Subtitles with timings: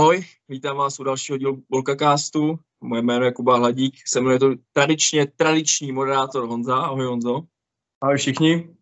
[0.00, 2.58] Ahoj, vítám vás u dalšího dílu Bolkacastu.
[2.80, 6.76] Moje jméno je Kuba Hladík, se mnou je to tradičně tradiční moderátor Honza.
[6.76, 7.40] Ahoj Honzo.
[8.00, 8.76] Ahoj všichni.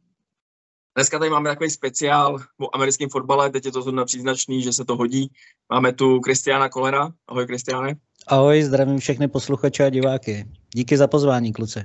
[0.97, 4.85] Dneska tady máme takový speciál o americkém fotbale, teď je to zrovna příznačný, že se
[4.85, 5.33] to hodí.
[5.73, 7.13] Máme tu Kristiana Kolera.
[7.29, 7.97] Ahoj Kristiane.
[8.27, 10.47] Ahoj, zdravím všechny posluchače a diváky.
[10.75, 11.81] Díky za pozvání, kluci.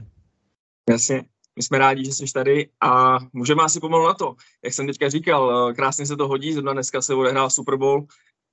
[0.90, 1.24] Jasně,
[1.56, 4.36] my jsme rádi, že jsi tady a můžeme asi pomalu na to.
[4.64, 8.08] Jak jsem teďka říkal, krásně se to hodí, zrovna dneska se odehrál Super Bowl.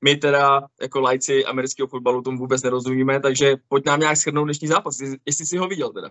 [0.04, 4.68] My teda jako lajci amerického fotbalu tomu vůbec nerozumíme, takže pojď nám nějak shrnout dnešní
[4.68, 6.10] zápas, jestli jsi ho viděl teda.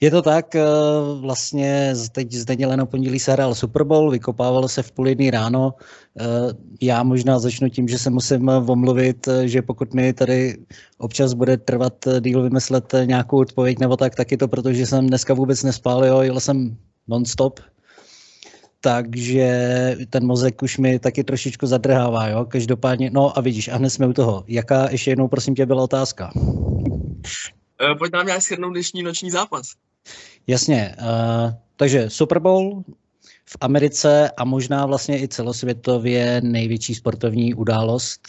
[0.00, 0.64] Je to tak, eh,
[1.20, 5.30] vlastně teď z neděle na pondělí se hrál Super Bowl, vykopávalo se v půl jedný
[5.30, 5.74] ráno.
[6.20, 6.24] Eh,
[6.80, 10.56] já možná začnu tím, že se musím omluvit, eh, že pokud mi tady
[10.98, 15.06] občas bude trvat díl vymyslet nějakou odpověď nebo tak, tak je to proto, že jsem
[15.06, 16.76] dneska vůbec nespál, jo, jel jsem
[17.08, 17.60] non-stop,
[18.80, 23.90] takže ten mozek už mi taky trošičku zadrhává, jo, každopádně, no a vidíš, a hned
[23.90, 24.44] jsme u toho.
[24.46, 26.32] Jaká ještě jednou, prosím tě, byla otázka?
[27.98, 29.66] Pojď nám nějak shrnout dnešní noční zápas.
[30.46, 32.82] Jasně, uh, takže Super Bowl
[33.46, 38.28] v Americe a možná vlastně i celosvětově největší sportovní událost,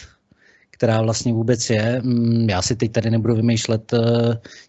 [0.80, 2.00] která vlastně vůbec je.
[2.04, 4.00] Mm, já si teď tady nebudu vymýšlet uh,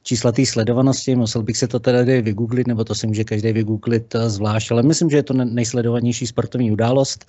[0.03, 4.15] čísla té sledovanosti, musel bych se to tady vygooglit, nebo to si může každý vygooglit
[4.15, 7.25] uh, zvlášť, ale myslím, že je to nejsledovanější sportovní událost.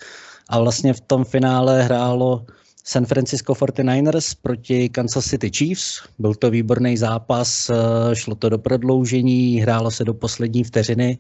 [0.49, 2.47] A vlastně v tom finále hrálo
[2.85, 6.03] San Francisco 49ers proti Kansas City Chiefs.
[6.19, 7.75] Byl to výborný zápas, eh,
[8.17, 11.19] šlo to do prodloužení, hrálo se do poslední vteřiny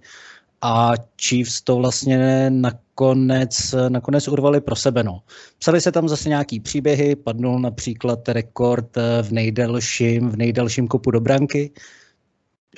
[0.62, 5.02] a Chiefs to vlastně nakonec, nakonec urvali pro sebe.
[5.02, 5.22] No.
[5.58, 11.10] Psali se tam zase nějaký příběhy, padnul například rekord eh, v nejdelším, v nejdelším kopu
[11.10, 11.70] do branky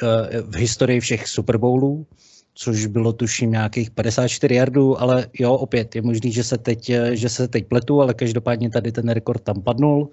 [0.02, 2.06] eh, v historii všech Super Bowlů
[2.54, 7.28] což bylo tuším nějakých 54 yardů, ale jo, opět je možný, že se teď, že
[7.28, 10.10] se teď pletu, ale každopádně tady ten rekord tam padnul.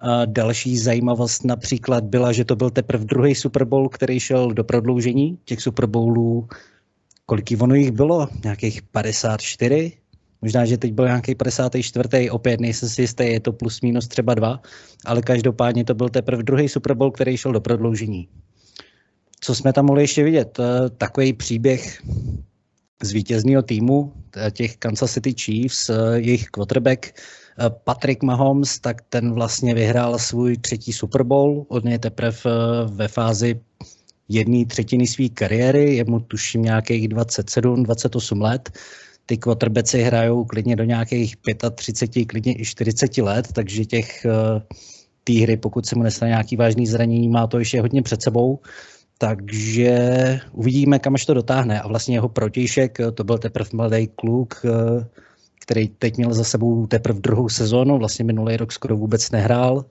[0.00, 4.64] A další zajímavost například byla, že to byl teprve druhý Super Bowl, který šel do
[4.64, 6.48] prodloužení těch Super Bowlů.
[7.26, 8.28] Kolik ono jich bylo?
[8.44, 9.92] Nějakých 54?
[10.42, 12.30] Možná, že teď byl nějaký 54.
[12.30, 14.60] Opět nejsem si jistý, je to plus minus třeba dva,
[15.04, 18.28] ale každopádně to byl teprve druhý Super Bowl, který šel do prodloužení.
[19.40, 20.58] Co jsme tam mohli ještě vidět?
[20.60, 22.02] Eh, takový příběh
[23.02, 24.12] z vítězného týmu,
[24.50, 27.12] těch Kansas City Chiefs, eh, jejich quarterback eh,
[27.84, 31.66] Patrick Mahomes, tak ten vlastně vyhrál svůj třetí Super Bowl.
[31.68, 32.32] On je teprve
[32.86, 33.60] ve fázi
[34.28, 38.70] jedné třetiny své kariéry, je mu tuším nějakých 27, 28 let.
[39.26, 41.36] Ty quarterbacki hrajou klidně do nějakých
[41.74, 44.26] 35, klidně i 40 let, takže těch
[45.24, 48.58] té hry, pokud se mu nestane nějaký vážný zranění, má to ještě hodně před sebou.
[49.18, 49.96] Takže
[50.52, 51.80] uvidíme, kam až to dotáhne.
[51.80, 55.06] A vlastně jeho protějšek, to byl teprve mladý kluk, eh,
[55.60, 59.84] který teď měl za sebou teprve druhou sezónu, vlastně minulý rok skoro vůbec nehrál.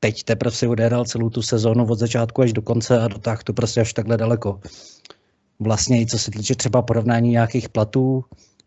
[0.00, 3.52] Teď teprve si odehrál celou tu sezónu od začátku až do konce a dotáhl to
[3.52, 4.60] prostě až takhle daleko.
[5.60, 8.24] Vlastně i co se týče třeba porovnání nějakých platů,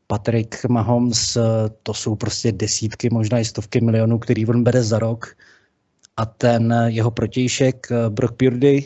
[0.08, 1.38] Patrick Mahomes,
[1.84, 5.36] to jsou prostě desítky, možná i stovky milionů, který on bere za rok.
[6.18, 8.86] A ten jeho protějšek Brock Purdy,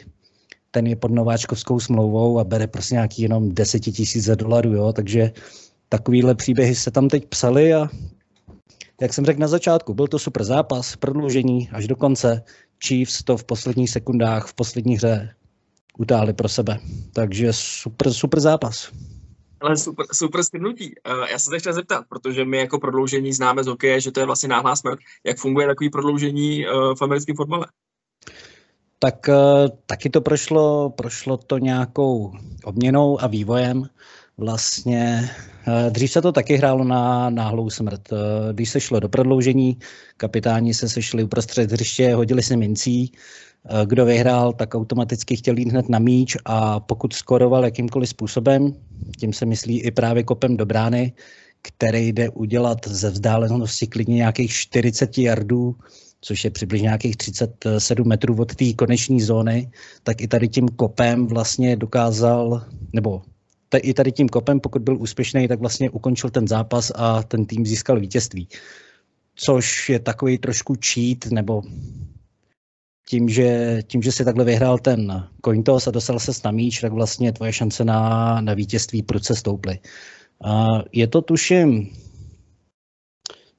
[0.71, 5.31] ten je pod nováčkovskou smlouvou a bere prostě nějaký jenom desetitisíce dolarů, jo, takže
[5.89, 7.87] takovýhle příběhy se tam teď psaly a
[9.01, 12.43] jak jsem řekl na začátku, byl to super zápas, prodloužení až do konce.
[12.87, 15.35] Chiefs to v posledních sekundách, v poslední hře
[15.97, 16.79] utáhli pro sebe.
[17.13, 18.91] Takže super, super zápas.
[19.61, 20.93] Ale super, super skrnutí.
[21.11, 24.19] Uh, já se teď chtěl zeptat, protože my jako prodloužení známe z hokeje, že to
[24.19, 24.99] je vlastně náhlá smrt.
[25.25, 27.67] Jak funguje takový prodloužení uh, v americkém fotbale?
[28.99, 32.33] tak eh, taky to prošlo, prošlo to nějakou
[32.63, 33.89] obměnou a vývojem.
[34.37, 35.48] Vlastně eh,
[35.89, 38.01] dřív se to taky hrálo na náhlou smrt.
[38.13, 39.77] Eh, když se šlo do prodloužení,
[40.17, 43.11] kapitáni se sešli uprostřed hřiště, hodili se mincí,
[43.85, 48.73] kdo vyhrál, tak automaticky chtěl jít hned na míč a pokud skoroval jakýmkoliv způsobem,
[49.19, 51.13] tím se myslí i právě kopem do brány,
[51.61, 55.75] který jde udělat ze vzdálenosti klidně nějakých 40 yardů,
[56.21, 59.71] což je přibližně nějakých 37 metrů od té koneční zóny,
[60.03, 62.63] tak i tady tím kopem vlastně dokázal,
[62.93, 63.21] nebo
[63.77, 67.65] i tady tím kopem, pokud byl úspěšný, tak vlastně ukončil ten zápas a ten tým
[67.65, 68.47] získal vítězství.
[69.35, 71.61] Což je takový trošku cheat, nebo
[73.09, 76.79] tím, že, tím, že si takhle vyhrál ten coin toss a dostal se na míč,
[76.79, 79.79] tak vlastně tvoje šance na, na vítězství prudce stouply.
[80.43, 81.89] A je to tuším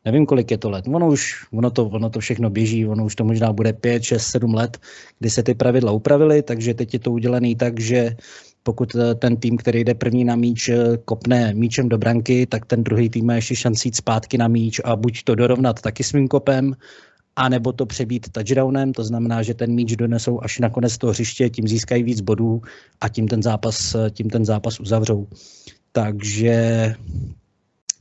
[0.05, 0.85] nevím, kolik je to let.
[0.89, 4.27] Ono už, ono to, ono to všechno běží, ono už to možná bude 5, 6,
[4.27, 4.79] 7 let,
[5.19, 8.17] kdy se ty pravidla upravily, takže teď je to udělané tak, že
[8.71, 12.67] pokud eh, ten tým, který jde první na míč, eh, kopne míčem do branky, tak
[12.67, 16.05] ten druhý tým má ještě šanci jít zpátky na míč a buď to dorovnat taky
[16.05, 16.79] svým kopem,
[17.37, 21.11] a nebo to přebít touchdownem, to znamená, že ten míč donesou až na konec toho
[21.11, 22.63] hřiště, tím získají víc bodů
[23.01, 25.27] a tím ten zápas, tím ten zápas uzavřou.
[25.93, 26.95] Takže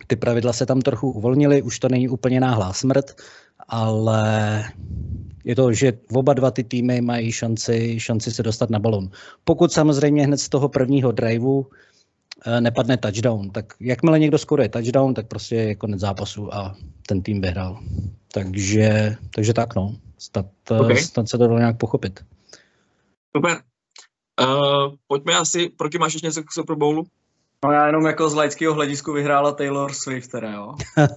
[0.07, 3.17] ty pravidla se tam trochu uvolnily, už to není úplně náhlá smrt,
[3.67, 4.63] ale
[5.43, 9.09] je to, že oba dva ty týmy mají šanci, šanci se dostat na balon.
[9.43, 11.67] Pokud samozřejmě hned z toho prvního driveu
[12.45, 16.75] eh, nepadne touchdown, tak jakmile někdo skoruje touchdown, tak prostě je konec zápasu a
[17.07, 17.79] ten tým vyhrál.
[18.33, 20.97] Takže, takže tak no, snad, eh, okay.
[20.97, 22.19] snad se to dalo nějak pochopit.
[23.37, 23.61] Super.
[24.41, 27.05] Uh, pojďme asi, proti máš ještě něco k Super Bowlu?
[27.65, 30.75] No já jenom jako z laického hledisku vyhrála Taylor Swift, teda jo.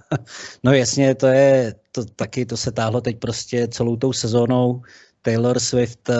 [0.64, 4.82] no jasně, to je, to taky, to se táhlo teď prostě celou tou sezónou.
[5.22, 6.16] Taylor Swift uh,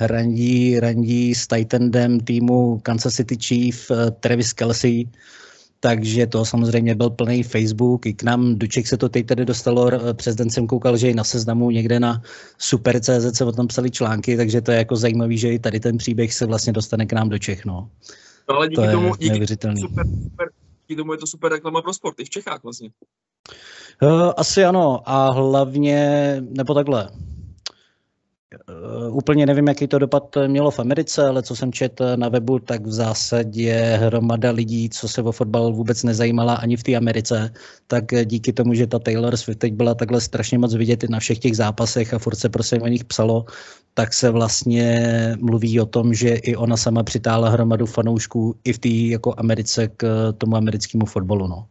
[0.00, 5.04] randí, randí s Titanem týmu Kansas City Chief uh, Travis Kelsey,
[5.80, 9.44] takže to samozřejmě byl plný Facebook, i k nám do Čech se to teď tady
[9.44, 12.22] dostalo, přes den jsem koukal, že i na seznamu někde na
[12.58, 15.98] Super.cz se o tom psali články, takže to je jako zajímavý, že i tady ten
[15.98, 17.88] příběh se vlastně dostane k nám do Čech, no.
[18.48, 20.50] No ale díky to tomu, díky, super, super,
[20.88, 22.90] díky tomu je to super reklama pro sport, i v Čechách vlastně.
[24.02, 27.10] Uh, asi ano a hlavně, nebo takhle,
[29.10, 32.86] úplně nevím, jaký to dopad mělo v Americe, ale co jsem četl na webu, tak
[32.86, 37.52] v zásadě hromada lidí, co se o fotbal vůbec nezajímala ani v té Americe,
[37.86, 41.38] tak díky tomu, že ta Taylor Swift teď byla takhle strašně moc vidět na všech
[41.38, 43.44] těch zápasech a furt se prostě o nich psalo,
[43.94, 48.78] tak se vlastně mluví o tom, že i ona sama přitáhla hromadu fanoušků i v
[48.78, 51.46] té jako Americe k tomu americkému fotbalu.
[51.46, 51.66] No.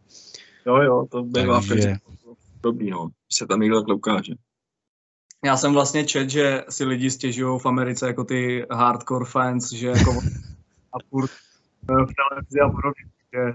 [0.66, 1.94] Jo, jo, to bývá Takže...
[2.62, 3.08] dobrý, no.
[3.32, 4.32] Se tam někdo takhle ukáže.
[5.44, 9.88] Já jsem vlastně čet, že si lidi stěžují v Americe jako ty hardcore fans, že
[9.88, 10.10] jako
[10.92, 11.30] a furt
[11.90, 13.04] eh, v televizi a podobně.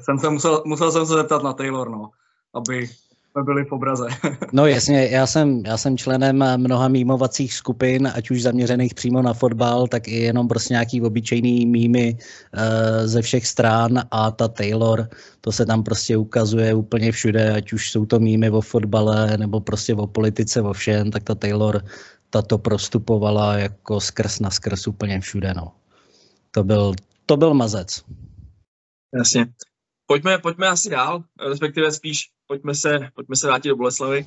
[0.03, 2.09] Jsem se musel, musel jsem se zeptat na Taylor, no,
[2.53, 2.89] aby
[3.33, 4.07] jsme byli v obraze.
[4.53, 9.33] no jasně, já jsem, já jsem členem mnoha mýmovacích skupin, ať už zaměřených přímo na
[9.33, 12.59] fotbal, tak i jenom prostě nějaký obyčejný mýmy uh,
[13.07, 15.09] ze všech stran a ta Taylor,
[15.41, 19.59] to se tam prostě ukazuje úplně všude, ať už jsou to mýmy o fotbale nebo
[19.59, 21.83] prostě o politice, o všem, tak ta Taylor
[22.29, 25.71] tato prostupovala jako skrz na skrz úplně všude, no.
[26.51, 26.93] To byl,
[27.25, 28.01] to byl mazec.
[29.17, 29.47] Jasně.
[30.05, 34.25] Pojďme, pojďme asi dál, respektive spíš pojďme se, pojďme se vrátit do Boleslavy.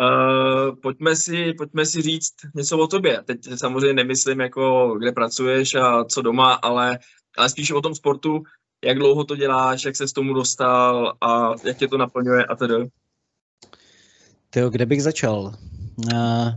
[0.00, 3.22] Uh, pojďme, si, pojďme si říct něco o tobě.
[3.24, 6.98] Teď samozřejmě nemyslím, jako kde pracuješ a co doma, ale,
[7.38, 8.42] ale spíš o tom sportu,
[8.84, 12.56] jak dlouho to děláš, jak se s tomu dostal a jak tě to naplňuje a
[12.56, 12.74] tedy.
[14.50, 15.54] Tyjo, kde bych začal?
[16.14, 16.48] Uh,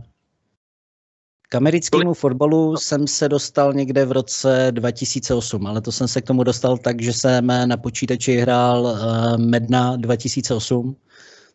[1.48, 6.26] k americkému fotbalu jsem se dostal někde v roce 2008, ale to jsem se k
[6.26, 10.96] tomu dostal tak, že jsem na počítači hrál uh, Medna 2008.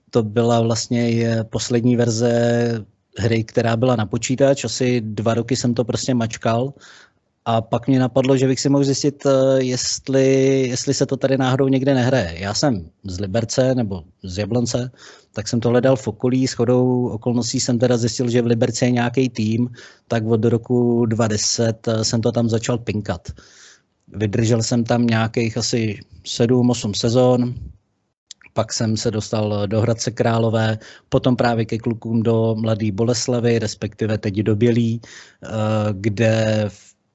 [0.10, 2.86] To byla vlastně poslední verze
[3.18, 4.66] hry, která byla na počítač.
[4.66, 6.74] Asi dva roky jsem to prostě mačkal
[7.46, 11.38] a pak mě napadlo, že bych si mohl zjistit, eh, jestli, jestli se to tady
[11.38, 12.36] náhodou někde nehraje.
[12.40, 14.92] Já jsem z Liberce nebo z Jablonce,
[15.34, 16.48] tak jsem to hledal v okolí.
[16.48, 19.70] S chodou okolností jsem teda zjistil, že v Liberci je nějaký tým,
[20.08, 23.32] tak od roku 2010 eh, jsem to tam začal pinkat.
[24.08, 27.54] Vydržel jsem tam nějakých asi 7-8 sezon,
[28.54, 30.78] pak jsem se dostal do Hradce Králové,
[31.10, 35.48] potom právě ke klukům do Mladé Boleslavy, respektive teď do Bělí, eh,
[35.92, 36.70] kde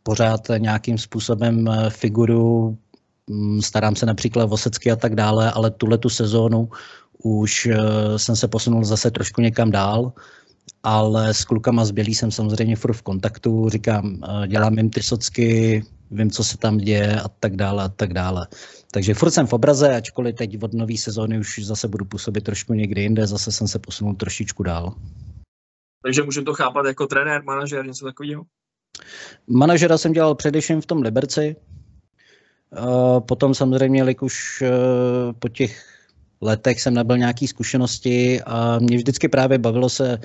[0.06, 2.78] pořád nějakým způsobem eh, figuru,
[3.26, 6.70] mm, starám se například o secky a tak dále, ale tuhle tu sezónu
[7.22, 10.12] už eh, jsem se posunul zase trošku někam dál,
[10.82, 15.02] ale s klukama z Bělí jsem samozřejmě furt v kontaktu, říkám, eh, dělám jim ty
[15.02, 18.46] socky, vím, co se tam děje a tak dále a tak dále.
[18.92, 22.74] Takže furt jsem v obraze, ačkoliv teď od nové sezóny už zase budu působit trošku
[22.74, 24.94] někde jinde, zase jsem se posunul trošičku dál.
[26.02, 28.46] Takže můžeme to chápat jako trenér, manažer, něco takového?
[29.46, 31.56] Manažera jsem dělal především v tom Liberci.
[33.18, 34.70] Potom samozřejmě, jak už e,
[35.38, 35.84] po těch
[36.40, 40.18] letech jsem nebyl nějaký zkušenosti a mě vždycky právě bavilo se e,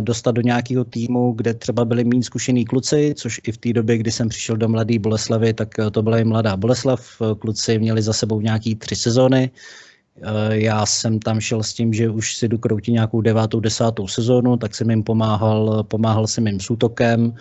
[0.00, 3.98] dostat do nějakého týmu, kde třeba byli méně zkušený kluci, což i v té době,
[3.98, 7.22] kdy jsem přišel do Mladé Boleslavy, tak to byla i Mladá Boleslav.
[7.38, 9.50] Kluci měli za sebou nějaký tři sezóny.
[10.50, 14.56] Já jsem tam šel s tím, že už si jdu kroutit nějakou devátou, desátou sezónu,
[14.56, 17.34] tak jsem jim pomáhal, pomáhal jsem jim s útokem,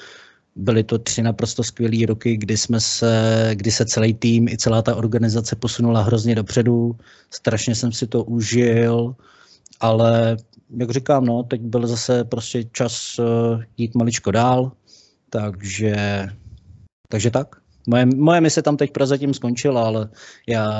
[0.55, 4.81] Byly to tři naprosto skvělé roky, kdy, jsme se, kdy se celý tým i celá
[4.81, 6.95] ta organizace posunula hrozně dopředu.
[7.29, 9.15] Strašně jsem si to užil
[9.83, 10.37] ale
[10.77, 14.71] jak říkám, no, teď byl zase prostě čas uh, jít maličko dál,
[15.29, 16.25] takže,
[17.09, 17.55] takže tak.
[17.87, 20.09] Moje, moje mise tam teď prozatím skončila, ale
[20.47, 20.71] já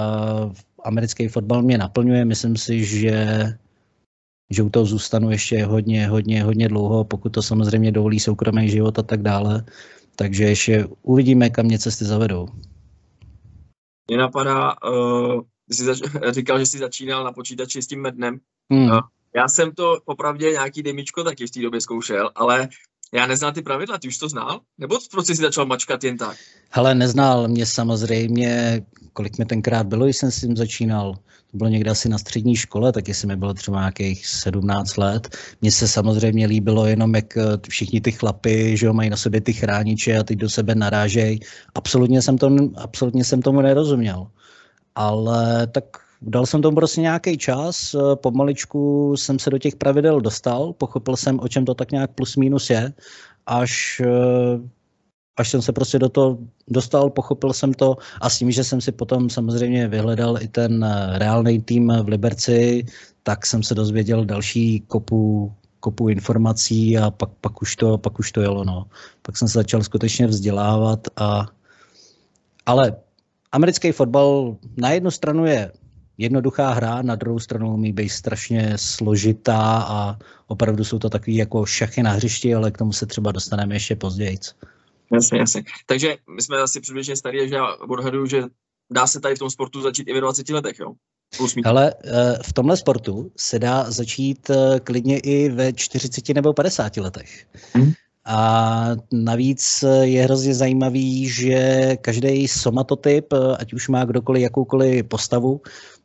[0.84, 2.26] americký fotbal mě naplňuje.
[2.26, 3.46] Myslím si, že
[4.50, 9.00] že u toho zůstanu ještě hodně, hodně, hodně dlouho, pokud to samozřejmě dovolí soukromý život
[9.00, 9.64] a tak dále.
[10.16, 12.48] Takže ještě uvidíme, kam mě cesty zavedou.
[14.08, 18.40] Mě napadá, uh, jsi zač- říkal, že jsi začínal na počítači s tím mednem.
[18.72, 18.92] Hmm.
[18.92, 19.00] Uh,
[19.36, 22.70] já jsem to popravdě nějaký demičko taky v té době zkoušel, ale
[23.14, 24.60] já neznal ty pravidla, ty už to znal?
[24.78, 26.38] Nebo proč jsi začal mačkat jen tak?
[26.70, 28.82] Hele, neznal mě samozřejmě,
[29.14, 31.14] kolik mi tenkrát bylo, když jsem s tím začínal.
[31.52, 35.38] To bylo někde asi na střední škole, tak jestli mi bylo třeba nějakých 17 let.
[35.62, 39.42] Mně se samozřejmě líbilo jenom, jak eh, všichni ty chlapy, že jo, mají na sobě
[39.42, 41.40] ty chrániče a teď do sebe narážejí.
[41.76, 44.28] Absolutně jsem, to, absolutně jsem tomu nerozuměl.
[44.96, 45.86] Ale tak
[46.26, 51.16] Dal jsem tomu prostě nějaký čas, eh, pomaličku jsem se do těch pravidel dostal, pochopil
[51.16, 52.94] jsem, o čem to tak nějak plus minus je,
[53.46, 54.60] až, eh,
[55.38, 56.38] až jsem se prostě do toho
[56.68, 60.84] dostal, pochopil jsem to a s tím, že jsem si potom samozřejmě vyhledal i ten
[60.84, 62.86] eh, reálný tým v Liberci,
[63.24, 68.32] tak jsem se dozvěděl další kopu, kopu informací a pak, pak, už to, pak už
[68.32, 68.64] to jelo.
[68.64, 68.86] No.
[69.22, 71.46] Pak jsem se začal skutečně vzdělávat a
[72.66, 72.96] ale
[73.52, 75.72] americký fotbal na jednu stranu je
[76.18, 80.18] jednoduchá hra, na druhou stranu umí být strašně složitá a
[80.48, 83.96] opravdu jsou to takový jako šachy na hřišti, ale k tomu se třeba dostaneme ještě
[83.96, 84.38] později.
[85.14, 85.64] Jasně, jasně.
[85.86, 88.44] Takže my jsme asi přibližně starý, že já odhaduju, že
[88.92, 90.94] dá se tady v tom sportu začít i ve 20 letech, jo?
[91.66, 96.98] Ale eh, v tomhle sportu se dá začít eh, klidně i ve 40 nebo 50
[96.98, 97.46] letech.
[97.74, 97.92] Hmm.
[98.26, 105.62] A navíc je hrozně zajímavý, že každý somatotyp, eh, ať už má kdokoliv jakoukoliv postavu,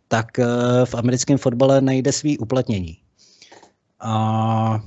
[0.09, 0.45] tak eh,
[0.85, 2.99] v americkém fotbale najde svý uplatnění.
[4.01, 4.83] A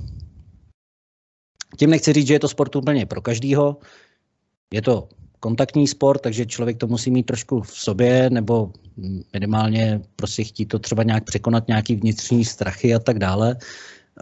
[1.78, 3.76] tím nechci říct, že je to sport úplně pro každýho.
[4.72, 5.08] Je to
[5.40, 8.72] kontaktní sport, takže člověk to musí mít trošku v sobě, nebo
[9.32, 13.56] minimálně prostě chtít to třeba nějak překonat, nějaký vnitřní strachy a tak dále.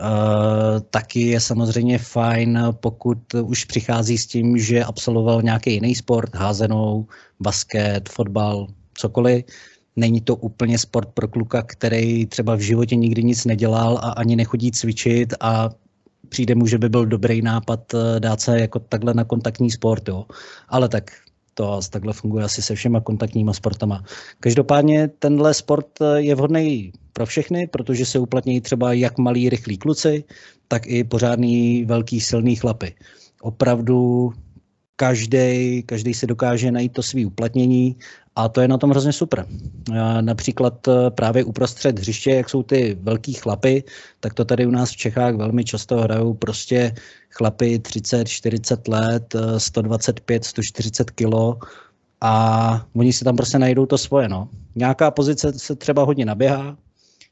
[0.01, 6.35] Uh, taky je samozřejmě fajn, pokud už přichází s tím, že absolvoval nějaký jiný sport,
[6.35, 7.07] házenou,
[7.41, 9.45] basket, fotbal, cokoliv,
[9.97, 14.37] není to úplně sport pro kluka, který třeba v životě nikdy nic nedělal a ani
[14.37, 15.71] nechodí cvičit a
[16.29, 20.09] přijde mu, že by byl dobrý nápad eh, dát se jako takhle na kontaktní sport,
[20.09, 20.25] jo.
[20.69, 21.11] Ale tak
[21.55, 24.05] to takhle funguje asi se všema kontaktníma sportama.
[24.41, 29.79] Každopádně tenhle sport eh, je vhodný pro všechny, protože se uplatňují třeba jak malí rychlí
[29.79, 30.25] kluci,
[30.69, 32.95] tak i pořádný velký silný chlapy.
[33.43, 34.31] Opravdu
[35.01, 37.97] každý, každý si dokáže najít to svý uplatnění
[38.37, 39.47] a to je na tom hrozně super.
[40.21, 43.85] Například e, právě uprostřed hřiště, jak jsou ty velký chlapy,
[44.21, 46.95] tak to tady u nás v Čechách velmi často hrajou prostě
[47.31, 51.59] chlapy 30, 40 let, 125, 140 kilo
[52.21, 54.29] a oni si tam prostě najdou to svoje.
[54.29, 54.49] No.
[54.75, 56.77] Nějaká pozice se třeba hodně naběhá,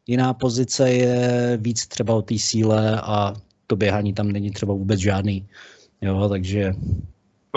[0.06, 3.34] jiná pozice je víc třeba o té síle a
[3.66, 5.46] to běhání tam není třeba vůbec žádný.
[6.00, 6.72] Jo, takže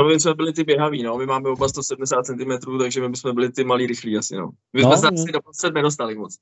[0.08, 1.18] my jsme byli ty běhaví, no.
[1.18, 4.50] My máme oba 170 cm, takže my bychom byli ty malí rychlí asi, no.
[4.74, 6.38] My no, jsme se asi doposud nedostali moc.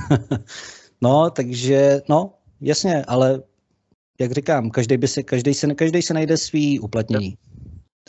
[1.00, 3.42] no, takže, no, jasně, ale
[4.20, 7.34] jak říkám, každý, by se, každý, se, každý se najde svý uplatnění.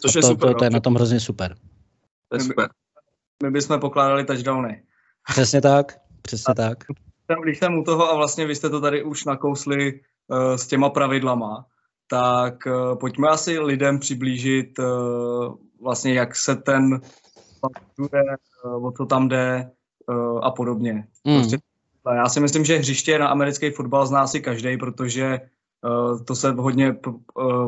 [0.02, 0.54] Což je to, super.
[0.54, 0.74] To, to je no.
[0.74, 1.56] na tom hrozně super.
[2.30, 2.70] To je super.
[3.44, 4.84] My bychom pokládali touchdowny.
[5.32, 6.78] Přesně tak, přesně a tak.
[7.44, 10.90] Když jsem u toho a vlastně vy jste to tady už nakousli uh, s těma
[10.90, 11.66] pravidlama,
[12.12, 17.02] tak uh, pojďme asi lidem přiblížit uh, vlastně, jak se ten
[18.02, 19.72] uh, o co tam jde
[20.42, 21.08] a podobně.
[21.24, 21.36] Mm.
[21.36, 21.58] Prostě,
[22.16, 25.40] já si myslím, že hřiště na americký fotbal zná si každý, protože
[26.26, 26.96] to se hodně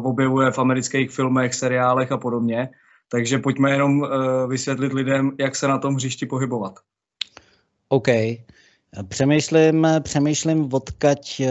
[0.04, 2.70] objevuje v amerických filmech, seriálech a podobně.
[3.12, 4.08] Takže pojďme jenom
[4.48, 6.74] vysvětlit lidem, jak se na tom hřišti pohybovat.
[7.90, 8.08] OK.
[9.08, 11.42] Přemýšlím, přemýšlím odkaď,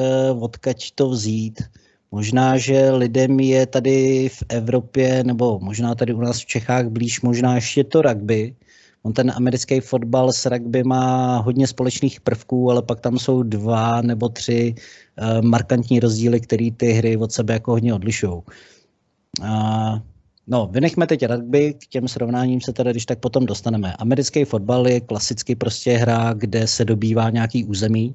[0.41, 1.63] odkaď to vzít.
[2.13, 7.21] Možná, že lidem je tady v Evropě, nebo možná tady u nás v Čechách blíž
[7.21, 8.55] možná ještě to rugby.
[9.03, 14.03] On ten americký fotbal s rugby má hodně společných prvků, ale pak tam jsou dva
[14.03, 18.33] nebo tři uh, markantní rozdíly, které ty hry od sebe jako hodně odlišují.
[18.33, 19.99] Uh,
[20.47, 23.95] no, vynechme teď rugby, k těm srovnáním se teda když tak potom dostaneme.
[23.99, 28.15] Americký fotbal je klasicky prostě hra, kde se dobývá nějaký území,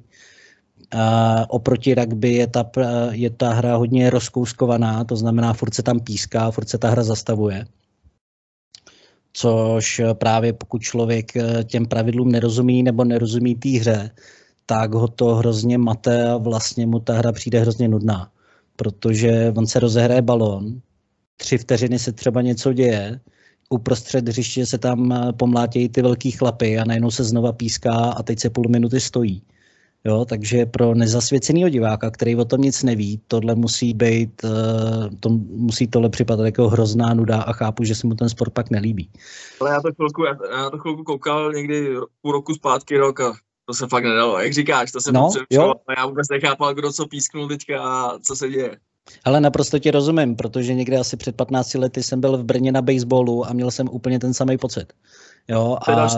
[1.48, 2.70] oproti rugby je ta,
[3.10, 7.02] je ta hra hodně rozkouskovaná, to znamená, furt se tam píská, furt se ta hra
[7.02, 7.66] zastavuje.
[9.32, 14.10] Což právě pokud člověk eh, těm pravidlům nerozumí nebo nerozumí té hře,
[14.66, 18.30] tak ho to hrozně mate a vlastně mu ta hra přijde hrozně nudná.
[18.76, 20.80] Protože on se rozehraje balón,
[21.36, 23.20] tři vteřiny se třeba něco děje,
[23.70, 28.38] uprostřed hřiště se tam pomlátějí ty velký chlapy a najednou se znova píská a teď
[28.38, 29.42] se půl minuty stojí.
[30.04, 34.48] Jo, takže pro nezasvěceného diváka, který o tom nic neví, tohle musí být, eh,
[35.20, 38.70] to musí tohle připadat jako hrozná nuda a chápu, že se mu ten sport pak
[38.70, 39.10] nelíbí.
[39.60, 43.32] Ale já to chvilku, já, já to chvilku koukal někdy půl roku zpátky rok a
[43.66, 44.38] to se fakt nedalo.
[44.38, 45.74] Jak říkáš, to se no, jo.
[45.96, 48.76] já vůbec nechápal, kdo co písknul teďka a co se děje.
[49.24, 52.82] Ale naprosto ti rozumím, protože někde asi před 15 lety jsem byl v Brně na
[52.82, 54.92] baseballu a měl jsem úplně ten samý pocit.
[55.48, 56.08] Jo, a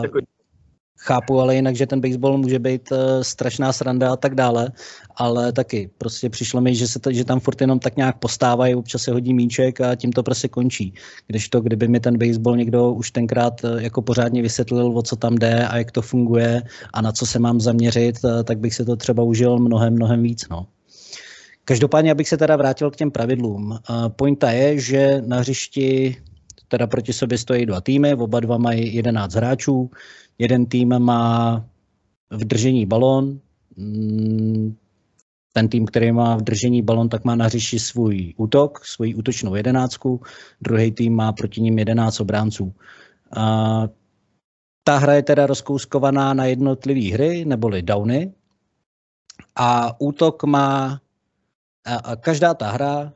[1.01, 4.73] chápu ale jinak, že ten baseball může být uh, strašná sranda a tak dále,
[5.17, 8.75] ale taky prostě přišlo mi, že, se to, že tam furt jenom tak nějak postávají,
[8.75, 10.95] občas se hodí míček a tím to prostě končí.
[11.27, 15.17] Když to, kdyby mi ten baseball někdo už tenkrát uh, jako pořádně vysvětlil, o co
[15.17, 18.75] tam jde a jak to funguje a na co se mám zaměřit, uh, tak bych
[18.75, 20.49] se to třeba užil mnohem, mnohem víc.
[20.51, 20.67] No.
[21.65, 23.79] Každopádně, abych se teda vrátil k těm pravidlům.
[24.17, 26.17] Pointa je, že na hřišti
[26.71, 29.91] teda proti sobě stojí dva týmy, oba dva mají 11 hráčů,
[30.41, 31.57] Jeden tým má
[32.31, 33.41] v držení balón,
[33.77, 34.77] mm,
[35.53, 39.55] ten tým, který má v držení balon, tak má na hřišti svůj útok, svoji útočnou
[39.55, 40.21] jedenáctku,
[40.61, 42.73] druhý tým má proti ním jedenáct obránců.
[43.37, 43.45] A
[44.85, 48.33] ta hra je teda rozkouskovaná na jednotlivé hry, neboli downy.
[49.57, 51.01] A útok má,
[51.85, 53.13] a každá ta hra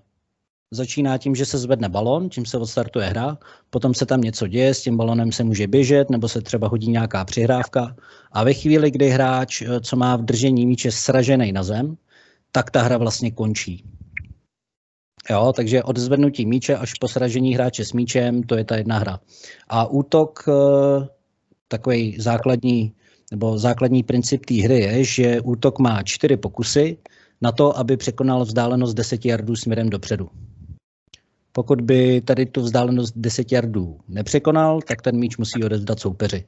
[0.75, 3.38] Začíná tím, že se zvedne balon, tím se odstartuje hra,
[3.71, 6.90] potom se tam něco děje, s tím balonem se může běžet, nebo se třeba hodí
[6.90, 7.97] nějaká přihrávka.
[8.33, 11.97] A ve chvíli, kdy hráč, eh, co má v držení míče sražený na zem,
[12.52, 13.85] tak ta hra vlastně končí.
[15.31, 18.99] Jo, takže od zvednutí míče až po sražení hráče s míčem, to je ta jedna
[18.99, 19.21] hra.
[19.69, 21.07] A útok, eh,
[21.69, 22.93] takový základní,
[23.31, 26.99] nebo základní princip té hry je, že útok má čtyři pokusy
[27.40, 30.28] na to, aby překonal vzdálenost 10 jardů směrem dopředu.
[31.56, 36.44] Pokud by tady tu vzdálenost 10 jardů nepřekonal, tak ten míč musí odezdat soupeři.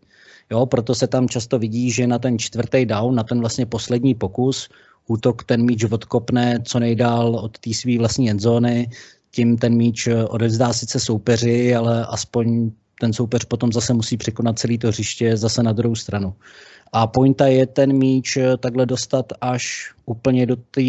[0.51, 4.15] Jo, proto se tam často vidí, že na ten čtvrtý down, na ten vlastně poslední
[4.15, 4.69] pokus,
[5.07, 8.91] útok ten míč odkopne co nejdál od té své vlastní endzóny,
[9.31, 14.79] tím ten míč odezdá sice soupeři, ale aspoň ten soupeř potom zase musí překonat celý
[14.79, 16.35] to hřiště zase na druhou stranu.
[16.93, 20.83] A pointa je ten míč eh, takhle dostat až úplně do té,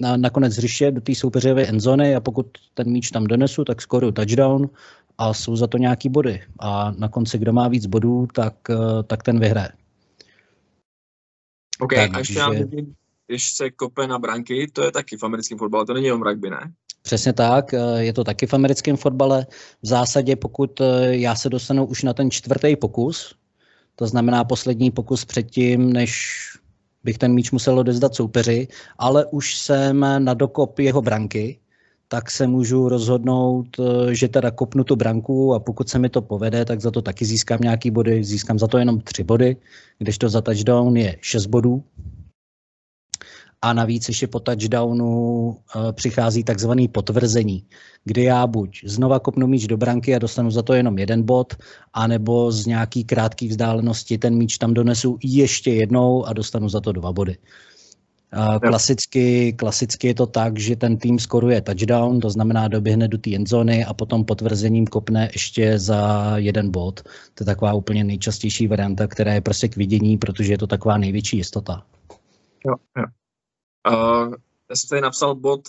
[0.00, 3.82] na, na konec hřiště, do té soupeřové endzony a pokud ten míč tam donesu, tak
[3.82, 4.70] skoru touchdown
[5.18, 6.42] a jsou za to nějaký body.
[6.60, 9.68] A na konci, kdo má víc bodů, tak, eh, tak ten vyhraje.
[11.80, 12.40] OK, Takže...
[12.40, 12.94] a ještě vidím,
[13.26, 16.50] když se kope na branky, to je taky v americkém fotbale, to není jenom rugby,
[16.50, 16.72] ne?
[17.02, 19.46] Přesně tak, eh, je to taky v americkém fotbale.
[19.82, 23.34] V zásadě, pokud já se dostanu už na ten čtvrtý pokus,
[24.00, 26.40] to znamená poslední pokus předtím, než
[27.04, 31.60] bych ten míč musel odezdat soupeři, ale už jsem na dokop jeho branky,
[32.08, 36.22] tak se můžu rozhodnout, eh, že teda kopnu tu branku a pokud se mi to
[36.22, 38.24] povede, tak za to taky získám nějaký body.
[38.24, 39.56] Získám za to jenom tři body,
[39.98, 41.84] když to za touchdown je šest bodů,
[43.62, 47.64] a navíc ještě po touchdownu uh, přichází takzvaný potvrzení,
[48.04, 51.54] kdy já buď znova kopnu míč do branky a dostanu za to jenom jeden bod,
[51.92, 56.92] anebo z nějaký krátký vzdálenosti ten míč tam donesu ještě jednou a dostanu za to
[56.92, 57.36] dva body.
[58.36, 63.18] Uh, klasicky, klasicky je to tak, že ten tým skoruje touchdown, to znamená doběhne do
[63.18, 67.02] té endzony a potom potvrzením kopne ještě za jeden bod.
[67.34, 70.98] To je taková úplně nejčastější varianta, která je prostě k vidění, protože je to taková
[70.98, 71.82] největší jistota.
[72.66, 73.04] Jo, jo.
[73.88, 74.34] Uh,
[74.70, 75.60] já jsem tady napsal bod,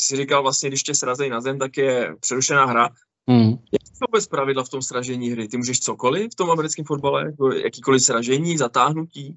[0.00, 2.88] jsi říkal vlastně, když tě srazejí na zem, tak je přerušená hra.
[3.26, 3.50] Mm.
[3.50, 5.48] Jak jsou vůbec pravidla v tom sražení hry?
[5.48, 7.24] Ty můžeš cokoliv v tom americkém fotbale?
[7.24, 9.36] Jako jakýkoliv sražení, zatáhnutí?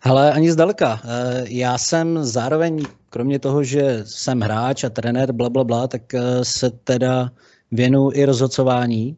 [0.00, 1.00] Hele, ani zdaleka.
[1.04, 6.14] Eh, já jsem zároveň, kromě toho, že jsem hráč a trenér, bla, bla, bla, tak
[6.14, 7.30] eh, se teda
[7.70, 9.16] věnu i rozhodcování.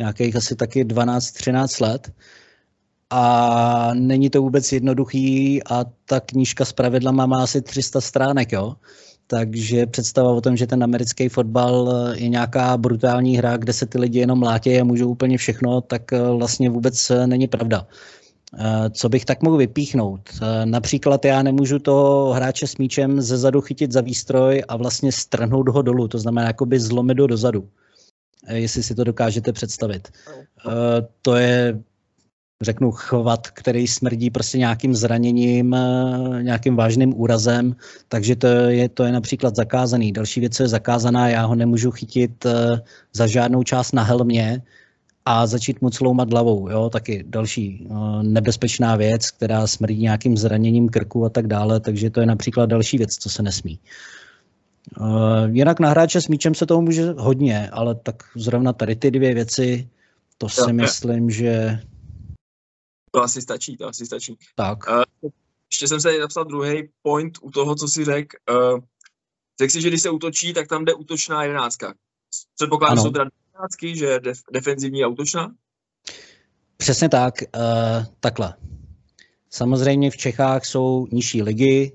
[0.00, 2.12] Nějakých asi taky 12-13 let
[3.14, 8.74] a není to vůbec jednoduchý a ta knížka s pravidlama má asi 300 stránek, jo.
[9.26, 13.98] Takže představa o tom, že ten americký fotbal je nějaká brutální hra, kde se ty
[13.98, 17.86] lidi jenom látějí a můžou úplně všechno, tak eh, vlastně vůbec eh, není pravda.
[18.58, 20.20] Eh, co bych tak mohl vypíchnout?
[20.64, 25.68] Například já nemůžu toho hráče s míčem ze zadu chytit za výstroj a vlastně strhnout
[25.68, 27.68] ho dolů, to znamená jakoby zlomit ho dozadu.
[28.48, 30.08] Jestli si to dokážete představit.
[31.22, 31.82] To je
[32.62, 37.76] řeknu, chvat, který smrdí prostě nějakým zraněním, eh, nějakým vážným úrazem,
[38.08, 40.12] takže to je, to je například zakázaný.
[40.12, 42.80] Další věc, co je zakázaná, já ho nemůžu chytit eh,
[43.12, 44.62] za žádnou část na helmě,
[45.24, 46.68] a začít mu cloumat hlavou.
[46.68, 46.90] Jo?
[46.90, 52.20] Taky další uh, nebezpečná věc, která smrdí nějakým zraněním krku a tak dále, takže to
[52.20, 53.78] je například další věc, co se nesmí.
[55.52, 59.34] Jinak na hráče s míčem se toho může hodně, ale tak zrovna tady ty dvě
[59.34, 59.88] věci,
[60.38, 61.80] to si myslím, že...
[63.14, 64.38] To asi stačí, to asi stačí.
[64.56, 64.78] Tak.
[64.88, 65.30] Uh,
[65.70, 68.36] ještě jsem se napsal druhý point u toho, co si řekl.
[68.50, 68.80] Uh,
[69.60, 71.94] řekl si, že když se útočí, tak tam jde útočná jedenáctka.
[72.54, 75.54] Předpokládám, že jsou teda jedenáctky, že je def, defenzivní a útočná?
[76.76, 77.34] Přesně tak.
[77.56, 78.54] Uh, takhle.
[79.50, 81.92] Samozřejmě v Čechách jsou nižší ligy,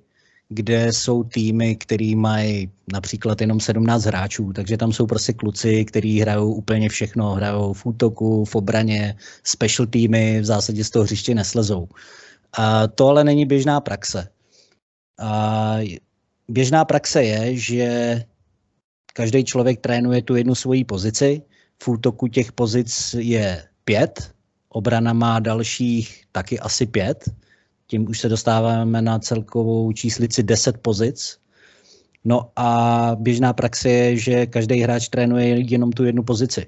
[0.50, 6.20] kde jsou týmy, který mají například jenom 17 hráčů, takže tam jsou prostě kluci, kteří
[6.20, 11.36] hrajou úplně všechno, hrajou v útoku, v obraně, special týmy, v zásadě z toho hřiště
[11.36, 11.88] neslezou.
[12.54, 14.28] A to ale není běžná praxe.
[15.20, 15.76] A
[16.48, 18.24] běžná praxe je, že
[19.14, 21.42] každý člověk trénuje tu jednu svoji pozici,
[21.84, 24.32] v útoku těch pozic je pět,
[24.70, 27.30] obrana má dalších taky asi pět,
[27.88, 31.38] tím už se dostáváme na celkovou číslici 10 pozic.
[32.26, 36.66] No a běžná praxe je, že každý hráč trénuje jenom tu jednu pozici.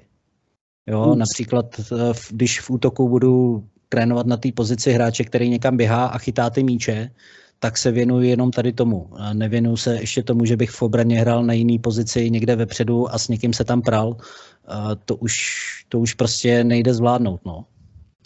[0.86, 1.18] Jo, hmm.
[1.18, 6.18] například, eh, když v útoku budu trénovat na té pozici hráče, který někam běhá a
[6.18, 7.10] chytá ty míče,
[7.58, 9.10] tak se věnuju jenom tady tomu.
[9.32, 13.18] Nevěnuju se ještě tomu, že bych v obraně hrál na jiný pozici někde vepředu a
[13.18, 14.16] s někým se tam pral.
[15.04, 15.34] To už,
[15.88, 17.40] to už prostě nejde zvládnout.
[17.44, 17.64] No.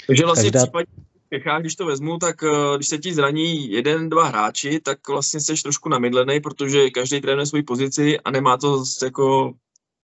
[0.07, 0.61] Takže vlastně Každá...
[0.61, 0.87] v případě
[1.35, 5.40] Čechách, když to vezmu, tak eh, když se ti zraní jeden, dva hráči, tak vlastně
[5.40, 9.53] jsi trošku namydlený, protože každý trénuje svoji pozici a nemá to jako,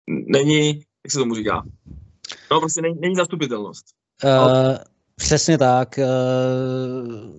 [0.07, 0.67] není,
[1.05, 1.63] jak se tomu říká,
[2.51, 3.85] no prostě není, není zastupitelnost.
[4.23, 4.77] Uh,
[5.15, 5.99] přesně tak.
[5.99, 7.31] Uh,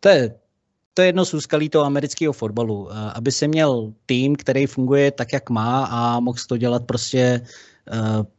[0.00, 0.34] to je
[0.94, 2.88] to je jedno z úskalí toho amerického fotbalu.
[3.14, 7.46] Aby se měl tým, který funguje tak, jak má a mohl to dělat prostě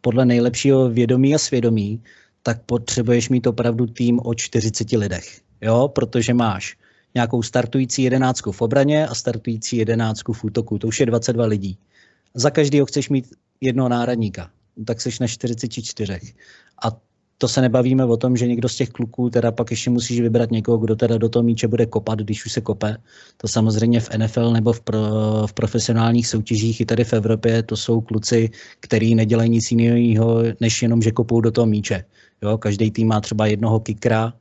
[0.02, 2.04] podle nejlepšího vědomí a svědomí,
[2.48, 5.42] tak potřebuješ mít opravdu tým o 40 lidech.
[5.62, 6.78] Jo, protože máš
[7.16, 10.80] nějakou startující jedenáctku v obraně a startující jedenáctku v útoku.
[10.80, 11.78] To už je 22 lidí.
[12.34, 13.26] Za každého chceš mít
[13.62, 14.50] jednoho náradníka.
[14.86, 16.20] Tak seš na 44.
[16.84, 16.98] A
[17.38, 20.52] to se nebavíme o tom, že někdo z těch kluků teda pak ještě musíš vybrat
[20.52, 22.98] někoho, kdo teda do toho míče bude kopat, když už se kope.
[23.38, 25.00] To samozřejmě v NFL nebo v, pro,
[25.46, 30.82] v profesionálních soutěžích i tady v Evropě to jsou kluci, kteří nedělají nic jiného, než
[30.82, 32.06] jenom, že kopou do toho míče.
[32.42, 34.34] Jo, každý tým má třeba jednoho kikra,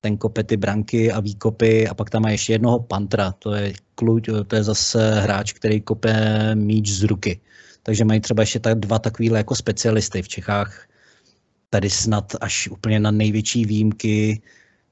[0.00, 3.72] ten kope ty branky a výkopy a pak tam má ještě jednoho pantra, to je
[3.94, 6.14] kluč, to je zase hráč, který kope
[6.54, 7.40] míč z ruky.
[7.82, 10.86] Takže mají třeba ještě tak dva takovýhle jako specialisty v Čechách.
[11.70, 14.42] Tady snad až úplně na největší výjimky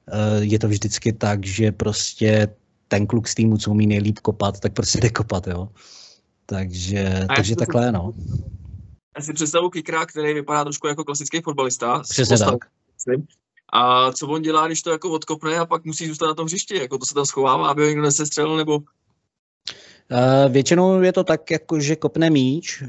[0.07, 2.47] eh, je to vždycky tak, že prostě
[2.87, 5.69] ten kluk z týmu, co umí nejlíp kopat, tak prostě jde kopat, jo.
[6.45, 8.13] Takže, takže takhle, no
[9.17, 11.99] já si představu Kikra, který vypadá trošku jako klasický fotbalista.
[11.99, 12.57] Přesně tak.
[13.73, 16.77] A co on dělá, když to jako odkopne a pak musí zůstat na tom hřišti?
[16.77, 18.75] Jako to se tam schovává, aby ho někdo nesestřelil, nebo...
[20.11, 22.87] Uh, většinou je to tak, jako že kopne míč, uh,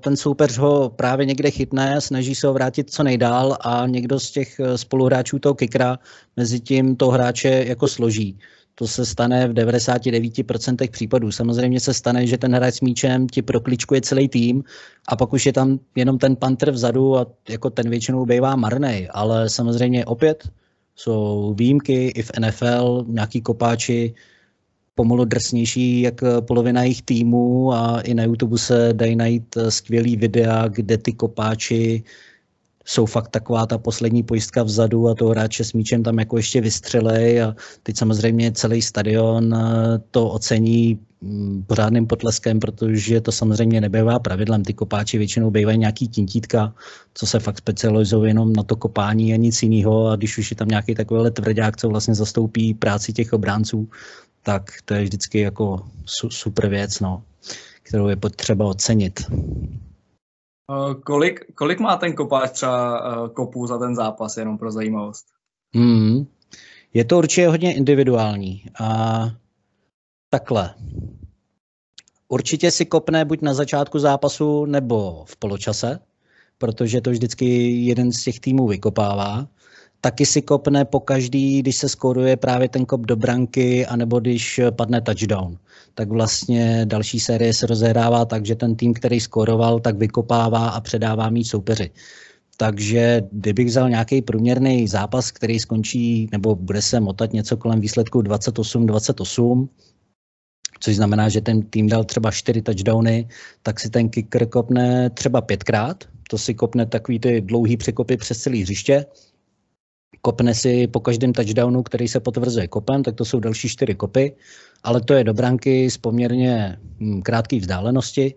[0.00, 4.30] ten soupeř ho právě někde chytne, snaží se ho vrátit co nejdál a někdo z
[4.30, 5.98] těch eh, spoluhráčů toho kikra
[6.36, 8.38] mezi tím toho hráče jako složí.
[8.78, 11.32] To se stane v 99% případů.
[11.32, 14.64] Samozřejmě se stane, že ten hráč s míčem ti prokličkuje celý tým
[15.08, 19.08] a pak už je tam jenom ten panter vzadu a jako ten většinou bývá marnej.
[19.10, 20.48] Ale samozřejmě opět
[20.96, 24.14] jsou výjimky i v NFL, nějaký kopáči
[24.94, 30.68] pomalu drsnější jak polovina jejich týmů a i na YouTube se dají najít skvělý videa,
[30.68, 32.02] kde ty kopáči
[32.86, 36.60] jsou fakt taková ta poslední pojistka vzadu a toho hráče s míčem tam jako ještě
[36.60, 43.80] vystřelej a teď samozřejmě celý stadion eh, to ocení mm, pořádným potleskem, protože to samozřejmě
[43.80, 44.62] nebývá pravidlem.
[44.62, 46.74] Ty kopáči většinou bývají nějaký tintítka,
[47.14, 50.56] co se fakt specializují jenom na to kopání a nic jiného a když už je
[50.56, 53.88] tam nějaký takovýhle tvrdák, co vlastně zastoupí práci těch obránců,
[54.42, 55.80] tak to je vždycky jako
[56.30, 57.22] super věc, no,
[57.82, 59.20] kterou je potřeba ocenit.
[60.72, 65.26] Uh, kolik, kolik má ten kopáč třeba uh, kopů za ten zápas, jenom pro zajímavost?
[65.74, 66.26] Hmm.
[66.94, 68.64] Je to určitě hodně individuální.
[68.80, 69.30] A
[70.30, 70.74] takhle.
[72.28, 75.98] Určitě si kopne buď na začátku zápasu nebo v poločase,
[76.58, 79.48] protože to vždycky jeden z těch týmů vykopává
[80.00, 84.60] taky si kopne po každý, když se skóruje právě ten kop do branky, anebo když
[84.76, 85.58] padne touchdown.
[85.94, 90.80] Tak vlastně další série se rozehrává tak, že ten tým, který skóroval, tak vykopává a
[90.80, 91.90] předává mít soupeři.
[92.56, 98.22] Takže kdybych vzal nějaký průměrný zápas, který skončí, nebo bude se motat něco kolem výsledku
[98.22, 99.68] 28-28,
[100.80, 103.28] což znamená, že ten tým dal třeba čtyři touchdowny,
[103.62, 108.38] tak si ten kicker kopne třeba pětkrát, to si kopne takový ty dlouhý překopy přes
[108.38, 109.06] celý hřiště,
[110.20, 114.36] kopne si po každém touchdownu, který se potvrzuje kopem, tak to jsou další čtyři kopy,
[114.82, 118.34] ale to je do branky z poměrně hm, krátké vzdálenosti.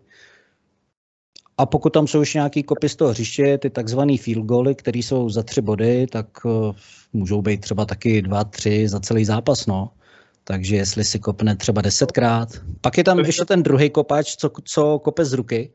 [1.58, 5.00] A pokud tam jsou už nějaký kopy z toho hřiště, ty takzvané field goaly, které
[5.00, 6.76] jsou za tři body, tak uh,
[7.14, 9.66] můžou být třeba taky dva, tři za celý zápas.
[9.66, 9.92] No.
[10.44, 12.50] Takže jestli si kopne třeba desetkrát.
[12.82, 15.72] Pak je tam ještě ten druhý kopač, co, co kope z ruky.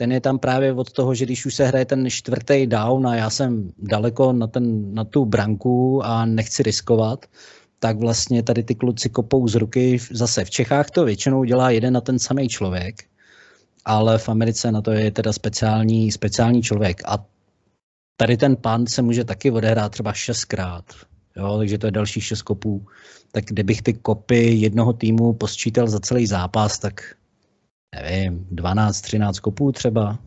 [0.00, 3.16] Ten je tam právě od toho, že když už se hraje ten čtvrtý down a
[3.16, 7.26] já jsem daleko na, ten, na tu branku a nechci riskovat,
[7.78, 9.98] tak vlastně tady ty kluci kopou z ruky.
[10.10, 13.04] Zase v Čechách to většinou dělá jeden na ten samý člověk,
[13.84, 17.02] ale v Americe na to je teda speciální, speciální člověk.
[17.04, 17.24] A
[18.16, 20.84] tady ten pan se může taky odehrát třeba šestkrát.
[21.36, 22.86] Jo, takže to je další šest kopů.
[23.32, 27.19] Tak kdybych ty kopy jednoho týmu posčítal za celý zápas, tak
[27.94, 30.18] nevím, 12, 13 kopů třeba.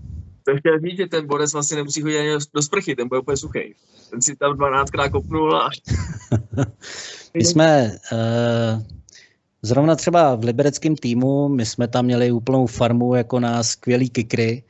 [0.46, 3.38] To chtěl říct, že ten Borec vlastně nemusí chodit ani do sprchy, ten bude úplně
[3.38, 3.76] suchý.
[4.10, 5.70] Ten si tam 12krát kopnul a...
[7.34, 8.82] my jsme uh,
[9.62, 14.64] zrovna třeba v libereckém týmu, my jsme tam měli úplnou farmu jako na skvělý kikry,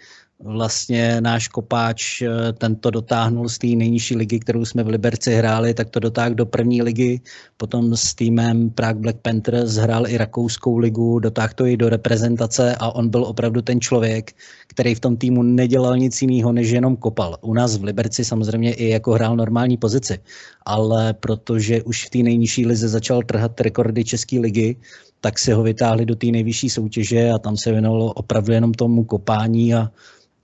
[0.43, 5.73] vlastně náš kopáč eh, tento dotáhnul z té nejnižší ligy, kterou jsme v Liberci hráli,
[5.73, 7.21] tak to dotáhl do první ligy,
[7.57, 12.75] potom s týmem Prague Black Panthers hrál i rakouskou ligu, dotáhl to i do reprezentace
[12.75, 14.31] a on byl opravdu ten člověk,
[14.67, 17.37] který v tom týmu nedělal nic jiného, než jenom kopal.
[17.41, 20.19] U nás v Liberci samozřejmě i jako hrál normální pozici,
[20.65, 24.75] ale protože už v té nejnižší lize začal trhat rekordy České ligy,
[25.21, 29.03] tak si ho vytáhli do té nejvyšší soutěže a tam se věnovalo opravdu jenom tomu
[29.03, 29.91] kopání a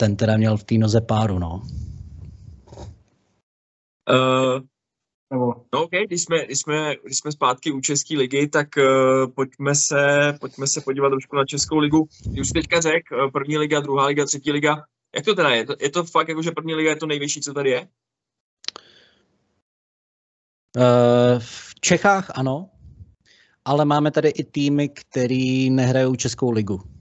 [0.02, 1.62] ten teda měl v té noze páru, no.
[4.10, 4.60] Uh,
[5.34, 9.76] no OK, když jsme, když, jsme, když jsme zpátky u České ligy, tak uh, pojďme,
[9.76, 12.08] se, pojďme se podívat trošku na Českou ligu.
[12.34, 14.84] Ty už teďka řek, uh, první liga, druhá liga, třetí liga.
[15.16, 15.66] Jak to teda je?
[15.80, 17.88] Je to fakt jako, že první liga je to nejvyšší, co tady je?
[20.78, 22.70] Uh, v Čechách ano,
[23.66, 26.99] ale máme tady i týmy, který nehrajou Českou ligu.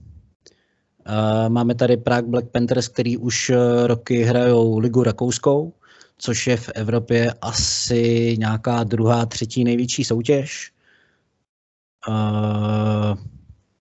[1.47, 3.57] Máme tady Prague Black Panthers, který už uh,
[3.87, 5.73] roky hrajou ligu rakouskou,
[6.17, 10.71] což je v Evropě asi nějaká druhá, třetí největší soutěž.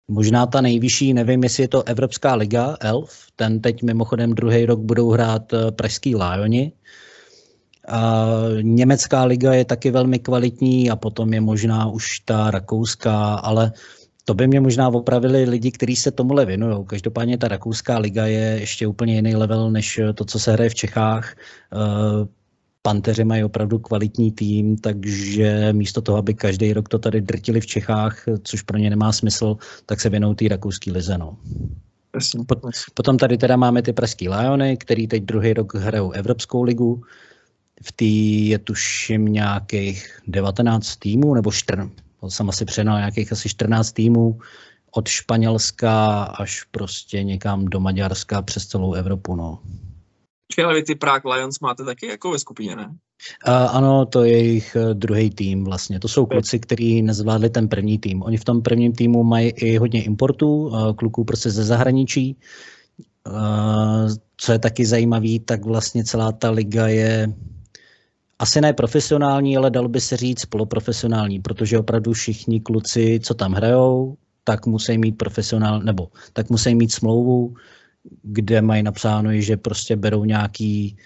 [0.09, 4.81] Možná ta nejvyšší, nevím, jestli je to Evropská liga, ELF, ten teď mimochodem druhý rok
[4.81, 6.73] budou hrát pražský Lioni.
[7.93, 13.73] Uh, německá liga je taky velmi kvalitní a potom je možná už ta rakouská, ale
[14.29, 16.85] to by mě možná opravili lidi, kteří se tomuhle věnují.
[16.87, 20.75] Každopádně ta rakouská liga je ještě úplně jiný level, než to, co se hraje v
[20.75, 21.37] Čechách.
[21.73, 22.29] Uh,
[22.83, 27.67] Panteři mají opravdu kvalitní tým, takže místo toho, aby každý rok to tady drtili v
[27.67, 31.19] Čechách, což pro ně nemá smysl, tak se věnou té rakouské lize.
[31.19, 31.37] No.
[32.95, 37.03] Potom tady teda máme ty pražský Liony, který teď druhý rok hrajou Evropskou ligu.
[37.83, 38.05] V té
[38.53, 41.93] je tuším nějakých 19 týmů, nebo 14,
[42.29, 44.39] jsem asi přenal nějakých asi 14 týmů
[44.91, 49.37] od Španělska až prostě někam do Maďarska přes celou Evropu.
[49.37, 49.59] No.
[50.49, 52.87] Počkej, ale vy ty Prague Lions máte taky jako ve skupině, ne?
[53.49, 56.01] Uh, ano, to je jejich uh, druhý tým vlastně.
[56.01, 58.23] To jsou kluci, kteří nezvládli ten první tým.
[58.23, 62.37] Oni v tom prvním týmu mají i hodně importů, uh, kluků prostě ze zahraničí.
[63.27, 67.33] Uh, co je taky zajímavý, tak vlastně celá ta liga je
[68.39, 73.53] asi ne profesionální, ale dal by se říct poloprofesionální, protože opravdu všichni kluci, co tam
[73.53, 77.55] hrajou, tak musí mít profesionál, nebo tak musí mít smlouvu,
[78.23, 80.97] kde mají napsáno, že prostě berou nějaký,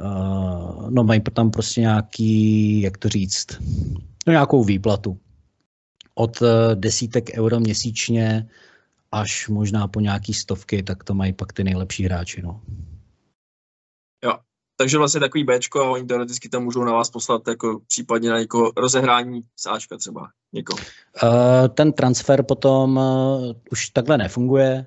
[0.00, 3.46] uh, no mají tam prostě nějaký, jak to říct,
[4.26, 5.18] no nějakou výplatu.
[6.14, 8.46] Od uh, desítek euro měsíčně
[9.12, 12.60] až možná po nějaký stovky, tak to mají pak ty nejlepší hráči, no.
[14.82, 18.38] Takže vlastně takový Bčko a oni teoreticky tam můžou na vás poslat jako případně na
[18.38, 20.78] někoho rozehrání sáčka třeba někoho.
[21.22, 24.86] Uh, ten transfer potom uh, už takhle nefunguje.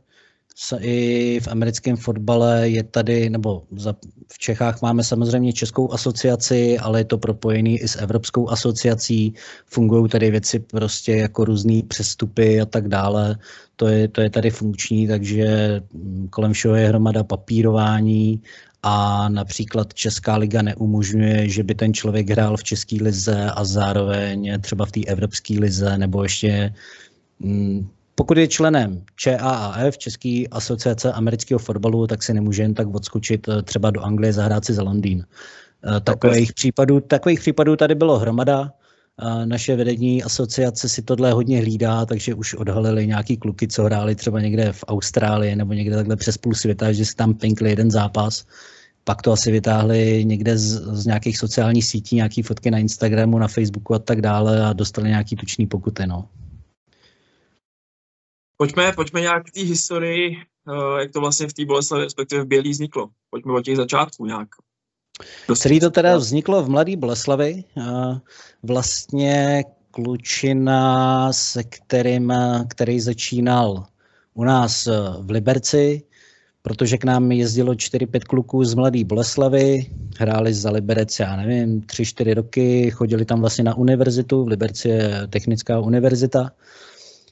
[0.80, 3.96] I v americkém fotbale je tady, nebo za,
[4.34, 9.34] v Čechách máme samozřejmě Českou asociaci, ale je to propojený i s Evropskou asociací.
[9.66, 13.38] Fungují tady věci prostě jako různé přestupy a tak dále.
[13.76, 18.42] To je, to je tady funkční, takže mm, kolem všeho je hromada papírování
[18.88, 24.62] a například Česká liga neumožňuje, že by ten člověk hrál v České lize a zároveň
[24.62, 26.74] třeba v té Evropské lize nebo ještě
[27.40, 33.48] mm, pokud je členem ČAAF, České asociace amerického fotbalu, tak si nemůže jen tak odskočit
[33.50, 35.26] eh, třeba do Anglie zahrát si za Londýn.
[35.26, 38.72] Eh, takových případů, takových případů tady bylo hromada
[39.46, 44.42] naše vedení asociace si tohle hodně hlídá, takže už odhalili nějaký kluky, co hráli třeba
[44.42, 48.46] někde v Austrálii nebo někde takhle přes půl světa, že si tam pinkli jeden zápas.
[49.08, 53.48] Pak to asi vytáhli někde z, z nějakých sociálních sítí, nějaký fotky na Instagramu, na
[53.48, 56.08] Facebooku a tak dále a dostali nějaký tučný pokuty.
[56.08, 56.30] No.
[58.58, 60.38] Pojďme, pojďme nějak k té historii,
[60.68, 63.10] uh, jak to vlastně v té Boleslavi, respektive v Bělý vzniklo.
[63.30, 64.48] Pojďme od těch začátků nějak.
[65.56, 67.64] Celý to teda vzniklo v Mladé Boleslavi.
[67.76, 68.18] Uh,
[68.64, 72.34] vlastně klučina, se kterým,
[72.68, 73.86] který začínal
[74.34, 74.86] u nás
[75.20, 76.04] v Liberci,
[76.66, 79.86] protože k nám jezdilo 4-5 kluků z Mladé Boleslavy,
[80.18, 85.28] hráli za Liberec, já nevím, 3-4 roky, chodili tam vlastně na univerzitu, v Liberci je
[85.30, 86.52] technická univerzita,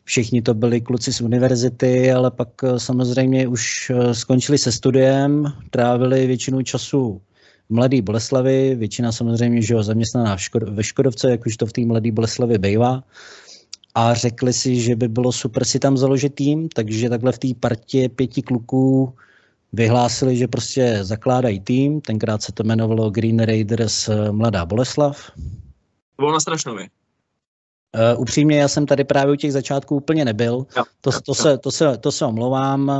[0.04, 5.46] všichni to byli kluci z univerzity, ale pak eh, samozřejmě už eh, skončili se studiem,
[5.70, 7.22] trávili většinu času
[7.70, 11.66] v Mladé Boleslavy, většina samozřejmě že jo, zaměstnaná v Škod- ve Škodovce, jak už to
[11.66, 13.04] v té Mladé Boleslavi bývá.
[13.96, 17.48] A řekli si, že by bylo super si tam založit tým, takže takhle v té
[17.60, 19.14] partě pěti kluků
[19.74, 22.02] vyhlásili, že prostě zakládají tým.
[22.02, 25.32] Tenkrát se to jmenovalo Green Raiders eh, Mladá Boleslav.
[26.16, 26.88] To bylo na Strašnově.
[28.14, 30.66] Uh, upřímně, já jsem tady právě u těch začátků úplně nebyl.
[30.78, 31.36] Jo, to, to, jo.
[31.36, 32.92] Se, to, se, to se omlouvám.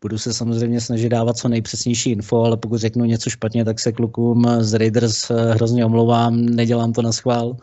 [0.00, 3.92] Budu se samozřejmě snažit dávat co nejpřesnější info, ale pokud řeknu něco špatně, tak se
[3.92, 7.56] klukům z Raiders eh, hrozně omlouvám, nedělám to na schvál.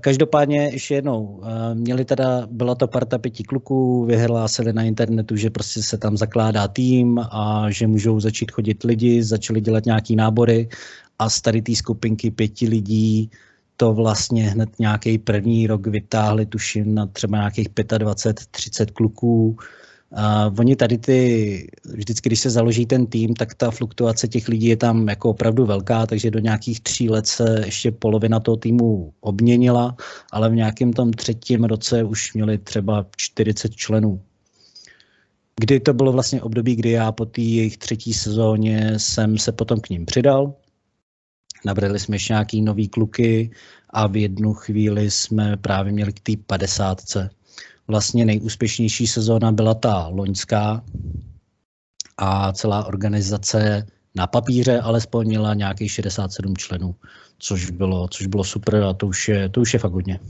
[0.00, 1.42] Každopádně ještě jednou,
[1.74, 6.68] měli teda, byla to parta pěti kluků, vyhlásili na internetu, že prostě se tam zakládá
[6.68, 10.68] tým a že můžou začít chodit lidi, začali dělat nějaký nábory
[11.18, 13.30] a z tady té skupinky pěti lidí
[13.76, 19.56] to vlastně hned nějaký první rok vytáhli, tuším, na třeba nějakých 25-30 kluků.
[20.18, 24.66] Uh, oni tady ty, vždycky, když se založí ten tým, tak ta fluktuace těch lidí
[24.66, 29.12] je tam jako opravdu velká, takže do nějakých tří let se ještě polovina toho týmu
[29.20, 29.96] obměnila,
[30.32, 34.22] ale v nějakém tom třetím roce už měli třeba 40 členů.
[35.60, 39.80] Kdy to bylo vlastně období, kdy já po té jejich třetí sezóně jsem se potom
[39.80, 40.54] k ním přidal,
[41.64, 43.50] nabrali jsme ještě nějaký nový kluky
[43.90, 47.30] a v jednu chvíli jsme právě měli k té padesátce.
[47.88, 50.84] Vlastně nejúspěšnější sezóna byla ta loňská
[52.16, 56.94] a celá organizace na papíře alespoň měla nějakých 67 členů,
[57.38, 60.20] což bylo, což bylo super a to už je, to už je fakt hodně.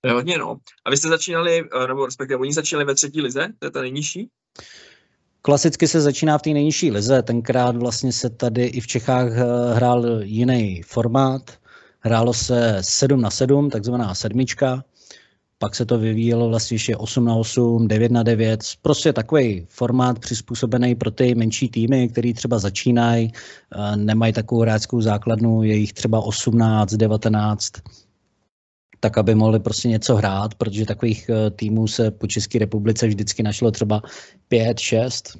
[0.00, 0.56] To je hodně, no.
[0.84, 4.28] A vy jste začínali, nebo respektive oni začínali ve třetí lize, to je ta nejnižší?
[5.42, 9.74] Klasicky se začíná v té nejnižší lize, tenkrát vlastně se tady i v Čechách eh,
[9.74, 11.42] hrál jiný formát,
[12.00, 14.84] hrálo se 7 na 7, takzvaná sedmička,
[15.62, 20.18] pak se to vyvíjelo vlastně ještě 8 na 8, 9 na 9, prostě takový formát
[20.18, 25.92] přizpůsobený pro ty menší týmy, který třeba začínají, eh, nemají takovou hráčskou základnu, je jich
[25.92, 27.72] třeba 18, 19,
[29.00, 33.42] tak aby mohli prostě něco hrát, protože takových eh, týmů se po České republice vždycky
[33.42, 34.02] našlo třeba
[34.48, 35.36] 5, 6,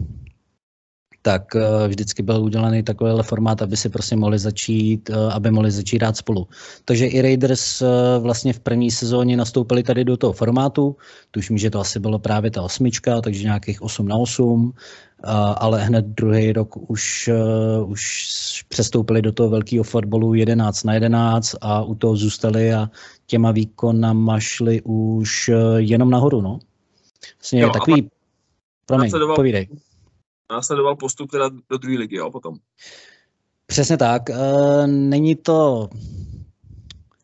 [1.22, 5.70] tak eh, vždycky byl udělaný takovýhle formát, aby si prostě mohli začít, eh, aby mohli
[5.70, 6.48] začít hrát spolu.
[6.84, 7.82] Takže i Raiders
[8.18, 10.96] vlastně v první sezóně nastoupili tady do toho formátu,
[11.30, 14.72] tuším, že to asi bylo právě ta osmička, takže nějakých 8 na 8,
[15.56, 17.30] ale hned druhý rok už,
[17.86, 18.02] už
[18.68, 22.90] přestoupili do toho velkého fotbalu 11 na 11 a u toho zůstali a
[23.30, 26.58] těma výkonama šli už eh, jenom nahoru, no.
[27.38, 28.08] Vlastně jo, takový,
[28.86, 29.68] promiň, povídej.
[30.50, 32.56] Následoval postup teda do druhé ligy, jo, potom.
[33.66, 34.30] Přesně tak.
[34.30, 34.36] E,
[34.86, 35.88] není to,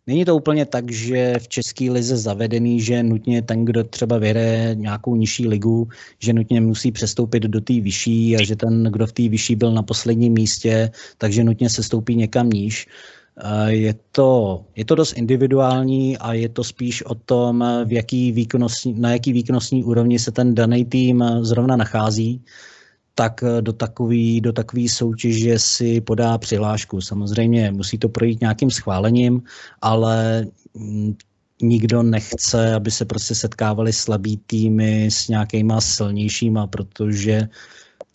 [0.08, 4.74] Není to úplně tak, že v české lize zavedený, že nutně ten, kdo třeba vyhraje
[4.74, 9.12] nějakou nižší ligu, že nutně musí přestoupit do té vyšší a že ten, kdo v
[9.12, 12.86] té vyšší byl na posledním místě, takže nutně se stoupí někam níž.
[13.66, 18.94] Je to, je to dost individuální a je to spíš o tom, v jaký výkonnostní,
[19.00, 22.44] na jaký výkonnostní úrovni se ten daný tým zrovna nachází,
[23.18, 27.00] tak do takový, do takový soutěže si podá přihlášku.
[27.00, 29.42] Samozřejmě musí to projít nějakým schválením,
[29.82, 31.16] ale mm,
[31.62, 37.48] nikdo nechce, aby se prostě setkávali slabý týmy s nějakýma silnějšíma, protože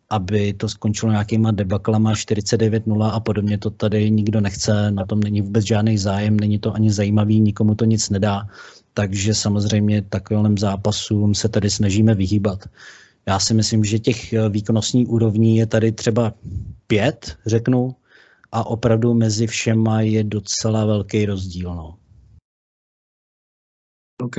[0.10, 5.42] aby to skončilo nějakýma debaklama 49-0 a podobně, to tady nikdo nechce, na tom není
[5.42, 8.48] vůbec žádný zájem, není to ani zajímavý, nikomu to nic nedá,
[8.94, 12.70] takže samozřejmě takovým zápasům se tady snažíme vyhýbat.
[13.28, 16.34] Já si myslím, že těch výkonnostních úrovní je tady třeba
[16.88, 17.96] pět, řeknu,
[18.52, 21.76] a opravdu mezi všema je docela velký rozdíl.
[21.76, 21.98] No.
[24.22, 24.38] OK.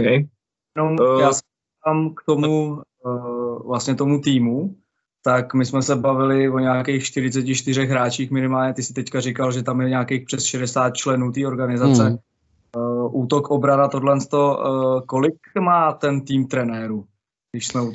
[0.78, 4.76] No, já jsem k tomu, uh, vlastně tomu týmu,
[5.24, 8.74] tak my jsme se bavili o nějakých 44 hráčích minimálně.
[8.74, 12.04] Ty si teďka říkal, že tam je nějakých přes 60 členů té organizace.
[12.04, 12.18] Hmm.
[12.76, 17.06] uh, útok, obrana, tohle, uh, kolik má ten tým trenérů,
[17.52, 17.92] když jsme u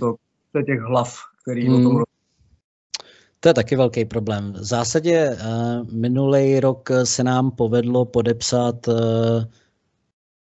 [0.51, 1.75] toho, těch hlav, který hmm.
[1.75, 2.03] o tom hmm.
[3.39, 4.53] to je taky velký problém.
[4.53, 8.95] V zásadě uh, minulý rok se nám povedlo podepsat uh,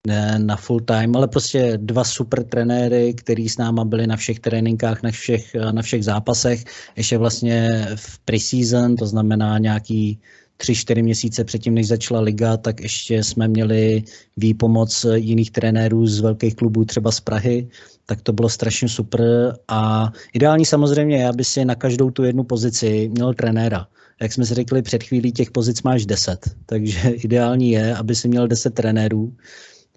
[0.07, 4.39] ne na full time, ale prostě dva super trenéry, který s náma byli na všech
[4.39, 6.63] tréninkách, na všech, na všech zápasech,
[6.95, 10.19] ještě vlastně v preseason, to znamená nějaký
[10.57, 14.03] tři, čtyři měsíce předtím, než začala liga, tak ještě jsme měli
[14.37, 17.67] výpomoc jiných trenérů z velkých klubů, třeba z Prahy,
[18.09, 19.21] tak to bylo strašně super
[19.67, 23.87] a ideální samozřejmě je, aby si na každou tu jednu pozici měl trenéra.
[24.21, 28.27] Jak jsme si řekli před chvílí, těch pozic máš 10, takže ideální je, aby si
[28.27, 29.35] měl 10 trenérů,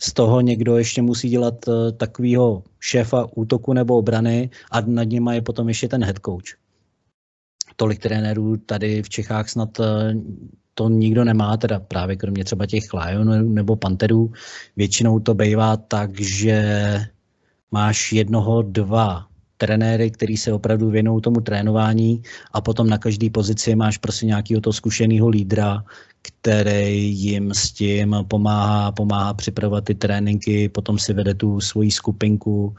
[0.00, 5.28] z toho někdo ještě musí dělat uh, takového šéfa útoku nebo obrany a nad ním
[5.28, 6.56] je potom ještě ten head coach.
[7.76, 9.86] Tolik trenérů tady v Čechách snad uh,
[10.74, 14.32] to nikdo nemá, teda právě kromě třeba těch Lionů nebo Panterů.
[14.76, 16.64] Většinou to bývá tak, že
[17.70, 23.74] máš jednoho, dva trenéry, který se opravdu věnují tomu trénování a potom na každé pozici
[23.74, 25.84] máš prostě nějakého toho zkušeného lídra,
[26.22, 32.74] který jim s tím pomáhá, pomáhá připravovat ty tréninky, potom si vede tu svoji skupinku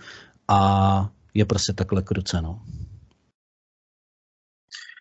[0.47, 2.61] a je prostě takhle kruceno.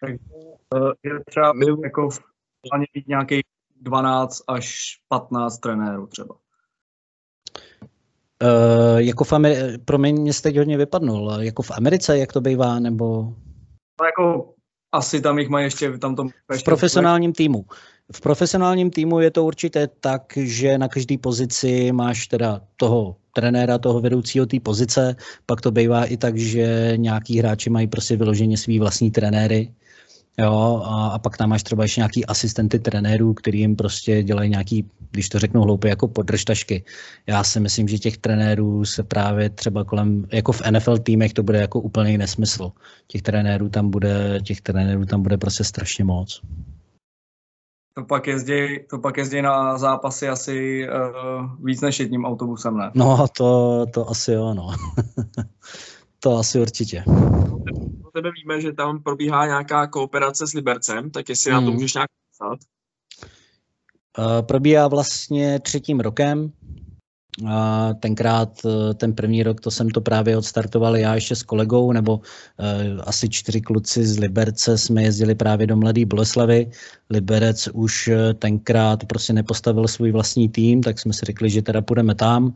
[0.05, 1.53] Eh, je třeba
[1.85, 2.09] jako
[2.95, 3.43] mít nějakých
[3.81, 4.75] 12 až
[5.09, 6.35] 15 trenérů třeba.
[8.43, 11.33] Uh, jako v Ameri- promiň, mě jste hodně vypadnul.
[11.41, 13.35] Jako v Americe, jak to bývá, nebo?
[14.01, 14.55] No jako
[14.93, 17.65] asi tam jich mají ještě, tam to ještě V profesionálním týmu.
[18.13, 23.79] V profesionálním týmu je to určitě tak, že na každé pozici máš teda toho trenéra,
[23.79, 25.17] toho vedoucího té pozice,
[25.47, 29.75] pak to bývá i tak, že nějaký hráči mají prostě vyloženě svý vlastní trenéry,
[30.39, 34.51] Jo, a, a pak tam máš třeba ještě nějaký asistenty trenérů, který jim prostě dělají
[34.51, 36.85] nějaký, když to řeknu hloupě, jako podržtašky.
[37.27, 41.43] Já si myslím, že těch trenérů se právě třeba kolem, jako v NFL týmech to
[41.43, 42.73] bude jako úplný nesmysl.
[43.07, 46.41] Těch trenérů tam bude, těch trenérů tam bude prostě strašně moc.
[47.95, 52.91] To pak jezdí, to pak jezdí na zápasy asi uh, víc než jedním autobusem, ne?
[52.95, 54.71] No, to, to asi jo, no.
[56.21, 57.05] to asi určitě
[58.11, 61.61] o tebe víme, že tam probíhá nějaká kooperace s Libercem, tak jestli hmm.
[61.61, 62.59] na to můžeš nějak psát.
[64.19, 66.53] Uh, probíhá vlastně třetím rokem.
[67.43, 67.51] Uh,
[68.01, 72.17] tenkrát, uh, ten první rok, to jsem to právě odstartoval já ještě s kolegou, nebo
[72.17, 72.23] uh,
[73.07, 76.71] asi čtyři kluci z Liberce jsme jezdili právě do Mladé Boleslavy.
[77.11, 82.15] Liberec už tenkrát prostě nepostavil svůj vlastní tým, tak jsme si řekli, že teda půjdeme
[82.15, 82.55] tam.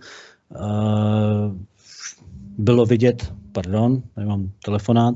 [2.58, 5.14] Bylo vidět, pardon, tady mám telefonát,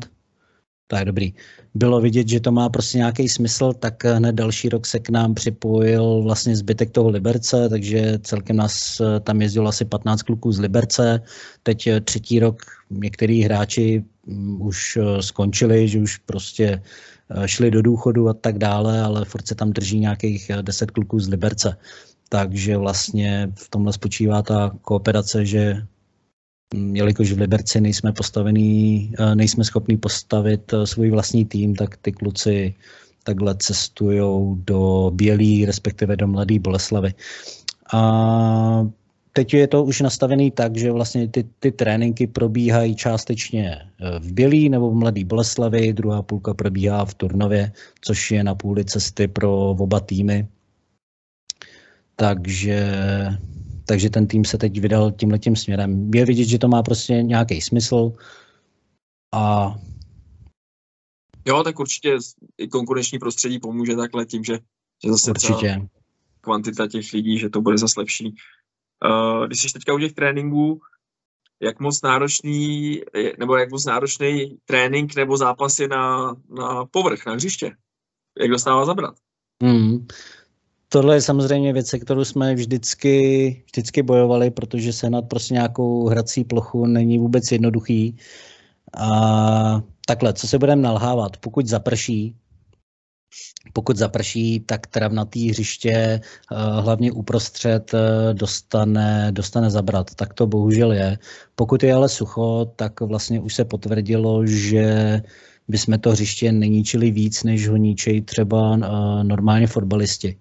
[0.89, 1.33] tak dobrý.
[1.75, 5.35] Bylo vidět, že to má prostě nějaký smysl, tak hned další rok se k nám
[5.35, 10.59] připojil vlastně zbytek toho Liberce, takže celkem nás eh, tam jezdilo asi 15 kluků z
[10.59, 11.21] Liberce.
[11.63, 16.83] Teď eh, třetí rok některý hráči mm, už eh, skončili, že už prostě
[17.47, 21.29] šli do důchodu a tak dále, ale furt se tam drží nějakých 10 kluků z
[21.29, 21.77] Liberce.
[22.29, 25.83] Takže vlastně v tomhle spočívá ta kooperace, že
[26.75, 32.13] jelikož v Liberci nejsme postavený, eh, nejsme schopni postavit eh, svůj vlastní tým, tak ty
[32.13, 32.75] kluci
[33.25, 37.15] takhle cestují do Bělý, respektive do Mladé Boleslavy.
[37.93, 38.87] A
[39.33, 44.33] teď je to už nastavený tak, že vlastně ty, ty tréninky probíhají částečně eh, v
[44.33, 49.29] Bělý nebo v Mladé Boleslavy, druhá půlka probíhá v Turnově, což je na půli cesty
[49.29, 50.47] pro oba týmy.
[52.17, 52.91] Takže
[53.89, 56.11] takže ten tým se teď vydal tímhletím směrem.
[56.15, 58.13] Je vidět, že to má prostě nějaký smysl
[59.35, 59.75] a
[61.47, 62.19] Jo, tak určitě
[62.59, 64.59] i konkurenční prostředí pomůže takhle tím, že,
[65.05, 65.89] že zase určitě.
[66.41, 68.35] kvantita těch lidí, že to bude zase lepší.
[69.05, 70.81] Uh, když jsi teďka u těch tréninků,
[71.63, 73.01] jak moc náročný,
[73.39, 77.77] nebo jak moc náročný trénink nebo zápas je na, na povrch, na hřiště?
[78.39, 79.15] Jak dostává zabrat?
[79.63, 80.07] Mm
[80.89, 86.07] tohle je samozřejmě věc, se kterou jsme vždycky, vždycky bojovali, protože se nad prostě nějakou
[86.09, 88.17] hrací plochu není vůbec jednoduchý.
[88.97, 91.37] A takhle, co se budeme nalhávat?
[91.37, 92.35] Pokud zaprší,
[93.73, 96.21] pokud zaprší, tak travnatý hřiště, eh,
[96.81, 100.15] hlavně uprostřed, eh, dostane, dostane zabrat.
[100.15, 101.19] Tak to bohužel je.
[101.55, 105.21] Pokud je ale sucho, tak vlastně už se potvrdilo, že
[105.69, 110.37] bychom to hřiště neníčili víc, než ho ničejí třeba eh, normálně fotbalisti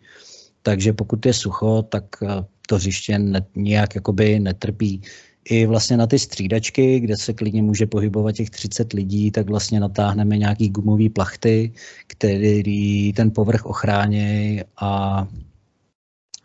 [0.68, 2.28] takže pokud je sucho, tak eh,
[2.68, 5.02] to hřiště ne, nějak jakoby netrpí.
[5.50, 9.80] I vlastně na ty střídačky, kde se klidně může pohybovat těch 30 lidí, tak vlastně
[9.80, 11.72] natáhneme nějaký gumový plachty,
[12.08, 15.24] který ten povrch ochránějí a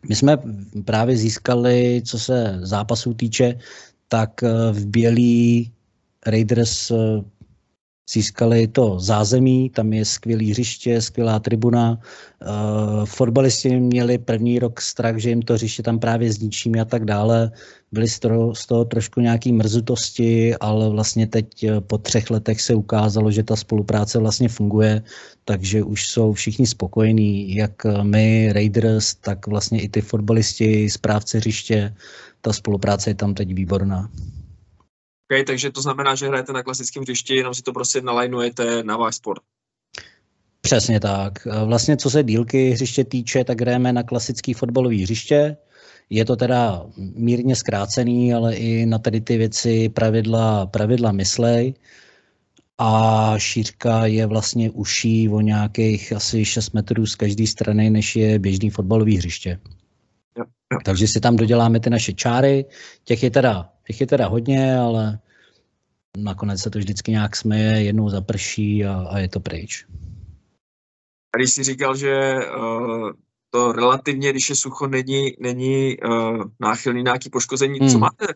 [0.08, 0.38] My jsme
[0.84, 3.58] právě získali, co se zápasů týče,
[4.08, 4.42] tak
[4.72, 5.72] v Bělý
[6.26, 6.92] Raiders
[8.12, 11.98] získali to zázemí, tam je skvělý hřiště, skvělá tribuna.
[12.42, 17.04] Uh, fotbalisti měli první rok strach, že jim to hřiště tam právě zničíme a tak
[17.04, 17.50] dále.
[17.92, 22.60] Byly z toho, z toho trošku nějaký mrzutosti, ale vlastně teď eh, po třech letech
[22.60, 25.02] se ukázalo, že ta spolupráce vlastně funguje,
[25.44, 31.94] takže už jsou všichni spokojení, jak my, Raiders, tak vlastně i ty fotbalisti, správce hřiště.
[32.40, 34.08] Ta spolupráce je tam teď výborná.
[35.32, 38.96] Okay, takže to znamená, že hrajete na klasickém hřišti, jenom si to prostě nalajnujete na
[38.96, 39.42] váš sport.
[40.60, 41.46] Přesně tak.
[41.64, 45.56] Vlastně co se dílky hřiště týče, tak hrajeme na klasický fotbalový hřiště.
[46.10, 51.74] Je to teda mírně zkrácený, ale i na tady ty věci pravidla, pravidla myslej.
[52.78, 58.38] A šířka je vlastně uší o nějakých asi 6 metrů z každé strany, než je
[58.38, 59.58] běžný fotbalový hřiště.
[60.38, 60.78] Jo, jo.
[60.84, 62.64] Takže si tam doděláme ty naše čáry.
[63.04, 65.18] Těch je teda, těch je teda hodně, ale
[66.18, 69.86] nakonec se to vždycky nějak směje, jednou zaprší a, a je to pryč.
[71.34, 73.10] A když jsi říkal, že uh,
[73.50, 77.90] to relativně, když je sucho, není, není uh, náchylný nějaký poškození, hmm.
[77.90, 78.26] co máte?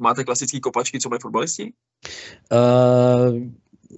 [0.00, 1.72] Máte klasické kopačky, co mají fotbalisti?
[2.52, 3.38] Uh,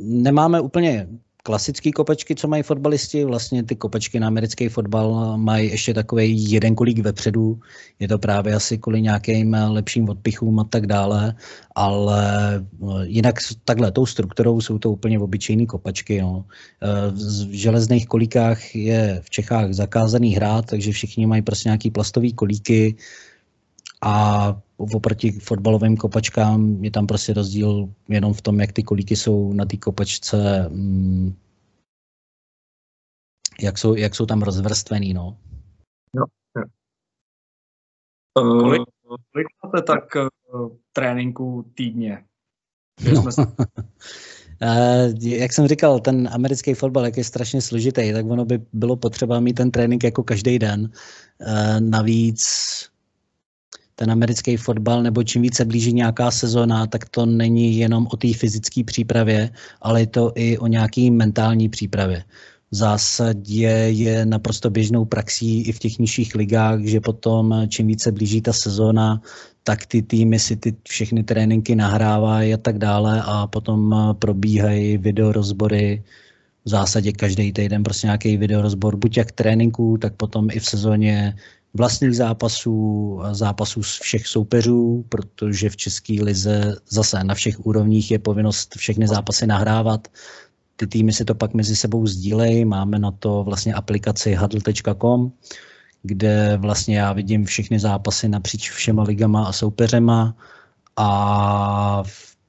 [0.00, 1.08] nemáme úplně
[1.46, 3.24] klasické kopačky, co mají fotbalisti.
[3.24, 7.60] Vlastně ty kopačky na americký fotbal mají ještě takový jeden kolík vepředu.
[7.98, 11.34] Je to právě asi kvůli nějakým lepším odpichům a tak dále.
[11.74, 12.22] Ale
[12.58, 13.34] eh, jinak
[13.64, 16.20] takhle tou strukturou jsou to úplně obyčejné kopačky.
[16.20, 16.44] No.
[16.82, 22.32] Eh, v železných kolíkách je v Čechách zakázaný hrát, takže všichni mají prostě nějaký plastový
[22.32, 22.96] kolíky
[24.02, 29.52] a oproti fotbalovým kopačkám je tam prostě rozdíl jenom v tom, jak ty kolíky jsou
[29.52, 31.34] na té kopačce, mm,
[33.62, 35.36] jak, jsou, jak jsou tam rozvrstvený, no.
[36.16, 36.24] Jo,
[36.56, 36.64] jo.
[38.44, 38.82] Uh, kolik,
[39.32, 42.24] kolik máte tak uh, tréninku týdně?
[43.14, 43.22] No.
[43.22, 43.30] Uh,
[45.22, 49.40] jak jsem říkal, ten americký fotbal, jak je strašně složitý, tak ono by bylo potřeba
[49.40, 50.80] mít ten trénink jako každý den.
[51.40, 52.42] Uh, navíc
[53.96, 58.34] ten americký fotbal, nebo čím více blíží nějaká sezona, tak to není jenom o té
[58.34, 59.50] fyzické přípravě,
[59.82, 62.24] ale je to i o nějaký mentální přípravě.
[62.70, 68.12] V zásadě je naprosto běžnou praxí i v těch nižších ligách, že potom čím více
[68.12, 69.22] blíží ta sezóna,
[69.62, 76.02] tak ty týmy si ty všechny tréninky nahrávají a tak dále a potom probíhají videorozbory
[76.64, 81.34] v zásadě každý týden prostě nějaký videorozbor, buď jak tréninku, tak potom i v sezóně
[81.76, 88.18] vlastních zápasů, zápasů z všech soupeřů, protože v České lize zase na všech úrovních je
[88.18, 90.08] povinnost všechny zápasy nahrávat.
[90.76, 95.32] Ty týmy si to pak mezi sebou sdílejí, máme na to vlastně aplikaci huddle.com,
[96.02, 100.36] kde vlastně já vidím všechny zápasy napříč všema ligama a soupeřema
[100.96, 102.02] a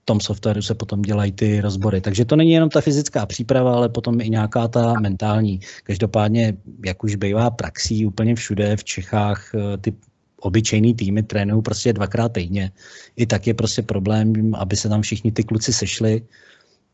[0.07, 2.01] tom softwaru se potom dělají ty rozbory.
[2.01, 5.59] Takže to není jenom ta fyzická příprava, ale potom i nějaká ta mentální.
[5.83, 6.53] Každopádně,
[6.85, 9.93] jak už bývá praxí úplně všude v Čechách, eh, ty
[10.39, 12.71] obyčejný týmy trénují prostě dvakrát týdně.
[13.15, 16.23] I tak je prostě problém, aby se tam všichni ty kluci sešli.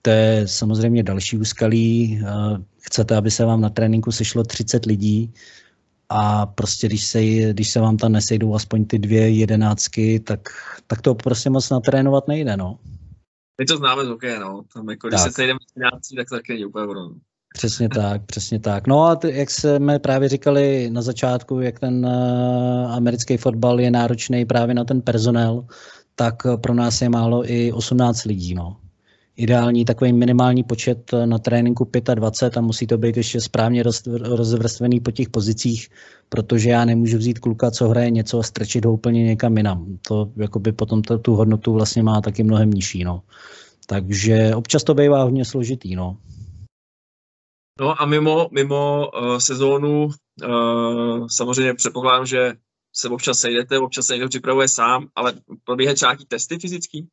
[0.02, 2.18] To je samozřejmě další úskalí.
[2.18, 5.30] Eh, chcete, aby se vám na tréninku sešlo 30 lidí,
[6.10, 7.22] a prostě když se,
[7.54, 10.50] když se vám tam nesejdou aspoň ty dvě jedenáctky, tak,
[10.88, 12.78] tak to prostě moc natrénovat nejde, no.
[13.62, 14.64] My to známe z hokeje, no.
[14.74, 15.32] Tam jako, když tak.
[15.32, 17.16] se sejdeme s tak to taky není úplně ono.
[17.54, 18.88] Přesně tak, přesně tak.
[18.88, 23.92] No a t- jak jsme právě říkali na začátku, jak ten uh, americký fotbal je
[23.92, 25.68] náročný právě na ten personel,
[26.16, 28.83] tak pro nás je málo i 18 lidí, no
[29.38, 35.00] ideální takový minimální počet na tréninku 25 a musí to být ještě správně roz, rozvrstvený
[35.00, 35.90] po těch pozicích,
[36.30, 39.98] protože já nemůžu vzít kluka, co hraje něco a strčit ho úplně někam jinam.
[40.08, 43.04] To jakoby potom to, tu hodnotu vlastně má taky mnohem nižší.
[43.04, 43.24] No.
[43.88, 45.96] Takže občas to bývá hodně složitý.
[45.96, 46.18] No.
[47.80, 52.54] No a mimo, mimo uh, sezónu uh, samozřejmě předpokládám, že
[52.96, 57.08] se občas sejdete, občas se někdo připravuje sám, ale probíhají třeba testy fyzický?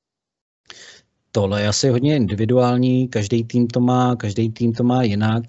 [1.33, 5.45] Tohle je asi hodně individuální, každý tým to má, každý tým to má jinak.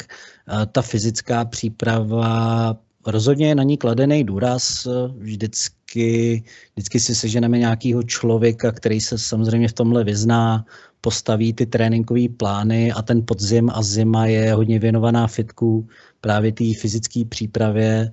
[0.71, 2.77] Ta fyzická příprava
[3.07, 4.87] rozhodně je na ní kladený důraz.
[5.17, 10.65] Vždycky, vždycky si seženeme nějakého člověka, který se samozřejmě v tomhle vyzná,
[11.01, 15.87] postaví ty tréninkové plány a ten podzim a zima je hodně věnovaná fitku,
[16.21, 18.11] právě té fyzické přípravě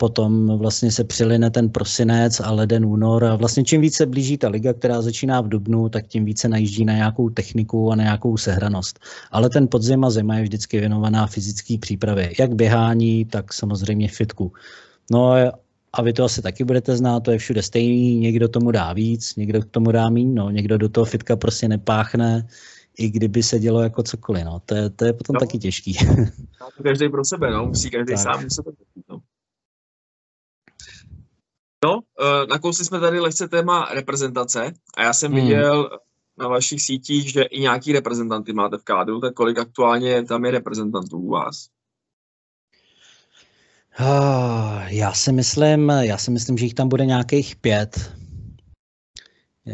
[0.00, 4.48] potom vlastně se přiline ten prosinec a leden, únor a vlastně čím více blíží ta
[4.48, 8.36] liga, která začíná v dubnu, tak tím více najíždí na nějakou techniku a na nějakou
[8.36, 8.98] sehranost.
[9.30, 14.52] Ale ten podzim a zima je vždycky věnovaná fyzické přípravě, jak běhání, tak samozřejmě fitku.
[15.10, 15.32] No
[15.92, 19.36] a vy to asi taky budete znát, to je všude stejný, někdo tomu dá víc,
[19.36, 22.46] někdo tomu dá míň, no, někdo do toho fitka prostě nepáchne,
[22.98, 24.60] i kdyby se dělo jako cokoliv, no.
[24.66, 25.40] To je, to je potom no.
[25.40, 25.98] taky těžký.
[26.82, 27.66] každý pro sebe, no.
[27.66, 28.22] Musí každý tak.
[28.22, 28.70] sám sebe.
[29.10, 29.18] No.
[31.84, 35.40] No, eh, nakousli jsme tady lehce téma reprezentace a já jsem hmm.
[35.40, 35.90] viděl
[36.38, 40.50] na vašich sítích, že i nějaký reprezentanty máte v kádru, tak kolik aktuálně tam je
[40.50, 41.68] reprezentantů u vás?
[43.98, 48.12] Ah, já si myslím, já si myslím, že jich tam bude nějakých pět.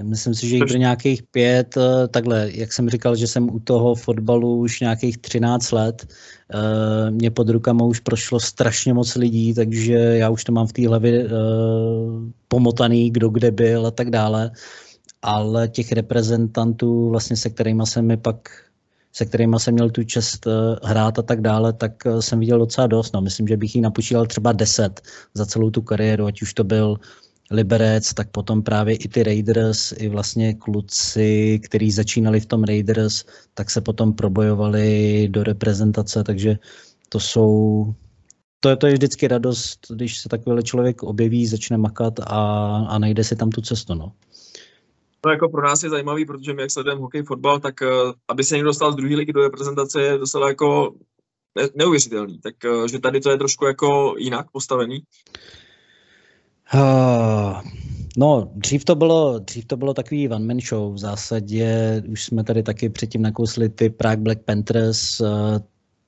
[0.02, 1.76] Myslím si, že jich bude nějakých pět.
[1.76, 6.06] Eh, takhle, jak jsem říkal, že jsem u toho fotbalu už nějakých 13 let.
[6.54, 10.72] Eh, mě pod rukama už prošlo strašně moc lidí, takže já už to mám v
[10.72, 11.30] té hlavě eh,
[12.48, 14.50] pomotaný, kdo kde byl a tak dále.
[15.22, 18.48] Ale těch reprezentantů, vlastně se kterými jsem mi pak
[19.16, 20.46] se kterými jsem měl tu čest
[20.82, 23.14] hrát a tak dále, tak jsem viděl docela dost.
[23.14, 25.00] No, myslím, že bych jí napočítal třeba 10
[25.34, 26.98] za celou tu kariéru, ať už to byl
[27.54, 33.24] Liberec, tak potom právě i ty Raiders, i vlastně kluci, kteří začínali v tom Raiders,
[33.54, 36.58] tak se potom probojovali do reprezentace, takže
[37.08, 37.86] to jsou,
[38.60, 42.98] to je, to je vždycky radost, když se takovýhle člověk objeví, začne makat a, a
[42.98, 43.94] najde si tam tu cestu.
[43.94, 44.12] No.
[45.20, 48.44] To jako pro nás je zajímavý, protože my jak sledujeme hokej, fotbal, tak uh, aby
[48.44, 50.94] se někdo dostal z druhé ligy do reprezentace je docela jako
[51.74, 52.38] neuvěřitelný.
[52.38, 55.02] Tak uh, že tady to je trošku jako jinak postavený.
[56.74, 57.60] Uh,
[58.16, 60.94] no, dřív to, bylo, dřív to bylo takový one man show.
[60.94, 65.28] V zásadě už jsme tady taky předtím nakousli ty Prague Black Panthers, uh,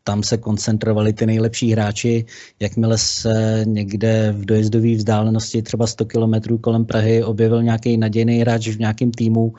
[0.05, 2.25] tam se koncentrovali ty nejlepší hráči.
[2.61, 8.69] Jakmile se někde v dojezdové vzdálenosti třeba 100 km kolem Prahy objevil nějaký nadějný hráč
[8.69, 9.53] v nějakém týmu,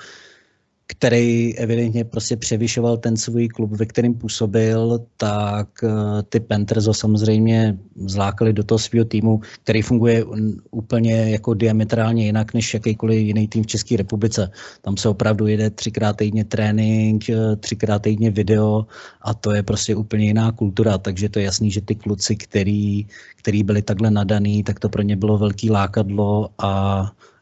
[0.87, 5.89] který evidentně prostě převyšoval ten svůj klub, ve kterém působil, tak eh,
[6.29, 10.25] ty Panthers ho samozřejmě zlákali do toho svého týmu, který funguje
[10.71, 14.51] úplně jako diametrálně jinak než jakýkoliv jiný tým v České republice.
[14.81, 18.85] Tam se opravdu jede třikrát týdně trénink, eh, třikrát týdně video
[19.21, 23.07] a to je prostě úplně jiná kultura, takže to je jasný, že ty kluci, který,
[23.35, 26.71] který byli takhle nadaný, tak to pro ně bylo velký lákadlo a,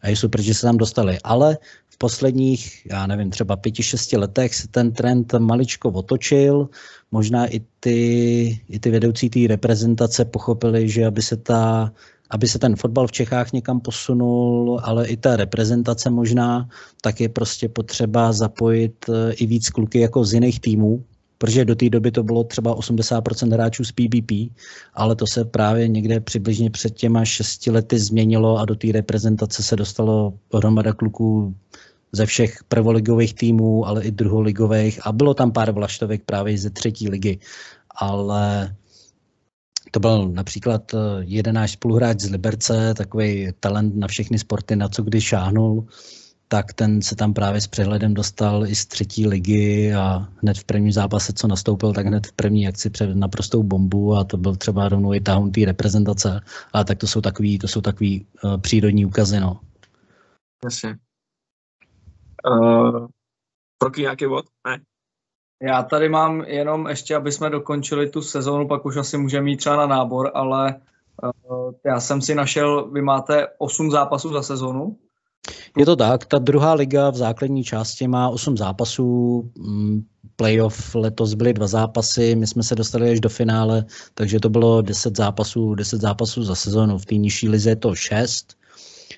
[0.02, 1.18] a je super, že se tam dostali.
[1.24, 1.58] Ale
[1.96, 6.70] v posledních, já nevím, třeba pěti, šesti letech se ten trend maličko otočil.
[7.12, 8.00] Možná i ty,
[8.70, 11.91] i ty vedoucí té reprezentace pochopili, že aby se ta
[12.30, 16.70] aby se ten fotbal v Čechách někam posunul, ale i ta reprezentace možná,
[17.02, 21.04] tak je prostě potřeba zapojit eh, i víc kluky jako z jiných týmů,
[21.38, 24.32] protože do té doby to bylo třeba 80% hráčů z PBP,
[24.93, 29.64] ale to se právě někde přibližně před těma šesti lety změnilo a do té reprezentace
[29.64, 31.56] se dostalo hromada kluků
[32.16, 37.09] ze všech prvoligových týmů, ale i druholigových a bylo tam pár vlaštovek právě ze třetí
[37.09, 37.39] ligy,
[37.95, 38.76] ale
[39.91, 44.89] to byl například eh, jeden náš spoluhráč z Liberce, takový talent na všechny sporty, na
[44.89, 45.88] co kdy šáhnul,
[46.47, 50.63] tak ten se tam právě s přehledem dostal i z třetí ligy a hned v
[50.63, 54.55] prvním zápase, co nastoupil, tak hned v první akci před naprostou bombu a to byl
[54.55, 56.41] třeba rovnou i tahun té reprezentace.
[56.74, 59.59] Ale tak to jsou takový, to jsou takový uh, přírodní ukazy, no.
[60.66, 60.95] Jasně.
[62.52, 63.08] Uh,
[63.78, 64.46] Proky nějaký bod?
[64.68, 64.80] Ne.
[65.64, 69.58] Já tady mám jenom ještě, aby jsme dokončili tu sezónu, pak už asi můžeme mít
[69.58, 70.76] třeba na nábor, ale
[71.50, 74.98] uh, já jsem si našel, vy máte 8 zápasů za sezónu.
[75.78, 81.34] Je to tak, ta druhá liga v základní části má 8 zápasů, mm, playoff letos
[81.34, 85.76] byly dva zápasy, my jsme se dostali až do finále, takže to bylo 10 zápasů,
[85.76, 86.98] 10 zápasů za sezónu.
[86.98, 88.58] V té nižší lize je to 6,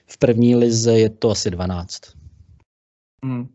[0.07, 2.16] v první lize je to asi 12.
[3.27, 3.47] Hmm.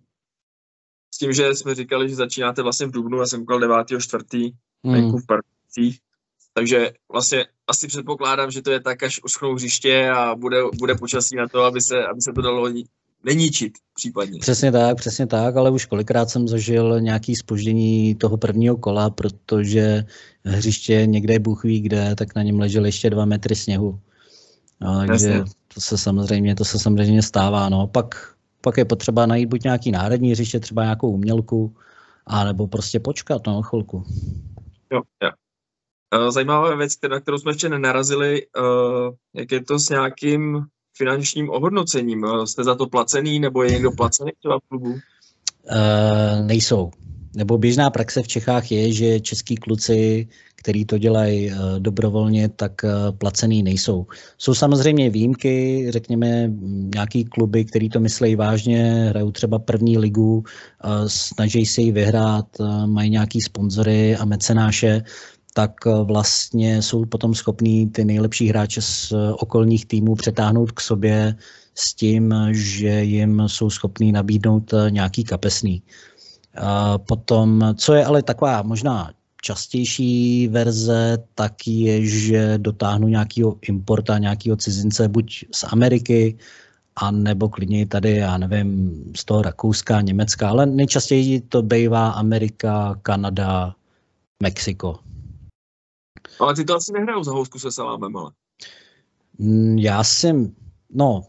[1.14, 3.76] S tím, že jsme říkali, že začínáte vlastně v Dubnu, já jsem koukal 9.
[3.98, 4.50] čtvrtý,
[4.84, 5.18] hmm.
[5.18, 6.00] v Pardubicích,
[6.54, 11.36] takže vlastně asi předpokládám, že to je tak, až uschnou hřiště a bude, bude počasí
[11.36, 12.68] na to, aby se, aby se to dalo
[13.24, 14.40] neníčit případně.
[14.40, 20.04] Přesně tak, přesně tak, ale už kolikrát jsem zažil nějaký spoždění toho prvního kola, protože
[20.44, 24.00] hřiště někde Bůh ví kde, tak na něm ležely ještě dva metry sněhu.
[24.80, 25.42] No, takže
[25.74, 27.68] to se samozřejmě, to se samozřejmě stává.
[27.68, 27.86] No.
[27.86, 31.76] Pak pak je potřeba najít buď nějaký národní hřiště, třeba nějakou umělku,
[32.26, 34.04] anebo prostě počkat no, chvilku.
[34.92, 35.30] Jo, jo.
[36.28, 38.46] E, zajímavá věc, na kterou jsme ještě nenarazili, e,
[39.34, 40.64] jak je to s nějakým
[40.96, 42.24] finančním ohodnocením?
[42.24, 44.88] E, jste za to placený, nebo je někdo placený třeba v klubu?
[45.70, 46.90] Uh, nejsou.
[47.36, 50.28] Nebo běžná praxe v Čechách je, že český kluci
[50.62, 52.88] který to dělají eh, dobrovolně, tak eh,
[53.18, 54.06] placený nejsou.
[54.38, 56.50] Jsou samozřejmě výjimky, řekněme
[56.94, 60.44] nějaký kluby, který to myslejí vážně, hrajou třeba první ligu,
[61.06, 62.46] snaží se ji vyhrát,
[62.86, 65.02] mají nějaký sponzory a mecenáše,
[65.54, 71.36] tak vlastně jsou potom schopní ty nejlepší hráče z okolních týmů přetáhnout k sobě
[71.74, 75.82] s tím, že jim jsou schopní nabídnout nějaký kapesný.
[77.08, 79.10] Potom, co je ale taková možná
[79.42, 86.38] častější verze, tak je, že dotáhnu nějakého importa, nějakého cizince, buď z Ameriky,
[86.96, 92.94] a nebo klidně tady, já nevím, z toho Rakouska, Německa, ale nejčastěji to bývá Amerika,
[93.02, 93.74] Kanada,
[94.42, 94.98] Mexiko.
[96.40, 98.30] Ale ty to asi nehrajou za housku se salámem, ale.
[99.38, 100.54] Mm, já jsem,
[100.90, 101.22] no,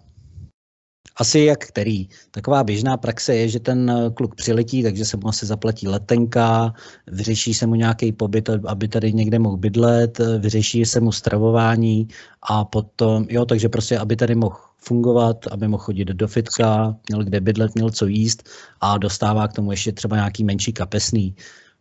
[1.15, 2.07] asi jak který.
[2.31, 6.73] Taková běžná praxe je, že ten kluk přiletí, takže se mu asi zaplatí letenka,
[7.07, 12.07] vyřeší se mu nějaký pobyt, aby tady někde mohl bydlet, vyřeší se mu stravování
[12.41, 17.23] a potom, jo, takže prostě, aby tady mohl fungovat, aby mohl chodit do fitka, měl
[17.23, 18.49] kde bydlet, měl co jíst
[18.81, 21.35] a dostává k tomu ještě třeba nějaký menší kapesný.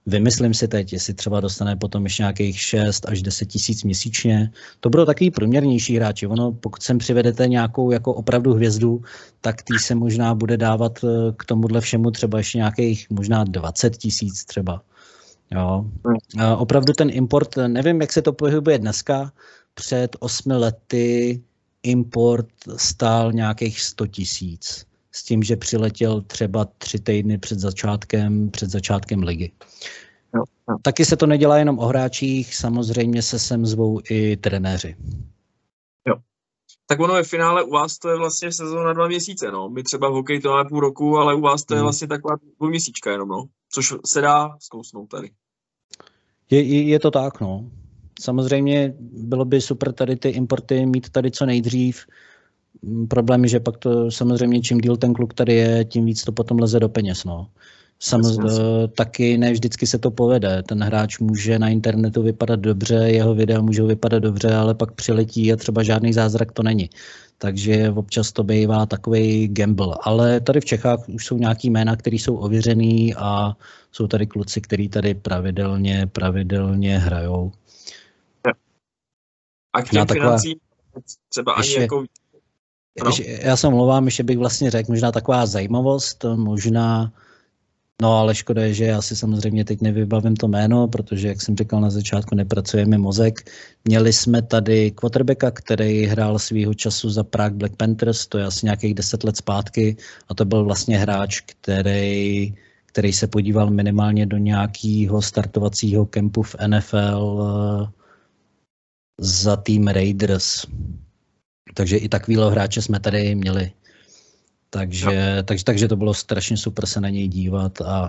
[0.07, 4.51] Vymyslím si teď, jestli třeba dostane potom ještě nějakých 6 až 10 tisíc měsíčně.
[4.81, 6.27] To budou takový průměrnější hráči.
[6.27, 9.03] Ono, pokud sem přivedete nějakou jako opravdu hvězdu,
[9.41, 13.97] tak tý se možná bude dávat eh, k tomuhle všemu třeba ještě nějakých možná 20
[13.97, 14.83] tisíc třeba.
[15.51, 15.85] Jo.
[16.39, 19.33] A opravdu ten import, nevím, jak se to pohybuje dneska,
[19.75, 21.43] před osmi lety
[21.83, 28.71] import stál nějakých 100 tisíc s tím, že přiletěl třeba tři týdny před začátkem, před
[28.71, 29.53] začátkem ligy.
[30.35, 30.77] Jo, jo.
[30.83, 34.97] Taky se to nedělá jenom o hráčích, samozřejmě se sem zvou i trenéři.
[36.09, 36.15] Jo.
[36.87, 39.69] Tak ono ve finále u vás to je vlastně sezóna na dva měsíce, no.
[39.69, 41.85] My třeba v hokeji to máme půl roku, ale u vás to je hmm.
[41.85, 42.37] vlastně taková
[42.69, 43.45] měsíčka jenom, no.
[43.71, 45.31] Což se dá zkousnout tady.
[46.51, 47.71] Je, je, je to tak, no.
[48.21, 52.07] Samozřejmě bylo by super tady ty importy mít tady co nejdřív,
[53.09, 56.33] Problém je, že pak to samozřejmě čím díl ten kluk tady je, tím víc to
[56.33, 57.25] potom leze do peněz.
[57.25, 57.49] No.
[57.99, 58.51] Samozřejmě
[58.97, 60.63] taky ne vždycky se to povede.
[60.63, 65.53] Ten hráč může na internetu vypadat dobře, jeho videa můžou vypadat dobře, ale pak přiletí
[65.53, 66.91] a třeba žádný zázrak to není.
[67.39, 69.97] Takže občas to bývá takový gamble.
[70.03, 73.57] Ale tady v Čechách už jsou nějaký jména, které jsou ověřený a
[73.93, 77.53] jsou tady kluci, kteří tady pravidelně, pravidelně hrajou.
[79.73, 80.37] A k těm taková...
[81.29, 82.05] třeba ani ještě, jako
[83.05, 83.11] No.
[83.43, 87.13] Já se omlouvám, ještě bych vlastně řekl, možná taková zajímavost, možná,
[88.03, 91.57] no ale škoda je, že já si samozřejmě teď nevybavím to jméno, protože, jak jsem
[91.57, 93.51] říkal na začátku, nepracujeme mozek.
[93.85, 98.67] Měli jsme tady quarterbacka, který hrál svýho času za Prague Black Panthers, to je asi
[98.67, 99.97] nějakých deset let zpátky
[100.29, 102.55] a to byl vlastně hráč, který
[102.93, 107.93] který se podíval minimálně do nějakého startovacího kempu v NFL eh,
[109.21, 110.67] za tým Raiders.
[111.75, 113.73] Takže i takovýhle hráče jsme tady měli.
[114.71, 115.43] Takže, no.
[115.43, 117.81] takže, takže to bylo strašně super se na něj dívat.
[117.81, 118.09] A...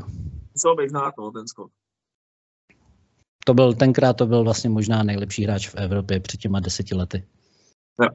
[0.58, 1.72] Co bych znát, no, ten skok.
[3.46, 7.24] To byl, tenkrát to byl vlastně možná nejlepší hráč v Evropě před těma deseti lety.
[8.00, 8.08] No.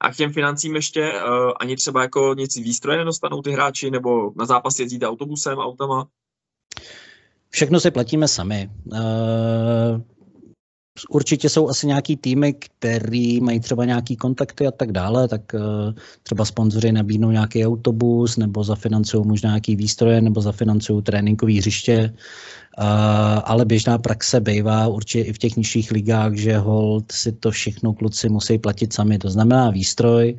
[0.00, 4.32] A k těm financím ještě uh, ani třeba jako nic výstroje nedostanou ty hráči, nebo
[4.36, 6.08] na zápas jezdíte autobusem, autama?
[7.50, 8.70] Všechno si platíme sami.
[8.92, 8.98] Uh,
[11.08, 15.60] Určitě jsou asi nějaký týmy, který mají třeba nějaký kontakty a tak dále, tak uh,
[16.22, 22.14] třeba sponzoři nabídnou nějaký autobus nebo zafinancují možná nějaký výstroje nebo zafinancují tréninkové hřiště,
[22.78, 22.84] uh,
[23.44, 27.92] ale běžná praxe bývá určitě i v těch nižších ligách, že hold si to všechno
[27.92, 30.38] kluci musí platit sami, to znamená výstroj,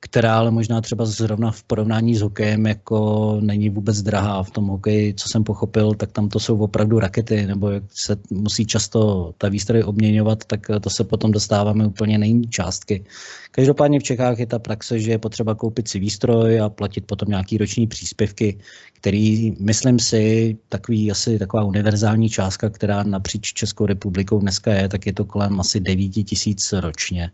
[0.00, 4.42] která ale možná třeba zrovna v porovnání s hokejem jako není vůbec drahá.
[4.42, 8.16] V tom hokeji, co jsem pochopil, tak tam to jsou opravdu rakety, nebo jak se
[8.30, 13.04] musí často ta výstroj obměňovat, tak to se potom dostáváme úplně na jiné částky.
[13.50, 17.28] Každopádně v Čechách je ta praxe, že je potřeba koupit si výstroj a platit potom
[17.28, 18.58] nějaký roční příspěvky,
[18.92, 25.06] který, myslím si, takový asi taková univerzální částka, která napříč Českou republikou dneska je, tak
[25.06, 27.30] je to kolem asi 9 tisíc ročně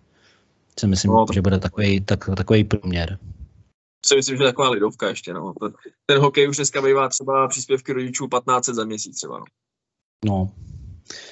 [0.80, 3.18] si myslím, no, že bude takový, tak, takový průměr.
[4.06, 5.34] Si myslím, že taková lidovka ještě.
[5.34, 5.54] No.
[5.60, 5.72] Ten,
[6.06, 9.38] ten hokej už dneska bývá třeba příspěvky rodičů 15 za měsíc třeba.
[9.38, 9.44] No.
[10.24, 10.50] no.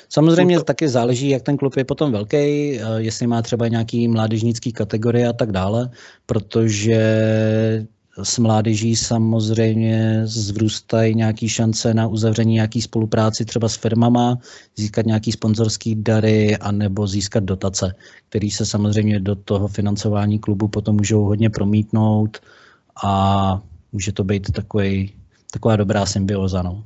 [0.08, 0.64] Samozřejmě to...
[0.64, 5.28] taky záleží, jak ten klub je potom velký, eh, jestli má třeba nějaký mládežnický kategorie
[5.28, 5.90] a tak dále,
[6.26, 7.00] protože
[8.22, 14.38] s mládeží samozřejmě zvrůstají nějaké šance na uzavření nějaký spolupráci třeba s firmama,
[14.76, 17.94] získat nějaký sponzorský dary anebo získat dotace,
[18.28, 22.38] které se samozřejmě do toho financování klubu potom můžou hodně promítnout
[23.04, 25.12] a může to být takový,
[25.52, 26.62] taková dobrá symbioza.
[26.62, 26.84] No.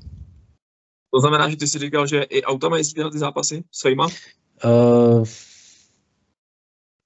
[1.15, 4.09] To znamená, že ty jsi říkal, že i autama jezdíte na ty zápasy svýma?
[4.65, 5.25] Uh,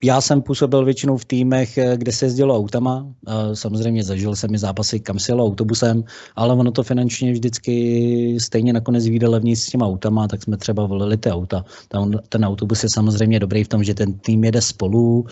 [0.05, 3.07] já jsem působil většinou v týmech, eh, kde se jezdilo autama.
[3.55, 6.05] Samozřejmě zažil jsem i zápasy, kam se jelo autobusem,
[6.36, 10.86] ale ono to finančně vždycky stejně nakonec vyjde levněji s těma autama, tak jsme třeba
[10.86, 11.64] volili ty auta.
[11.88, 15.26] Tam, ten autobus je samozřejmě dobrý v tom, že ten tým jede spolu,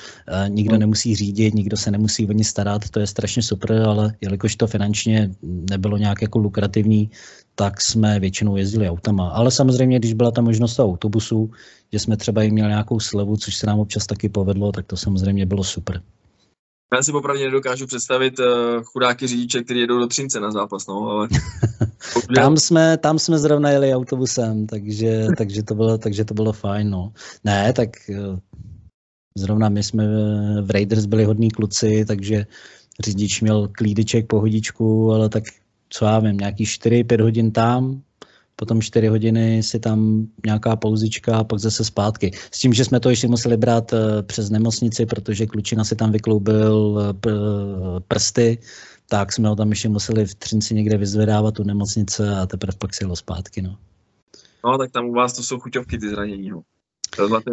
[0.49, 0.81] nikdo hmm.
[0.81, 4.66] nemusí řídit, nikdo se nemusí o ně starat, to je strašně super, ale jelikož to
[4.66, 7.11] finančně nebylo nějak jako lukrativní,
[7.59, 9.29] tak jsme většinou jezdili autama.
[9.29, 11.51] Ale samozřejmě, když byla ta možnost autobusu,
[11.93, 14.97] že jsme třeba jim měli nějakou slevu, což se nám občas taky povedlo, tak to
[14.97, 16.03] samozřejmě bylo super.
[16.95, 18.47] Já si popravdě nedokážu představit uh,
[18.83, 21.29] chudáky řidiče, kteří jedou do Třince na zápas, no, ale...
[22.35, 26.91] tam, jsme, tam jsme zrovna jeli autobusem, takže, takže, to, bylo, takže to bylo fajn,
[26.91, 27.13] no.
[27.45, 28.39] Ne, tak uh,
[29.37, 30.05] zrovna my jsme
[30.63, 32.47] v Raiders byli hodní kluci, takže
[33.05, 35.45] řidič měl klídeček, pohodičku, ale tak
[35.89, 38.03] co já vím, nějaký 4-5 hodin tam,
[38.57, 42.30] potom 4 hodiny si tam nějaká pauzička a pak zase zpátky.
[42.51, 46.12] S tím, že jsme to ještě museli brát eh, přes nemocnici, protože klučina si tam
[46.12, 47.30] vykloubil eh,
[48.09, 48.59] prsty,
[49.09, 52.95] tak jsme ho tam ještě museli v Třinci někde vyzvedávat tu nemocnice a teprve pak
[52.95, 53.62] si jelo zpátky.
[53.62, 53.76] No.
[54.64, 56.49] no, tak tam u vás to jsou chuťovky ty zranění.
[56.49, 56.62] No.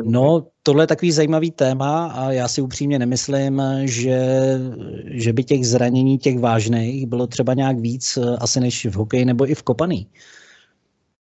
[0.03, 4.19] No, tohle je takový zajímavý téma a já si upřímně nemyslím, že,
[5.05, 9.25] že by těch zranění, těch vážných, bylo třeba nějak víc eh, asi než v hokeji
[9.25, 10.07] nebo i v kopaný.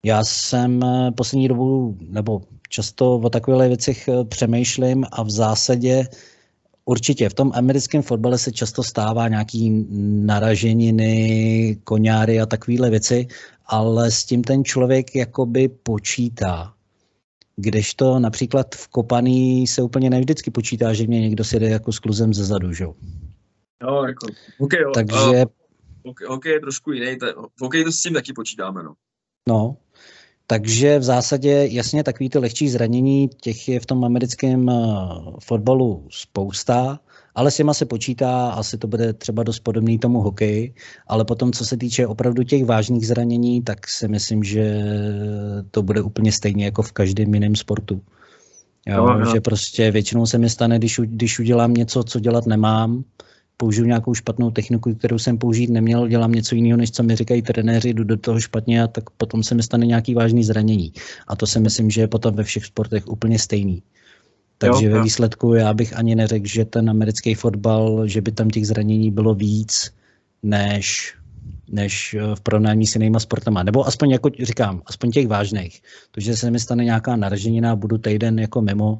[0.05, 6.07] Já jsem eh, poslední dobu, nebo často o takových věcech eh, přemýšlím a v zásadě
[6.85, 9.85] určitě v tom americkém fotbale se často stává nějaký
[10.25, 13.27] naraženiny, koňáry a takovéhle věci,
[13.65, 16.73] ale s tím ten člověk jakoby počítá
[17.61, 22.33] Kdežto například v kopaný se úplně nevždycky počítá, že mě někdo sjede jako s kluzem
[22.33, 22.83] ze zadu, že?
[22.83, 24.27] Jo, jako,
[24.59, 24.91] okay, jo.
[24.93, 25.17] Takže...
[25.17, 25.43] Uh,
[26.03, 27.17] okay, hokej je trošku jiný,
[27.55, 28.93] v hokeji to s tím taky počítáme, no.
[29.47, 29.77] No,
[30.47, 36.07] takže v zásadě jasně takový ty lehčí zranění, těch je v tom americkém uh, fotbalu
[36.11, 36.99] spousta
[37.35, 40.73] ale s těma se počítá, asi to bude třeba dost podobný tomu hokeji,
[41.07, 44.83] ale potom, co se týče opravdu těch vážných zranění, tak si myslím, že
[45.71, 48.01] to bude úplně stejně jako v každém jiném sportu.
[48.87, 49.31] Jo, no, no.
[49.33, 53.03] Že prostě většinou se mi stane, když, když udělám něco, co dělat nemám,
[53.57, 57.41] použiju nějakou špatnou techniku, kterou jsem použít neměl, dělám něco jiného, než co mi říkají
[57.41, 60.93] trenéři, jdu do toho špatně a tak potom se mi stane nějaký vážný zranění.
[61.27, 63.83] A to si myslím, že je potom ve všech sportech úplně stejný.
[64.61, 68.49] Takže jo, ve výsledku já bych ani neřekl, že ten americký fotbal, že by tam
[68.49, 69.93] těch zranění bylo víc,
[70.43, 71.15] než,
[71.71, 73.63] než eh, v porovnání s jinýma sportama.
[73.63, 75.81] Nebo aspoň, jako říkám, aspoň těch vážných.
[76.11, 78.99] To, že se mi stane nějaká naraženina, budu týden jako mimo,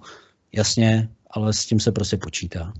[0.53, 2.73] jasně, ale s tím se prostě počítá.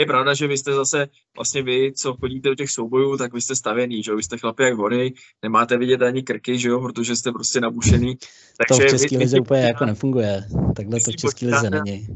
[0.00, 3.40] Je pravda, že vy jste zase, vlastně vy, co chodíte do těch soubojů, tak vy
[3.40, 4.16] jste stavěný, že jo?
[4.16, 6.80] Vy jste chlapi jak hory, nemáte vidět ani krky, že jo?
[6.80, 8.16] Protože jste prostě nabušený.
[8.56, 10.44] Takže to v české lize úplně jako nefunguje.
[10.76, 12.06] Takhle to v české lize není.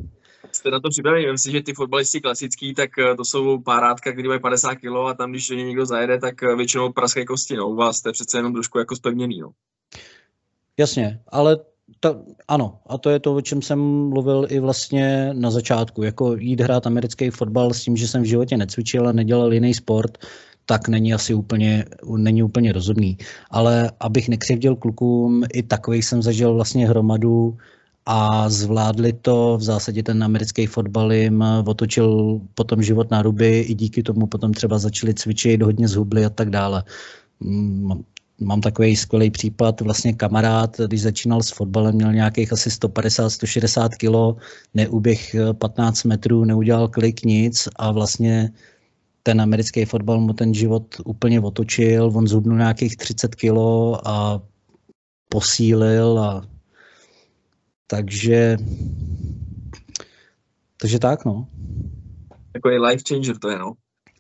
[0.53, 1.33] Jste na to připraveni.
[1.33, 4.87] Myslím si, že ty fotbalisti klasický, tak eh, to jsou párátka, kdy mají 50 kg
[5.09, 7.57] a tam, když někdo zajede, tak eh, většinou praskají kosti.
[7.57, 7.69] No.
[7.69, 9.41] U vás jste přece jenom trošku jako spevněný.
[9.41, 9.51] No.
[10.79, 11.57] Jasně, ale
[12.01, 16.03] to, ano, a to je to, o čem jsem mluvil i vlastně na začátku.
[16.03, 19.75] Jako jít hrát americký fotbal s tím, že jsem v životě necvičil a nedělal jiný
[19.75, 20.19] sport,
[20.67, 21.85] tak není asi úplně,
[22.17, 23.19] není úplně rozumný.
[23.51, 27.57] Ale abych nekřivděl klukům, i takových jsem zažil vlastně hromadu
[28.07, 33.75] a zvládli to, v zásadě ten americký fotbal jim otočil potom život na ruby, i
[33.75, 36.85] díky tomu potom třeba začali cvičit, hodně zhubli a tak dále
[37.41, 38.03] mm,
[38.41, 44.43] mám takový skvělý případ, vlastně kamarád, když začínal s fotbalem, měl nějakých asi 150-160 kg,
[44.75, 48.53] neuběh 15 metrů, neudělal klik, nic a vlastně
[49.23, 53.57] ten americký fotbal mu ten život úplně otočil, on zhubnul nějakých 30 kg
[54.05, 54.41] a
[55.29, 56.49] posílil a
[57.87, 58.57] takže
[60.81, 61.49] takže tak, no.
[62.53, 63.73] Takový life changer to je, no.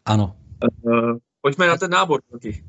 [0.05, 0.37] Ano.
[0.83, 2.65] Uh, pojďme na ten nábor taky.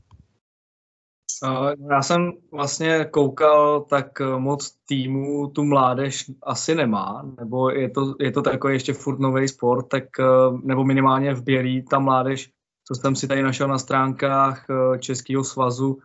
[1.92, 8.16] Já jsem vlastně koukal, tak eh, moc týmů tu mládež asi nemá, nebo je to,
[8.20, 10.24] je to takový ještě furt nový sport, tak, eh,
[10.64, 12.50] nebo minimálně v Bělí ta mládež,
[12.88, 15.98] co jsem si tady našel na stránkách eh, Českého svazu,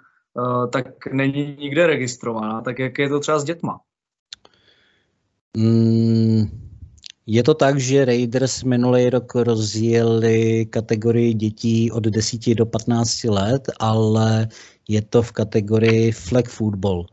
[0.73, 2.61] tak není nikde registrovaná.
[2.61, 3.81] Tak jak je to třeba s dětma?
[5.57, 6.45] Mm,
[7.27, 13.63] je to tak, že Raiders minulý rok rozjeli kategorii dětí od 10 do 15 let,
[13.81, 14.49] ale
[14.89, 17.07] je to v kategorii flag football,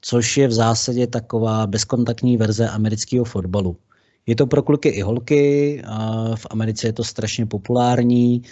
[0.00, 3.76] což je v zásadě taková bezkontaktní verze amerického fotbalu.
[4.26, 5.82] Je to pro kluky i holky,
[6.34, 8.42] v Americe je to strašně populární,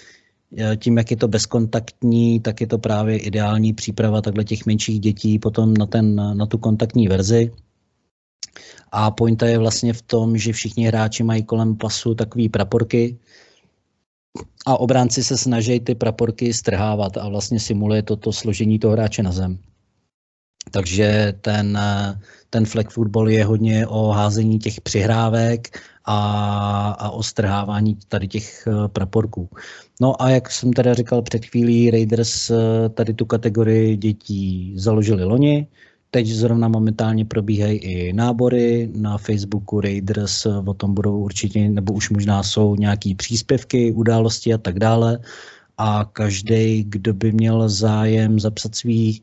[0.77, 5.39] tím, jak je to bezkontaktní, tak je to právě ideální příprava takhle těch menších dětí
[5.39, 7.51] potom na, ten, na tu kontaktní verzi.
[8.93, 13.19] A pointa je vlastně v tom, že všichni hráči mají kolem pasu takové praporky
[14.67, 19.23] a obránci se snaží ty praporky strhávat a vlastně simuluje to, to složení toho hráče
[19.23, 19.59] na zem.
[20.71, 21.79] Takže ten,
[22.51, 28.67] ten flag football je hodně o házení těch přihrávek a, a o strhávání tady těch
[28.67, 29.49] eh, praporků.
[30.01, 35.25] No a jak jsem teda říkal před chvílí, Raiders eh, tady tu kategorii dětí založili
[35.25, 35.67] loni,
[36.15, 42.11] Teď zrovna momentálně probíhají i nábory na Facebooku Raiders, o tom budou určitě, nebo už
[42.11, 45.19] možná jsou nějaký příspěvky, události a tak dále.
[45.79, 49.23] A každý, kdo by měl zájem zapsat svý,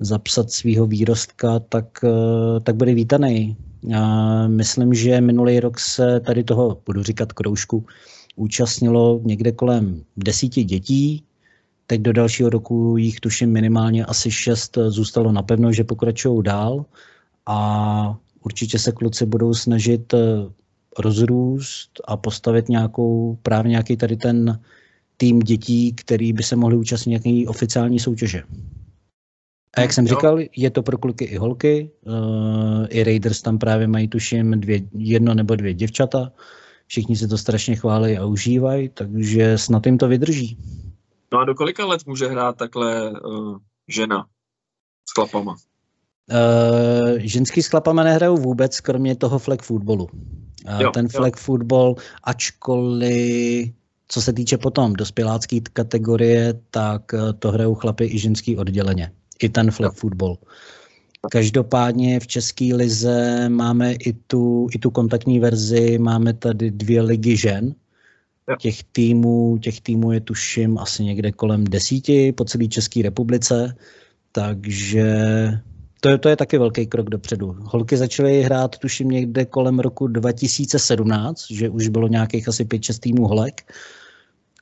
[0.00, 3.56] zapsat svýho výrostka, tak, eh, tak bude vítaný.
[3.82, 7.84] Já myslím, že minulý rok se tady toho, budu říkat kroužku,
[8.36, 11.24] účastnilo někde kolem desíti dětí,
[11.86, 16.84] Teď do dalšího roku jich tuším minimálně asi šest zůstalo napevno, že pokračují dál
[17.46, 20.18] a určitě se kluci budou snažit eh,
[20.98, 24.60] rozrůst a postavit nějakou, právě nějaký tady ten
[25.16, 28.42] tým dětí, který by se mohli účastnit nějaké oficiální soutěže.
[29.76, 31.90] A jak jsem říkal, je to pro kluky i holky.
[32.06, 36.32] Uh, I Raiders tam právě mají, tuším, dvě, jedno nebo dvě děvčata.
[36.86, 40.58] Všichni se to strašně chválí a užívají, takže snad jim to vydrží.
[41.32, 43.58] No a do kolika let může hrát takhle uh,
[43.88, 44.26] žena
[45.08, 45.52] s chlapama?
[45.52, 50.08] Uh, ženský s chlapama nehrajou vůbec, kromě toho flag footballu.
[50.12, 51.42] Uh, jo, ten flag jo.
[51.42, 53.72] football, ačkoliv
[54.08, 57.02] co se týče potom dospělácké kategorie, tak
[57.38, 59.12] to hrajou chlapy i ženský odděleně.
[59.42, 60.38] I ten flag football.
[61.30, 67.36] Každopádně v České lize máme i tu, i tu kontaktní verzi, máme tady dvě ligy
[67.36, 67.74] žen,
[68.58, 73.76] Těch týmů, těch týmů je tuším asi někde kolem desíti po celé České republice,
[74.32, 75.14] takže
[76.00, 77.56] to je, to je taky velký krok dopředu.
[77.58, 83.28] Holky začaly hrát tuším někde kolem roku 2017, že už bylo nějakých asi 5-6 týmů
[83.28, 83.72] holek.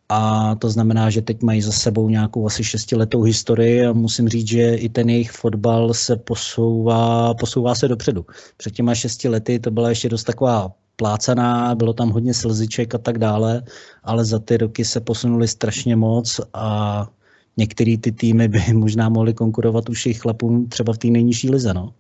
[0.09, 4.49] A to znamená, že teď mají za sebou nějakou asi šestiletou historii a musím říct,
[4.49, 8.27] že i ten jejich fotbal se posouvá, posouvá se dopředu.
[8.57, 12.99] Před těma šesti lety to byla ještě dost taková plácaná, bylo tam hodně slziček a
[12.99, 13.63] tak dále,
[14.03, 17.09] ale za ty roky se posunuli strašně moc a
[17.57, 21.75] některé ty týmy by možná mohly konkurovat už jejich chlapům třeba v té nejnižší lize,
[21.75, 21.95] no.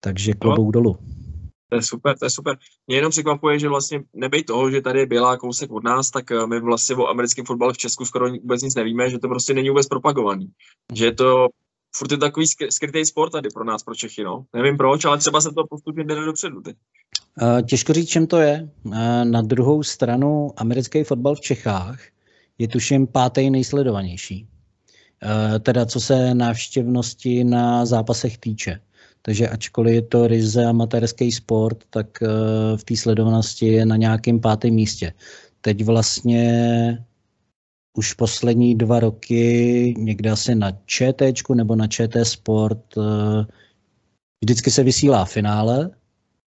[0.00, 0.72] Takže klobouk no.
[0.72, 0.98] dolů.
[1.68, 2.58] To je super, to je super.
[2.86, 6.30] Mě jenom překvapuje, že vlastně nebej toho, že tady je Bělá kousek od nás, tak
[6.30, 9.54] eh, my vlastně o americkém fotbale v Česku skoro vůbec nic nevíme, že to prostě
[9.54, 10.50] není vůbec propagovaný.
[10.94, 11.48] Že je to
[11.96, 14.44] furt je takový skrytý sport tady pro nás, pro Čechy, no.
[14.52, 16.76] Nevím proč, ale třeba se to postupně jde dopředu teď.
[17.66, 18.68] Těžko říct, čem to je.
[19.24, 22.00] Na druhou stranu americký fotbal v Čechách
[22.58, 24.46] je tuším pátý nejsledovanější.
[25.60, 28.80] Teda co se návštěvnosti na zápasech týče.
[29.22, 32.06] Takže ačkoliv je to ryze amatérský sport, tak
[32.76, 35.12] v té sledovanosti je na nějakém pátém místě.
[35.60, 37.04] Teď vlastně
[37.98, 42.94] už poslední dva roky někde asi na ČT nebo na ČT Sport
[44.44, 45.90] vždycky se vysílá finále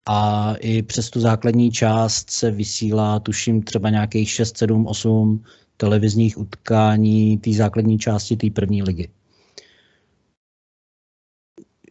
[0.08, 5.44] a i přes tu základní část se vysílá, tuším, třeba nějakých 6, 7, 8
[5.76, 9.08] televizních utkání té základní části té první ligy.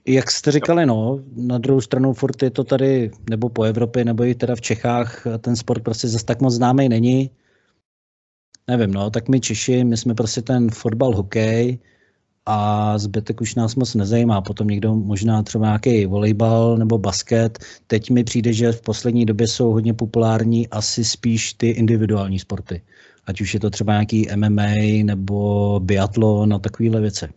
[0.07, 4.23] Jak jste říkali, no, na druhou stranu furt je to tady, nebo po Evropě, nebo
[4.23, 7.29] i teda v Čechách, ten sport prostě zase tak moc známý není.
[8.67, 11.79] Nevím, no, tak my Češi, my jsme prostě ten fotbal, hokej,
[12.45, 14.41] a zbytek už nás moc nezajímá.
[14.41, 17.59] Potom někdo možná třeba nějaký volejbal nebo basket.
[17.87, 22.81] Teď mi přijde, že v poslední době jsou hodně populární asi spíš ty individuální sporty.
[23.25, 27.27] Ať už je to třeba nějaký MMA nebo biatlon a takovéhle věci.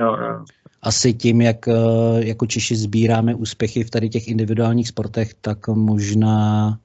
[0.00, 0.44] Jo, jo.
[0.82, 1.74] Asi tím, jak eh,
[2.18, 6.78] jako Češi sbíráme úspěchy v tady těch individuálních sportech, tak možná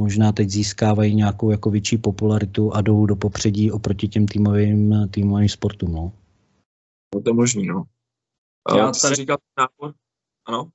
[0.00, 5.48] možná teď získávají nějakou jako větší popularitu a jdou do popředí oproti těm týmovým, týmovým
[5.48, 5.92] sportům.
[5.92, 6.12] No.
[7.14, 7.82] No to je možný, no.
[8.76, 9.14] Já uh, tady...
[9.14, 9.92] říkal nápor?
[10.48, 10.70] Ano?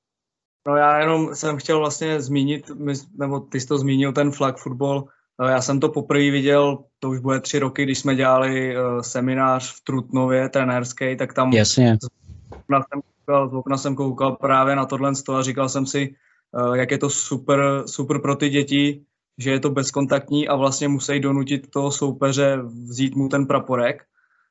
[0.66, 2.70] No já jenom jsem chtěl vlastně zmínit,
[3.18, 5.08] nebo ty jsi to zmínil, ten flag football.
[5.44, 9.00] Eh, já jsem to poprvé viděl, to už bude tři roky, když jsme dělali uh,
[9.00, 11.98] seminář v Trutnově, trenérský, tak tam Jasně.
[12.02, 12.08] Z
[12.50, 16.14] okna jsem koukal, z okna jsem koukal právě na tohle a říkal jsem si,
[16.52, 19.02] uh, jak je to super, super pro ty děti,
[19.38, 24.04] že je to bezkontaktní a vlastně musí donutit toho soupeře vzít mu ten praporek.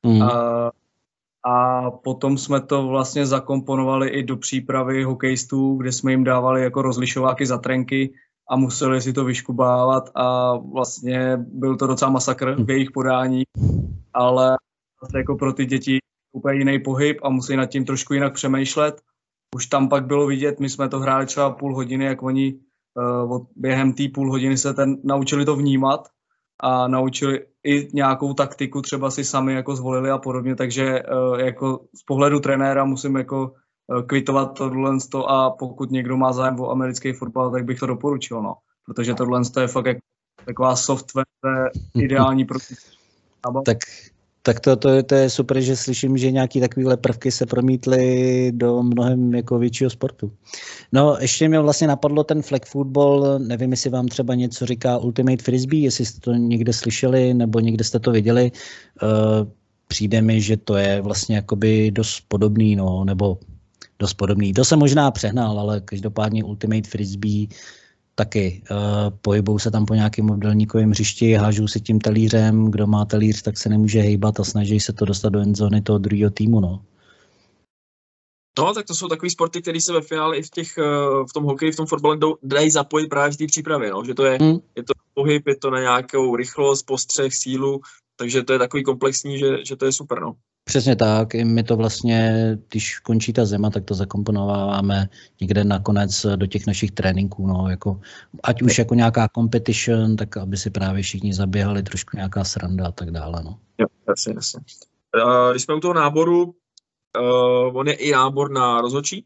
[0.04, 0.22] Mm.
[0.22, 0.30] Uh,
[1.46, 6.82] a potom jsme to vlastně zakomponovali i do přípravy hokejistů, kde jsme jim dávali jako
[6.82, 8.14] rozlišováky za trenky
[8.50, 13.44] a museli si to vyškubávat a vlastně byl to docela masakr v jejich podání,
[14.14, 14.58] ale
[15.16, 16.00] jako pro ty děti
[16.34, 19.02] úplně jiný pohyb a musí nad tím trošku jinak přemýšlet.
[19.56, 22.60] Už tam pak bylo vidět, my jsme to hráli třeba půl hodiny, jak oni
[23.30, 26.08] uh, během té půl hodiny se ten, naučili to vnímat
[26.60, 31.80] a naučili i nějakou taktiku třeba si sami jako zvolili a podobně, takže uh, jako
[31.96, 33.52] z pohledu trenéra musím jako
[33.88, 34.98] uh, kvitovat tohle
[35.28, 38.56] a pokud někdo má zájem o americký fotbal, tak bych to doporučil, no.
[38.86, 40.00] Protože tohle je fakt jako
[40.46, 41.26] taková software,
[41.96, 42.60] ideální pro
[43.66, 43.78] tak
[44.46, 48.84] tak to, to, to je super, že slyším, že nějaký takovýhle prvky se promítly do
[48.84, 50.32] mnohem jako většího sportu.
[50.92, 55.44] No, ještě mě vlastně napadlo ten flag football, nevím, jestli vám třeba něco říká Ultimate
[55.44, 58.52] Frisbee, jestli jste to někde slyšeli nebo někde jste to viděli.
[59.02, 59.50] Uh,
[59.88, 63.38] přijde mi, že to je vlastně jakoby dost podobný, no, nebo
[64.00, 64.54] dost podobný.
[64.54, 67.48] To jsem možná přehnal, ale každopádně Ultimate Frisbee
[68.16, 68.78] taky uh,
[69.22, 73.58] pohybou se tam po nějakém obdelníkovém hřišti, hážou si tím talířem, kdo má talíř, tak
[73.58, 76.60] se nemůže hejbat a snaží se to dostat do endzóny toho druhého týmu.
[76.60, 76.86] No.
[78.60, 80.84] No, tak to jsou takové sporty, které se ve finále i v, těch, eh,
[81.30, 84.04] v tom hokeji, v tom fotbale dají zapojit právě v té přípravě, no?
[84.06, 84.60] že to je, hmm.
[84.76, 87.82] je to pohyb, je to na nějakou rychlost, postřeh, sílu,
[88.16, 90.22] takže to je takový komplexní, že, že to je super.
[90.22, 90.34] No.
[90.68, 92.32] Přesně tak, i my to vlastně,
[92.70, 95.10] když končí ta zima, tak to zakomponováváme
[95.42, 98.00] někde nakonec do těch našich tréninků, no, jako,
[98.44, 102.92] ať už jako nějaká competition, tak aby si právě všichni zaběhali trošku nějaká sranda a
[102.92, 103.60] tak dále, no.
[103.78, 104.60] Jo, jasně, jasně.
[105.52, 109.26] Když jsme u toho náboru, uh, on je i nábor na rozhodčí?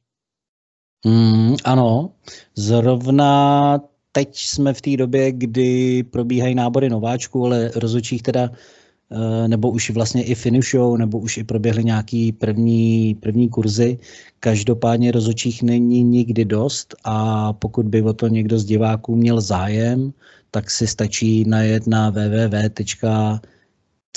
[1.05, 2.11] Mm, ano,
[2.55, 3.79] zrovna
[4.11, 8.49] teď jsme v té době, kdy probíhají nábory nováčků, ale rozhodčích teda
[9.47, 13.97] nebo už vlastně i finišou, nebo už i proběhly nějaký první, první kurzy.
[14.39, 20.13] Každopádně rozočích není nikdy dost a pokud by o to někdo z diváků měl zájem,
[20.51, 22.69] tak si stačí najet na www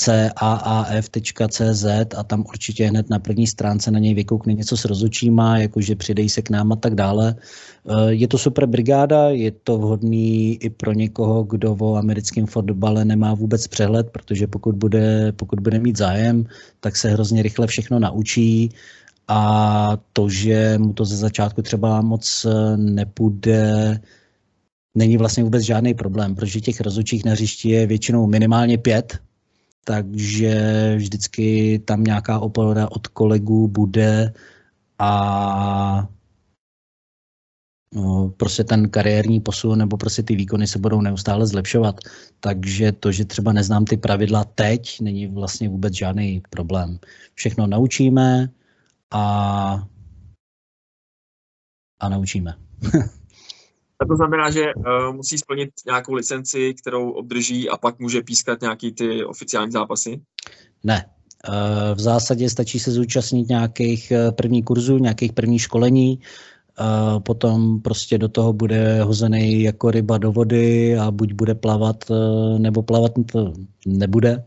[0.00, 1.84] caaf.cz
[2.16, 6.28] a tam určitě hned na první stránce na něj vykoukne něco s rozučíma, jakože přidej
[6.28, 7.34] se k nám a tak dále.
[7.36, 13.04] Eh, je to super brigáda, je to vhodný i pro někoho, kdo o americkém fotbale
[13.04, 16.44] nemá vůbec přehled, protože pokud bude, pokud bude mít zájem,
[16.80, 18.70] tak se hrozně rychle všechno naučí
[19.28, 24.00] a to, že mu to ze začátku třeba moc eh, nepůjde,
[24.94, 29.18] není vlastně vůbec žádný problém, protože těch rozučích na hřišti je většinou minimálně pět,
[29.84, 30.54] takže
[30.96, 34.32] vždycky tam nějaká opora od kolegů bude
[34.98, 36.08] a
[37.94, 42.00] no, prostě ten kariérní posun nebo prostě ty výkony se budou neustále zlepšovat.
[42.40, 46.98] Takže to, že třeba neznám ty pravidla teď, není vlastně vůbec žádný problém.
[47.34, 48.50] Všechno naučíme
[49.10, 49.88] a,
[52.00, 52.54] a naučíme.
[54.02, 58.60] A to znamená, že uh, musí splnit nějakou licenci, kterou obdrží a pak může pískat
[58.60, 60.20] nějaký ty oficiální zápasy?
[60.84, 61.06] Ne.
[61.48, 66.18] Uh, v zásadě stačí se zúčastnit nějakých eh, prvních kurzů, nějakých prvních školení,
[66.76, 72.04] a potom prostě do toho bude hozený jako ryba do vody a buď bude plavat,
[72.58, 73.52] nebo plavat to
[73.86, 74.44] nebude.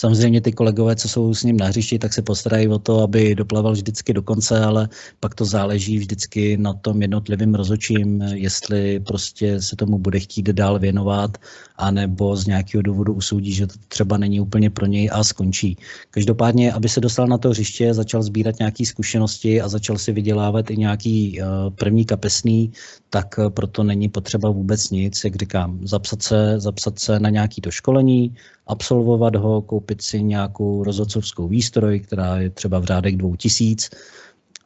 [0.00, 3.34] Samozřejmě ty kolegové, co jsou s ním na hřišti, tak se postarají o to, aby
[3.34, 4.88] doplaval vždycky do konce, ale
[5.20, 10.78] pak to záleží vždycky na tom jednotlivým rozočím, jestli prostě se tomu bude chtít dál
[10.78, 11.38] věnovat,
[11.76, 15.76] anebo z nějakého důvodu usoudí, že to třeba není úplně pro něj a skončí.
[16.10, 20.70] Každopádně, aby se dostal na to hřiště, začal sbírat nějaké zkušenosti a začal si vydělávat
[20.70, 22.72] i nějaký uh, první kapesný,
[23.10, 27.60] tak uh, proto není potřeba vůbec nic, jak říkám, zapsat se, zapsat se na nějaký
[27.60, 28.34] doškolení,
[28.68, 33.90] absolvovat ho, koupit si nějakou rozhodcovskou výstroj, která je třeba v řádech dvou tisíc,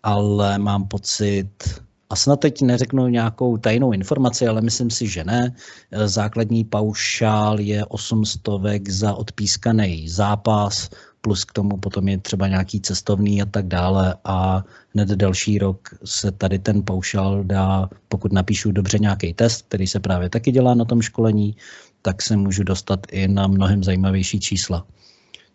[0.03, 1.49] ale mám pocit,
[2.13, 5.55] a snad teď neřeknu nějakou tajnou informaci, ale myslím si, že ne.
[6.05, 8.41] Základní paušál je 800
[8.89, 10.91] za odpískaný zápas,
[11.21, 15.89] plus k tomu potom je třeba nějaký cestovný a tak dále a hned další rok
[16.05, 20.75] se tady ten paušál dá, pokud napíšu dobře nějaký test, který se právě taky dělá
[20.75, 21.57] na tom školení,
[22.03, 24.87] tak se můžu dostat i na mnohem zajímavější čísla.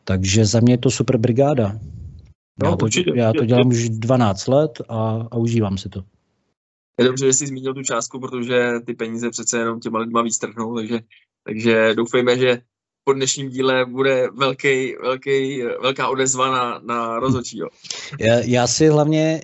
[0.03, 1.79] Takže za mě je to super brigáda.
[2.63, 6.03] No, já, to, určitě, já to dělám už 12 let a, a užívám si to.
[6.99, 10.37] Je dobře, že jsi zmínil tu částku, protože ty peníze přece jenom těma lidma víc
[10.37, 10.99] trhnou, takže,
[11.43, 12.61] takže doufejme, že
[13.03, 17.69] po dnešním díle bude velký, velký, velká odezva na, na rozhodčího.
[18.19, 19.41] Já, já si hlavně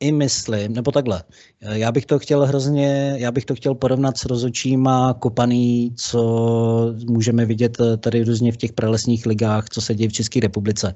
[0.00, 1.22] i myslím, nebo takhle,
[1.60, 7.46] já bych to chtěl hrozně, já bych to chtěl porovnat s rozočíma kopaný, co můžeme
[7.46, 10.94] vidět tady různě v těch pralesních ligách, co se děje v České republice.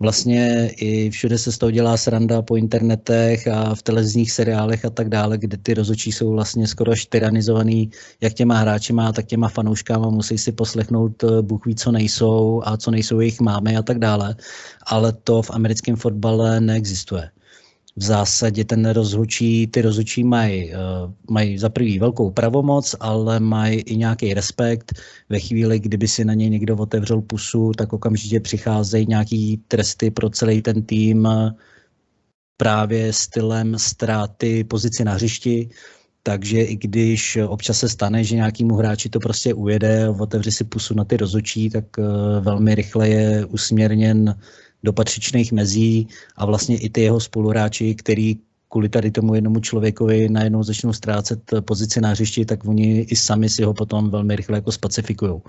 [0.00, 4.90] Vlastně i všude se z toho dělá sranda po internetech a v televizních seriálech a
[4.90, 7.90] tak dále, kde ty rozočí jsou vlastně skoro až tyranizovaný
[8.20, 12.76] jak těma hráčima, tak těma fanouškama, musí si poslechnout eh, Bůh ví, co nejsou a
[12.76, 14.36] co nejsou jejich mámy a tak dále.
[14.86, 17.30] Ale to v americkém fotbale neexistuje
[17.96, 20.72] v zásadě ten rozhodčí, ty rozhodčí mají,
[21.30, 24.92] mají za prvý velkou pravomoc, ale mají i nějaký respekt.
[25.28, 30.30] Ve chvíli, kdyby si na ně někdo otevřel pusu, tak okamžitě přicházejí nějaký tresty pro
[30.30, 31.28] celý ten tým
[32.56, 35.68] právě stylem ztráty pozici na hřišti,
[36.22, 40.94] takže i když občas se stane, že nějakýmu hráči to prostě ujede, otevře si pusu
[40.94, 42.02] na ty rozočí, tak eh,
[42.40, 44.34] velmi rychle je usměrněn
[44.84, 48.36] do patřičných mezí a vlastně i ty jeho spoluhráči, který
[48.68, 53.48] kvůli tady tomu jednomu člověkovi najednou začnou ztrácet pozici na hřišti, tak oni i sami
[53.48, 55.40] si ho potom velmi rychle jako spacifikují.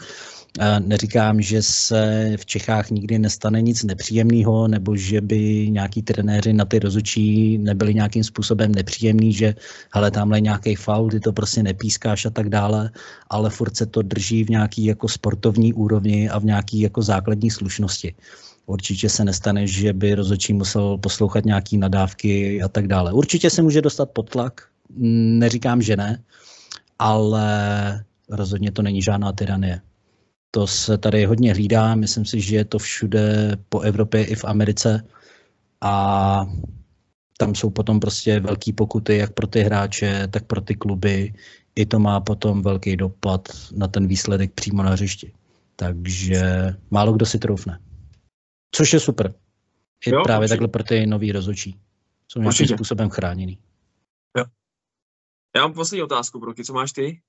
[0.80, 6.66] Neříkám, že se v Čechách nikdy nestane nic nepříjemného, nebo že by nějaký trenéři na
[6.66, 9.56] ty rozučí nebyli nějakým způsobem nepříjemný, že
[9.94, 12.92] hele, tamhle nějaký faul, ty to prostě nepískáš a tak dále,
[13.30, 17.52] ale furt se to drží v nějaký jako sportovní úrovni a v nějaký jako základní
[17.52, 18.16] slušnosti.
[18.66, 23.14] Určitě se nestane, že by rozhodčí musel poslouchat nějaký nadávky a tak dále.
[23.14, 24.68] Určitě se může dostat pod tlak,
[25.40, 26.24] neříkám, že ne,
[27.00, 27.50] ale
[28.30, 29.82] rozhodně to není žádná tyranie.
[30.52, 34.46] To se tady hodně hlídá, myslím si, že je to všude po Evropě i v
[34.46, 35.04] Americe
[35.82, 36.46] a
[37.38, 41.34] tam jsou potom prostě velký pokuty jak pro ty hráče, tak pro ty kluby.
[41.76, 45.32] I to má potom velký dopad na ten výsledek přímo na hřišti.
[45.76, 47.80] Takže málo kdo si troufne.
[48.72, 49.34] Což je super.
[50.06, 50.54] I jo, právě určitě.
[50.54, 51.80] takhle pro ty nový rozhodčí.
[52.28, 52.74] Jsou nějakým určitě.
[52.74, 53.60] způsobem chráněný.
[54.38, 54.46] Jo.
[55.56, 57.22] Já mám poslední otázku, Broky, co máš ty?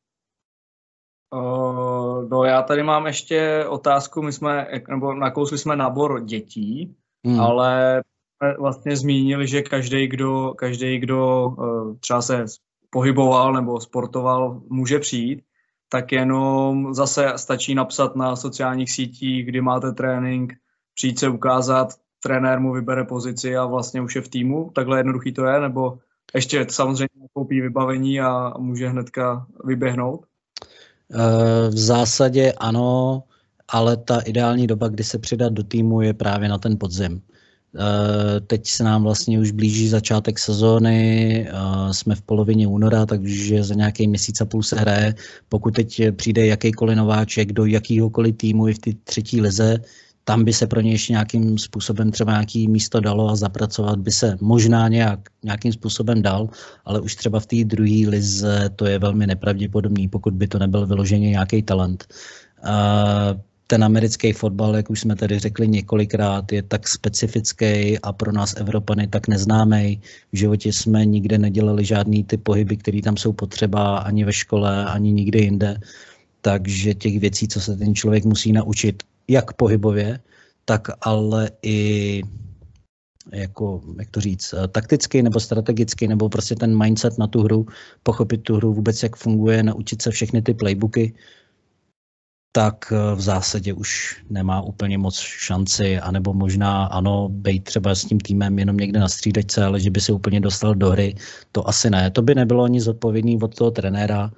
[1.34, 6.96] Uh, no já tady mám ještě otázku, my jsme, nebo nakousli jsme nábor dětí,
[7.26, 7.40] hmm.
[7.40, 8.02] ale
[8.58, 12.44] vlastně zmínili, že každý, kdo, každý, kdo uh, třeba se
[12.90, 15.42] pohyboval nebo sportoval, může přijít,
[15.88, 20.52] tak jenom zase stačí napsat na sociálních sítích, kdy máte trénink,
[20.96, 24.70] přijít se ukázat, trenér mu vybere pozici a vlastně už je v týmu.
[24.74, 25.98] Takhle jednoduchý to je, nebo
[26.34, 30.26] ještě samozřejmě koupí vybavení a může hnedka vyběhnout?
[31.12, 33.22] Eh, v zásadě ano,
[33.68, 37.22] ale ta ideální doba, kdy se přidat do týmu, je právě na ten podzim.
[37.78, 40.98] Eh, teď se nám vlastně už blíží začátek sezóny,
[41.48, 45.14] eh, jsme v polovině února, takže za nějaký měsíc a půl se hraje.
[45.48, 49.78] Pokud teď přijde jakýkoliv nováček do jakýhokoliv týmu i v té třetí lize,
[50.28, 54.10] tam by se pro ně ještě nějakým způsobem třeba nějaký místo dalo a zapracovat by
[54.10, 56.48] se možná nějak, nějakým způsobem dal,
[56.84, 60.86] ale už třeba v té druhé lize to je velmi nepravděpodobný, pokud by to nebyl
[60.86, 62.04] vyloženě nějaký talent.
[63.66, 68.54] ten americký fotbal, jak už jsme tady řekli několikrát, je tak specifický a pro nás
[68.56, 70.00] Evropany tak neznámý.
[70.32, 74.86] V životě jsme nikde nedělali žádný ty pohyby, které tam jsou potřeba ani ve škole,
[74.86, 75.80] ani nikde jinde.
[76.40, 80.20] Takže těch věcí, co se ten člověk musí naučit, jak pohybově,
[80.64, 82.22] tak ale i
[83.32, 87.66] jako, jak to říct, eh, takticky nebo strategicky, nebo prostě ten mindset na tu hru,
[88.02, 91.14] pochopit tu hru vůbec, jak funguje, naučit se všechny ty playbooky,
[92.52, 98.04] tak eh, v zásadě už nemá úplně moc šanci, anebo možná ano, být třeba s
[98.04, 101.14] tím týmem jenom někde na střídačce, ale že by se úplně dostal do hry,
[101.52, 102.10] to asi ne.
[102.10, 104.30] To by nebylo ani zodpovědný od toho trenéra,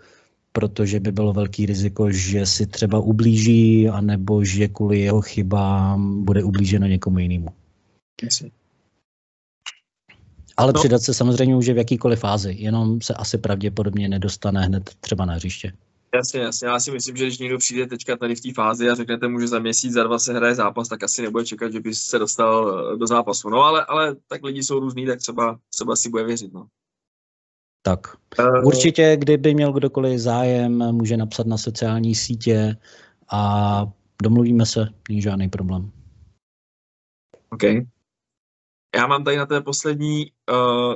[0.52, 6.44] protože by bylo velký riziko, že si třeba ublíží, anebo že kvůli jeho chybám bude
[6.44, 7.48] ublíženo někomu jinému.
[10.56, 10.80] Ale no.
[10.80, 15.34] přidat se samozřejmě může v jakýkoliv fázi, jenom se asi pravděpodobně nedostane hned třeba na
[15.34, 15.72] hřiště.
[16.14, 16.68] Jasně, jasně.
[16.68, 19.40] Já si myslím, že když někdo přijde teďka tady v té fázi a řeknete mu,
[19.40, 22.18] že za měsíc, za dva se hraje zápas, tak asi nebude čekat, že by se
[22.18, 23.50] dostal do zápasu.
[23.50, 26.52] No ale, ale tak lidi jsou různý, tak třeba, třeba si bude věřit.
[26.52, 26.66] No.
[27.82, 28.00] Tak
[28.38, 32.76] uh, určitě, kdyby měl kdokoliv zájem, může napsat na sociální sítě
[33.32, 33.92] a
[34.22, 35.90] domluvíme se, není žádný problém.
[37.50, 37.62] OK.
[38.96, 40.94] Já mám tady na té poslední, uh,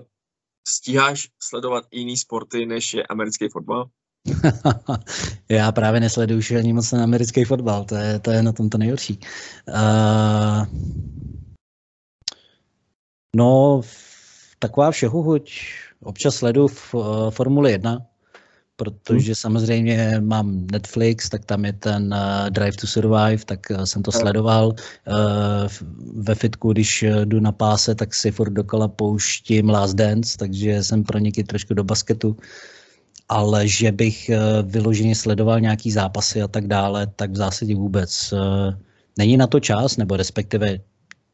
[0.68, 3.90] stíháš sledovat jiný sporty, než je americký fotbal?
[5.48, 8.68] Já právě nesleduju už ani moc na americký fotbal, to je, to je na tom
[8.68, 9.18] to nejhorší.
[9.68, 10.66] Uh,
[13.36, 13.80] no,
[14.62, 15.44] taková všehuhuť,
[16.02, 17.98] Občas sleduju v uh, Formuli 1,
[18.76, 19.34] protože hmm.
[19.34, 24.12] samozřejmě mám Netflix, tak tam je ten uh, Drive to Survive, tak uh, jsem to
[24.12, 24.74] sledoval.
[24.74, 25.70] Uh,
[26.14, 31.04] ve fitku, když jdu na páse, tak si furt dokola pouštím Last Dance, takže jsem
[31.04, 32.36] pronikl trošku do basketu.
[33.28, 38.32] Ale že bych uh, vyloženě sledoval nějaký zápasy a tak dále, tak v zásadě vůbec.
[38.32, 38.74] Uh,
[39.18, 40.78] není na to čas, nebo respektive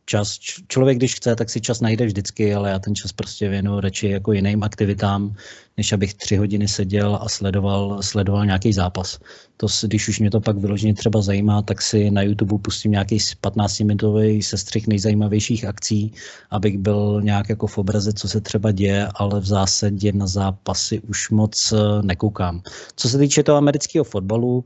[0.09, 0.39] čas.
[0.69, 4.09] Člověk, když chce, tak si čas najde vždycky, ale já ten čas prostě věnu radši
[4.09, 5.35] jako jiným aktivitám,
[5.77, 9.19] než abych tři hodiny seděl a sledoval, sledoval nějaký zápas.
[9.57, 13.19] To, když už mě to pak vyloženě třeba zajímá, tak si na YouTube pustím nějaký
[13.19, 16.13] 15-minutový sestřih nejzajímavějších akcí,
[16.51, 21.01] abych byl nějak jako v obraze, co se třeba děje, ale v zásadě na zápasy
[21.01, 22.63] už moc eh, nekoukám.
[22.97, 24.65] Co se týče toho amerického fotbalu,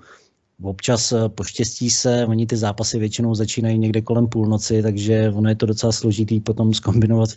[0.64, 5.54] občas eh, poštěstí se, oni ty zápasy většinou začínají někde kolem půlnoci, takže ono je
[5.54, 7.30] to docela složitý potom zkombinovat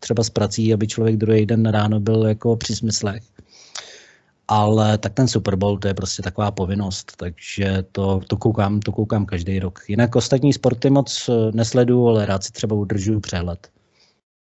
[0.00, 3.22] třeba s prací, aby člověk druhý den ráno byl jako při smyslech.
[4.48, 8.92] Ale tak ten Super Bowl to je prostě taková povinnost, takže to, to, koukám, to
[8.92, 9.80] koukám každý rok.
[9.88, 13.73] Jinak ostatní sporty moc eh, nesledu, ale rád si třeba udržuju přehled.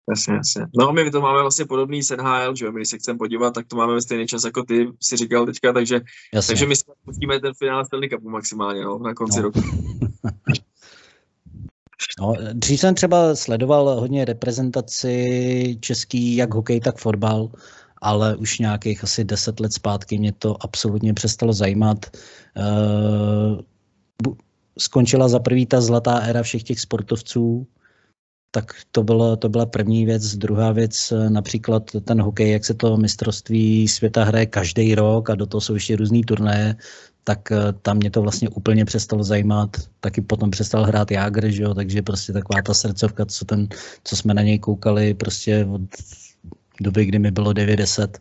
[0.10, 0.66] Jasně, jasně.
[0.80, 3.54] No my to máme vlastně podobný s NHL, že jo, my když se chceme podívat,
[3.54, 6.02] tak to máme ve stejný čas jako ty si říkal teďka, takže,
[6.48, 9.44] takže my si pustíme ten finále Stanley Cupu maximálně, no, na konci no.
[9.44, 9.62] roku.
[12.20, 17.52] No, dřív jsem třeba sledoval hodně reprezentaci český, jak hokej, tak fotbal,
[18.02, 22.06] ale už nějakých asi deset let zpátky mě to absolutně přestalo zajímat.
[22.58, 23.62] Uh,
[24.80, 27.68] skončila za prvý ta zlatá éra všech těch sportovců,
[28.52, 30.36] tak to, bylo, to byla první věc.
[30.36, 35.36] Druhá věc, eh, například ten hokej, jak se to mistrovství světa hraje každý rok a
[35.36, 36.76] do toho jsou ještě různý turnaje,
[37.24, 39.78] tak eh, tam mě to vlastně úplně přestalo zajímat.
[40.00, 41.74] Taky potom přestal hrát Jágr, že jo?
[41.74, 43.68] takže prostě taková ta srdcovka, co, ten,
[44.04, 45.82] co jsme na něj koukali prostě od
[46.82, 48.18] doby, kdy mi bylo 90,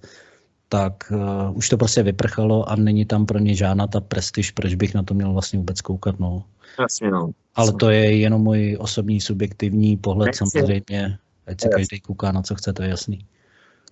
[0.69, 4.75] tak uh, už to prostě vyprchalo a není tam pro ně žádná ta prestiž, proč
[4.75, 6.21] bych na to měl vlastně vůbec koukat.
[6.21, 6.45] No.
[6.79, 7.31] Jasně, no.
[7.55, 10.51] Ale to je jenom můj osobní subjektivní pohled Jasně.
[10.51, 11.19] samozřejmě.
[11.47, 13.27] Ať se každý kouká na co chce, to je jasný.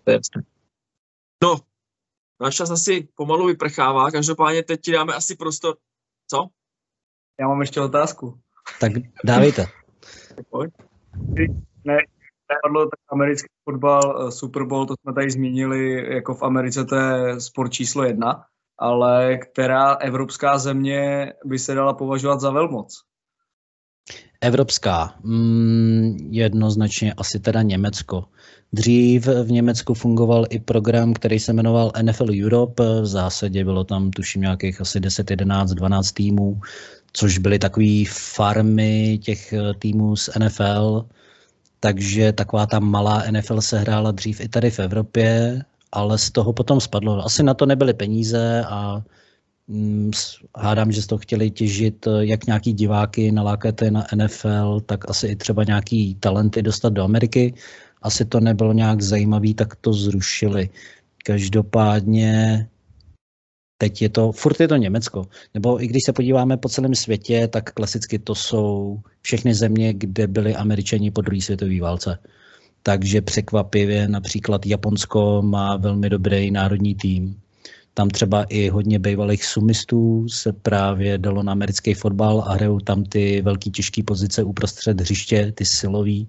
[0.06, 0.42] Jasně.
[1.42, 1.56] No,
[2.40, 5.76] náš čas asi pomalu vyprchává, každopádně teď ti dáme asi prostor.
[6.30, 6.48] Co?
[7.40, 8.38] Já mám ještě otázku.
[8.80, 8.92] Tak
[9.24, 9.66] dávejte.
[11.84, 11.96] ne,
[12.52, 16.96] nepadlo tak americký fotbal, eh, Super Bowl, to jsme tady zmínili, jako v Americe to
[16.96, 18.46] je sport číslo jedna
[18.78, 23.02] ale která evropská země by se dala považovat za velmoc?
[24.40, 25.14] Evropská.
[25.22, 28.24] Mm, jednoznačně asi teda Německo.
[28.72, 32.82] Dřív v Německu fungoval i program, který se jmenoval NFL Europe.
[33.00, 36.60] V zásadě bylo tam, tuším, nějakých asi 10, 11, 12 týmů,
[37.12, 41.06] což byly takové farmy těch týmů z NFL.
[41.80, 45.62] Takže taková ta malá NFL se hrála dřív i tady v Evropě
[45.92, 47.24] ale z toho potom spadlo.
[47.24, 49.02] Asi na to nebyly peníze a
[49.68, 50.10] hm,
[50.56, 55.26] hádám, že z toho chtěli těžit eh, jak nějaký diváky, nalákat na NFL, tak asi
[55.26, 57.54] i třeba nějaký talenty dostat do Ameriky.
[58.02, 60.70] Asi to nebylo nějak zajímavý, tak to zrušili.
[61.24, 62.68] Každopádně
[63.78, 65.26] teď je to, furt je to Německo.
[65.54, 70.26] Nebo i když se podíváme po celém světě, tak klasicky to jsou všechny země, kde
[70.26, 72.18] byli američani po druhé světové válce
[72.86, 77.40] takže překvapivě například Japonsko má velmi dobrý národní tým.
[77.94, 83.04] Tam třeba i hodně bývalých sumistů se právě dalo na americký fotbal a hrajou tam
[83.04, 86.28] ty velký těžké pozice uprostřed hřiště, ty silový.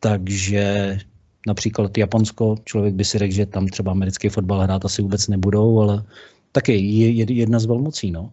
[0.00, 0.98] Takže
[1.46, 5.80] například Japonsko, člověk by si řekl, že tam třeba americký fotbal hrát asi vůbec nebudou,
[5.80, 6.04] ale
[6.52, 8.10] taky je jedna z velmocí.
[8.10, 8.32] No.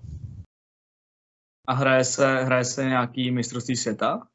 [1.68, 4.28] A hraje se, hraje se nějaký mistrovství světa?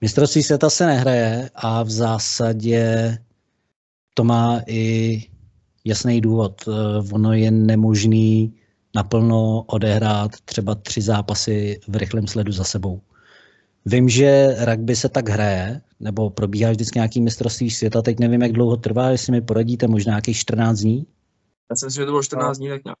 [0.00, 3.18] Mistrovství světa se nehraje a v zásadě
[4.14, 5.22] to má i
[5.84, 6.62] jasný důvod.
[6.68, 6.72] Eh,
[7.12, 8.54] ono je nemožný
[8.94, 13.00] naplno odehrát třeba tři zápasy v rychlém sledu za sebou.
[13.86, 18.52] Vím, že rugby se tak hraje, nebo probíhá vždycky nějaký mistrovství světa, teď nevím, jak
[18.52, 21.06] dlouho trvá, jestli mi poradíte, možná nějakých 14 dní?
[21.70, 22.98] Já si myslím, že to bylo 14 dní, tak nějak.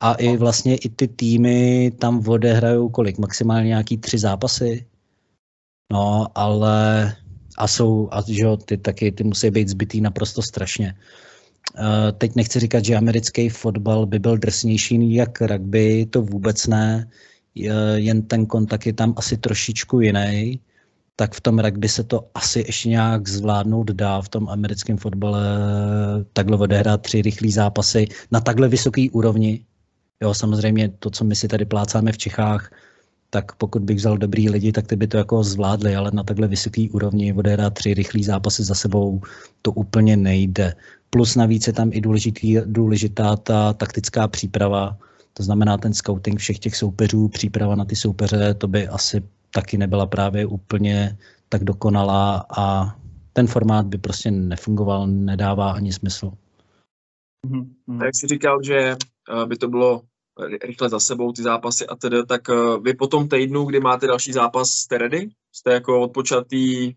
[0.00, 3.18] A i vlastně i ty týmy tam odehrajou kolik?
[3.18, 4.86] Maximálně nějaký tři zápasy?
[5.92, 7.12] No, ale
[7.58, 10.94] a jsou, a že jo, ty taky, ty musí být zbytý naprosto strašně.
[11.78, 17.08] Uh, teď nechci říkat, že americký fotbal by byl drsnější jak rugby, to vůbec ne,
[17.94, 20.60] jen ten kontakt je tam asi trošičku jiný,
[21.16, 25.42] tak v tom rugby se to asi ještě nějak zvládnout dá v tom americkém fotbale
[26.32, 29.64] takhle odehrát tři rychlé zápasy na takhle vysoké úrovni.
[30.22, 32.70] Jo, samozřejmě to, co my si tady plácáme v Čechách,
[33.34, 36.48] tak pokud bych vzal dobrý lidi, tak ty by to jako zvládli, ale na takhle
[36.48, 39.20] vysoký úrovni odehrát tři rychlé zápasy za sebou,
[39.62, 40.74] to úplně nejde.
[41.10, 44.96] Plus navíc je tam i důležitý, důležitá ta taktická příprava,
[45.32, 49.22] to znamená ten scouting všech těch soupeřů, příprava na ty soupeře, to by asi
[49.54, 51.16] taky nebyla právě úplně
[51.48, 52.96] tak dokonalá a
[53.32, 56.32] ten formát by prostě nefungoval, nedává ani smysl.
[57.46, 58.04] Mm-hmm.
[58.04, 60.02] Jak jsi říkal, že eh, by to bylo
[60.64, 64.06] rychle za sebou ty zápasy a tedy, tak uh, vy po tom týdnu, kdy máte
[64.06, 65.28] další zápas, jste ready?
[65.52, 66.92] Jste jako odpočatý?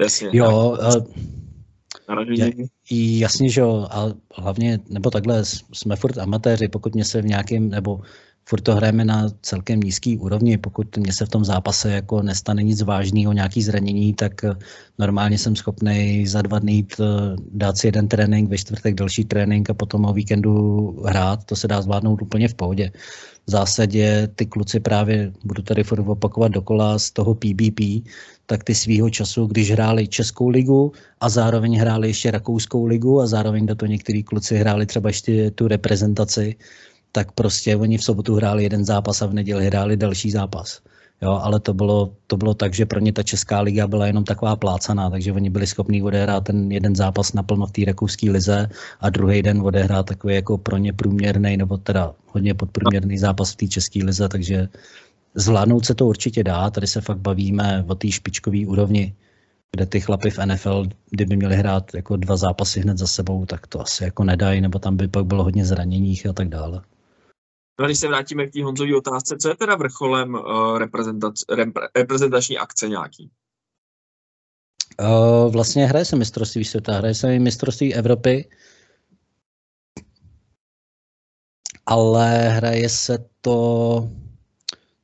[0.00, 0.30] Jasně.
[0.32, 0.76] Jo,
[2.90, 7.68] jasně, že jo, a hlavně, nebo takhle, jsme furt amatéři, pokud mě se v nějakém,
[7.68, 8.00] nebo
[8.48, 10.58] furt to hrajeme na celkem nízký úrovni.
[10.58, 14.54] Pokud mě se v tom zápase jako nestane nic vážného, nějaký zranění, tak eh,
[14.98, 19.24] normálně jsem schopný za dva dny jít, eh, dát si jeden trénink, ve čtvrtek další
[19.24, 20.52] trénink a potom o víkendu
[21.04, 21.44] hrát.
[21.44, 22.90] To se dá zvládnout úplně v pohodě.
[23.46, 28.08] V zásadě ty kluci právě, budu tady furt opakovat dokola z toho PBP,
[28.46, 33.26] tak ty svýho času, když hráli Českou ligu a zároveň hráli ještě Rakouskou ligu a
[33.26, 36.56] zároveň do toho některý kluci hráli třeba ještě tu reprezentaci,
[37.12, 40.80] tak prostě oni v sobotu hráli jeden zápas a v neděli hráli další zápas.
[41.22, 44.24] Jo, ale to bylo, to bylo tak, že pro ně ta Česká liga byla jenom
[44.24, 48.68] taková plácaná, takže oni byli schopni odehrát ten jeden zápas naplno v té rakouské lize
[49.00, 53.56] a druhý den odehrát takový jako pro ně průměrný, nebo teda hodně podprůměrný zápas v
[53.56, 54.68] té České lize, takže
[55.34, 56.70] zvládnout se to určitě dá.
[56.70, 59.14] Tady se fakt bavíme o té špičkové úrovni,
[59.72, 63.66] kde ty chlapy v NFL, kdyby měli hrát jako dva zápasy hned za sebou, tak
[63.66, 66.82] to asi jako nedají, nebo tam by pak bylo hodně zraněních a tak dále.
[67.78, 70.78] No a když se vrátíme k té Honzové otázce, co je teda vrcholem uh,
[71.96, 73.30] reprezentační akce nějaký?
[75.00, 78.50] Uh, vlastně hraje se mistrovství světa, hraje se mistrovství Evropy,
[81.86, 84.08] ale hraje se to,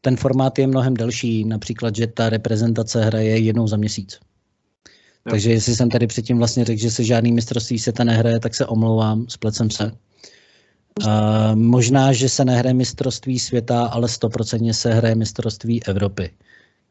[0.01, 4.21] ten formát je mnohem delší, například, že ta reprezentace hraje jednou za měsíc.
[5.27, 5.31] Jo.
[5.31, 8.67] Takže jestli jsem tady předtím vlastně řekl, že se žádný mistrovství světa nehraje, tak se
[8.67, 9.99] omlouvám, splecem se.
[11.03, 16.31] Uh, možná, že se nehraje mistrovství světa, ale stoprocentně se hraje mistrovství Evropy,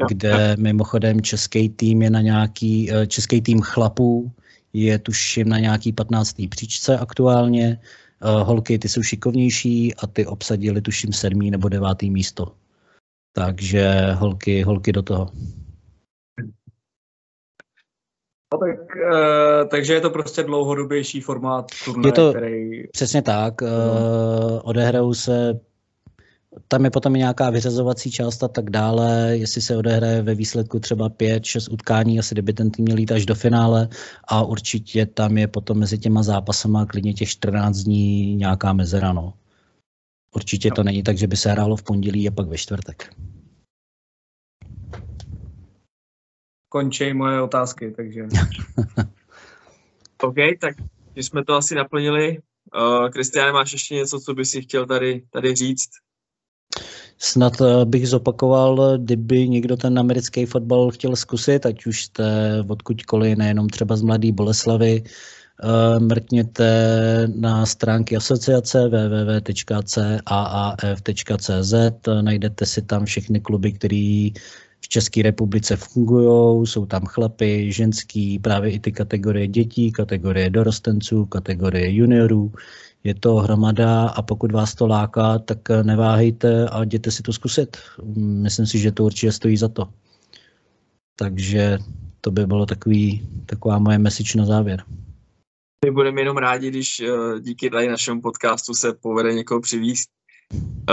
[0.07, 4.31] kde mimochodem český tým je na nějaký, uh, český tým chlapů
[4.73, 6.35] je tuším na nějaký 15.
[6.49, 7.79] příčce aktuálně.
[8.23, 12.51] Uh, holky ty jsou šikovnější a ty obsadili tuším sedmý nebo devátý místo.
[13.33, 15.31] Takže holky, holky do toho.
[18.53, 22.87] No tak, uh, takže je to prostě dlouhodobější formát turnaje, je to který...
[22.91, 23.61] Přesně tak.
[23.61, 23.69] Uh,
[24.63, 25.59] odehrajou se
[26.67, 31.09] tam je potom nějaká vyřazovací část a tak dále, jestli se odehraje ve výsledku třeba
[31.09, 33.87] 5-6 utkání, asi kdyby ten tým měl jít až do finále
[34.27, 39.13] a určitě tam je potom mezi těma zápasama klidně těch 14 dní nějaká mezera.
[39.13, 39.33] No.
[40.35, 40.75] Určitě no.
[40.75, 43.09] to není tak, že by se hrálo v pondělí a pak ve čtvrtek.
[46.73, 48.21] Končí moje otázky, takže...
[50.21, 50.75] OK, tak
[51.13, 52.37] když jsme to asi naplnili.
[52.73, 55.89] Uh, Kristiane, uh, máš ještě něco, co bys si chtěl tady, tady říct?
[57.17, 62.25] Snad uh, bych zopakoval, kdyby někdo ten americký fotbal chtěl zkusit, ať už jste
[62.67, 66.67] odkudkoliv, nejenom třeba z Mladé Boleslavy, uh, mrkněte
[67.35, 69.73] na stránky asociace www.caaf.cz,
[72.21, 74.29] najdete si tam všechny kluby, které
[74.83, 81.25] v České republice fungují, jsou tam chlapy, ženský, právě i ty kategorie dětí, kategorie dorostenců,
[81.25, 82.51] kategorie juniorů.
[83.03, 87.77] Je to hromada a pokud vás to láká, tak neváhejte a jděte si to zkusit.
[88.17, 89.89] Myslím si, že to určitě stojí za to.
[91.15, 91.77] Takže
[92.21, 94.83] to by bylo takový, taková moje message na závěr.
[95.85, 100.22] My budeme jenom rádi, když eh, díky tady našemu podcastu se povede někoho přivízt Eh,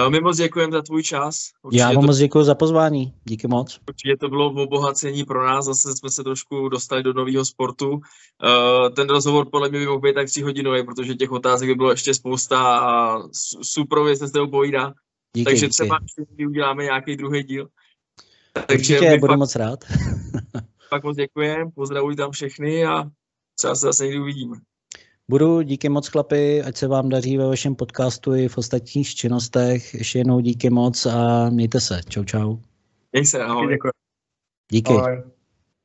[0.08, 1.50] my moc děkujeme za tvůj čas.
[1.62, 3.14] Určitě Já vám to, moc děkuji za pozvání.
[3.24, 3.80] Díky moc.
[3.88, 5.64] Určitě to bylo obohacení pro nás.
[5.64, 7.90] Zase jsme se trošku dostali do nového sportu.
[7.90, 8.00] Uh,
[8.96, 11.90] ten rozhovor podle mě by mohl být tak tři hodinový, protože těch otázek by bylo
[11.90, 13.18] ještě spousta a
[13.62, 14.94] super se s tebou povídá.
[15.36, 15.70] Díky, Takže díky.
[15.70, 15.98] třeba
[16.46, 17.68] uděláme nějaký druhý díl.
[18.52, 19.84] Takže Určitě, budu pak, moc rád.
[20.90, 23.04] pak moc děkujeme, pozdravuji tam všechny a
[23.58, 24.56] třeba se zase někdy uvidíme.
[25.31, 29.94] Budu, díky moc chlapi, ať se vám daří ve vašem podcastu i v ostatních činnostech.
[29.94, 32.01] Ještě jednou díky moc a mějte se.
[32.09, 32.57] Čau, čau.
[33.12, 33.73] Měj se, ahoj.
[33.73, 33.90] Děkuji.
[34.73, 34.93] Díky.
[34.93, 35.23] Ahoj.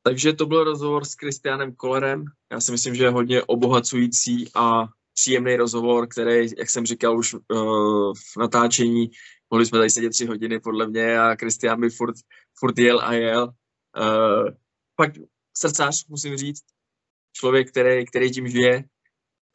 [0.02, 2.24] Takže to byl rozhovor s Kristianem Kolerem.
[2.52, 7.34] Já si myslím, že je hodně obohacující a příjemný rozhovor, který, jak jsem říkal už
[7.34, 7.40] uh,
[8.14, 9.10] v natáčení,
[9.50, 12.14] mohli jsme tady sedět tři hodiny podle mě a Kristian by furt,
[12.58, 13.44] furt jel a jel.
[13.44, 14.48] Uh,
[14.96, 15.12] pak
[15.56, 16.62] srdcář, musím říct,
[17.32, 18.84] člověk, který, který tím žije,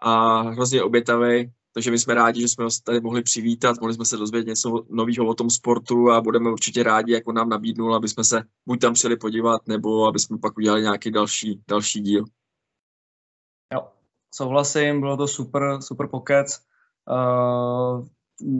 [0.02, 4.06] a hrozně obětavý, takže my jsme rádi, že jsme ho tady mohli přivítat, mohli jsme
[4.06, 7.96] se dozvědět něco nového o tom sportu a budeme určitě rádi, jak on nám nabídnul,
[7.96, 12.02] aby jsme se buď tam přijeli podívat, nebo aby jsme pak udělali nějaký další, další
[12.02, 12.26] díl.
[13.74, 13.88] Jo,
[14.34, 16.62] souhlasím, bylo to super, super pokec.
[17.10, 18.06] Uh,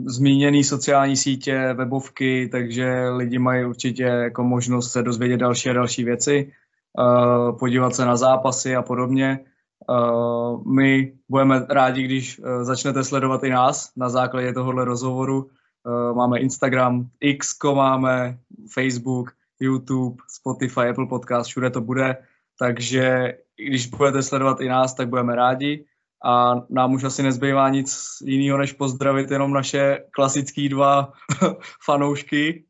[0.06, 6.04] zmíněný sociální sítě, webovky, takže lidi mají určitě jako možnost se dozvědět další a další
[6.04, 6.52] věci,
[6.98, 9.44] uh, podívat se na zápasy a podobně.
[9.88, 16.16] Uh, my budeme rádi, když uh, začnete sledovat i nás na základě tohohle rozhovoru, uh,
[16.16, 18.38] máme Instagram, X máme,
[18.74, 22.16] Facebook, YouTube, Spotify, Apple Podcast, všude to bude,
[22.58, 25.84] takže když budete sledovat i nás, tak budeme rádi.
[26.24, 31.12] A nám už asi nezbývá nic jiného, než pozdravit jenom naše klasický dva
[31.84, 32.64] fanoušky,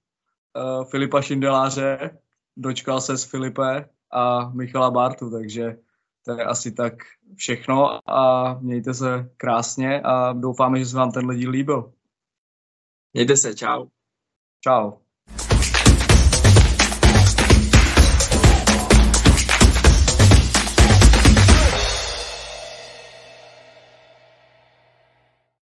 [0.91, 2.19] Filipa Šindeláře,
[2.57, 5.77] dočkal se s Filipe a Michala Bartu, takže
[6.24, 6.94] to je asi tak
[7.36, 11.93] všechno a mějte se krásně a doufáme, že se vám tenhle díl líbil.
[13.12, 13.86] Mějte se, čau.
[14.61, 15.02] Čau.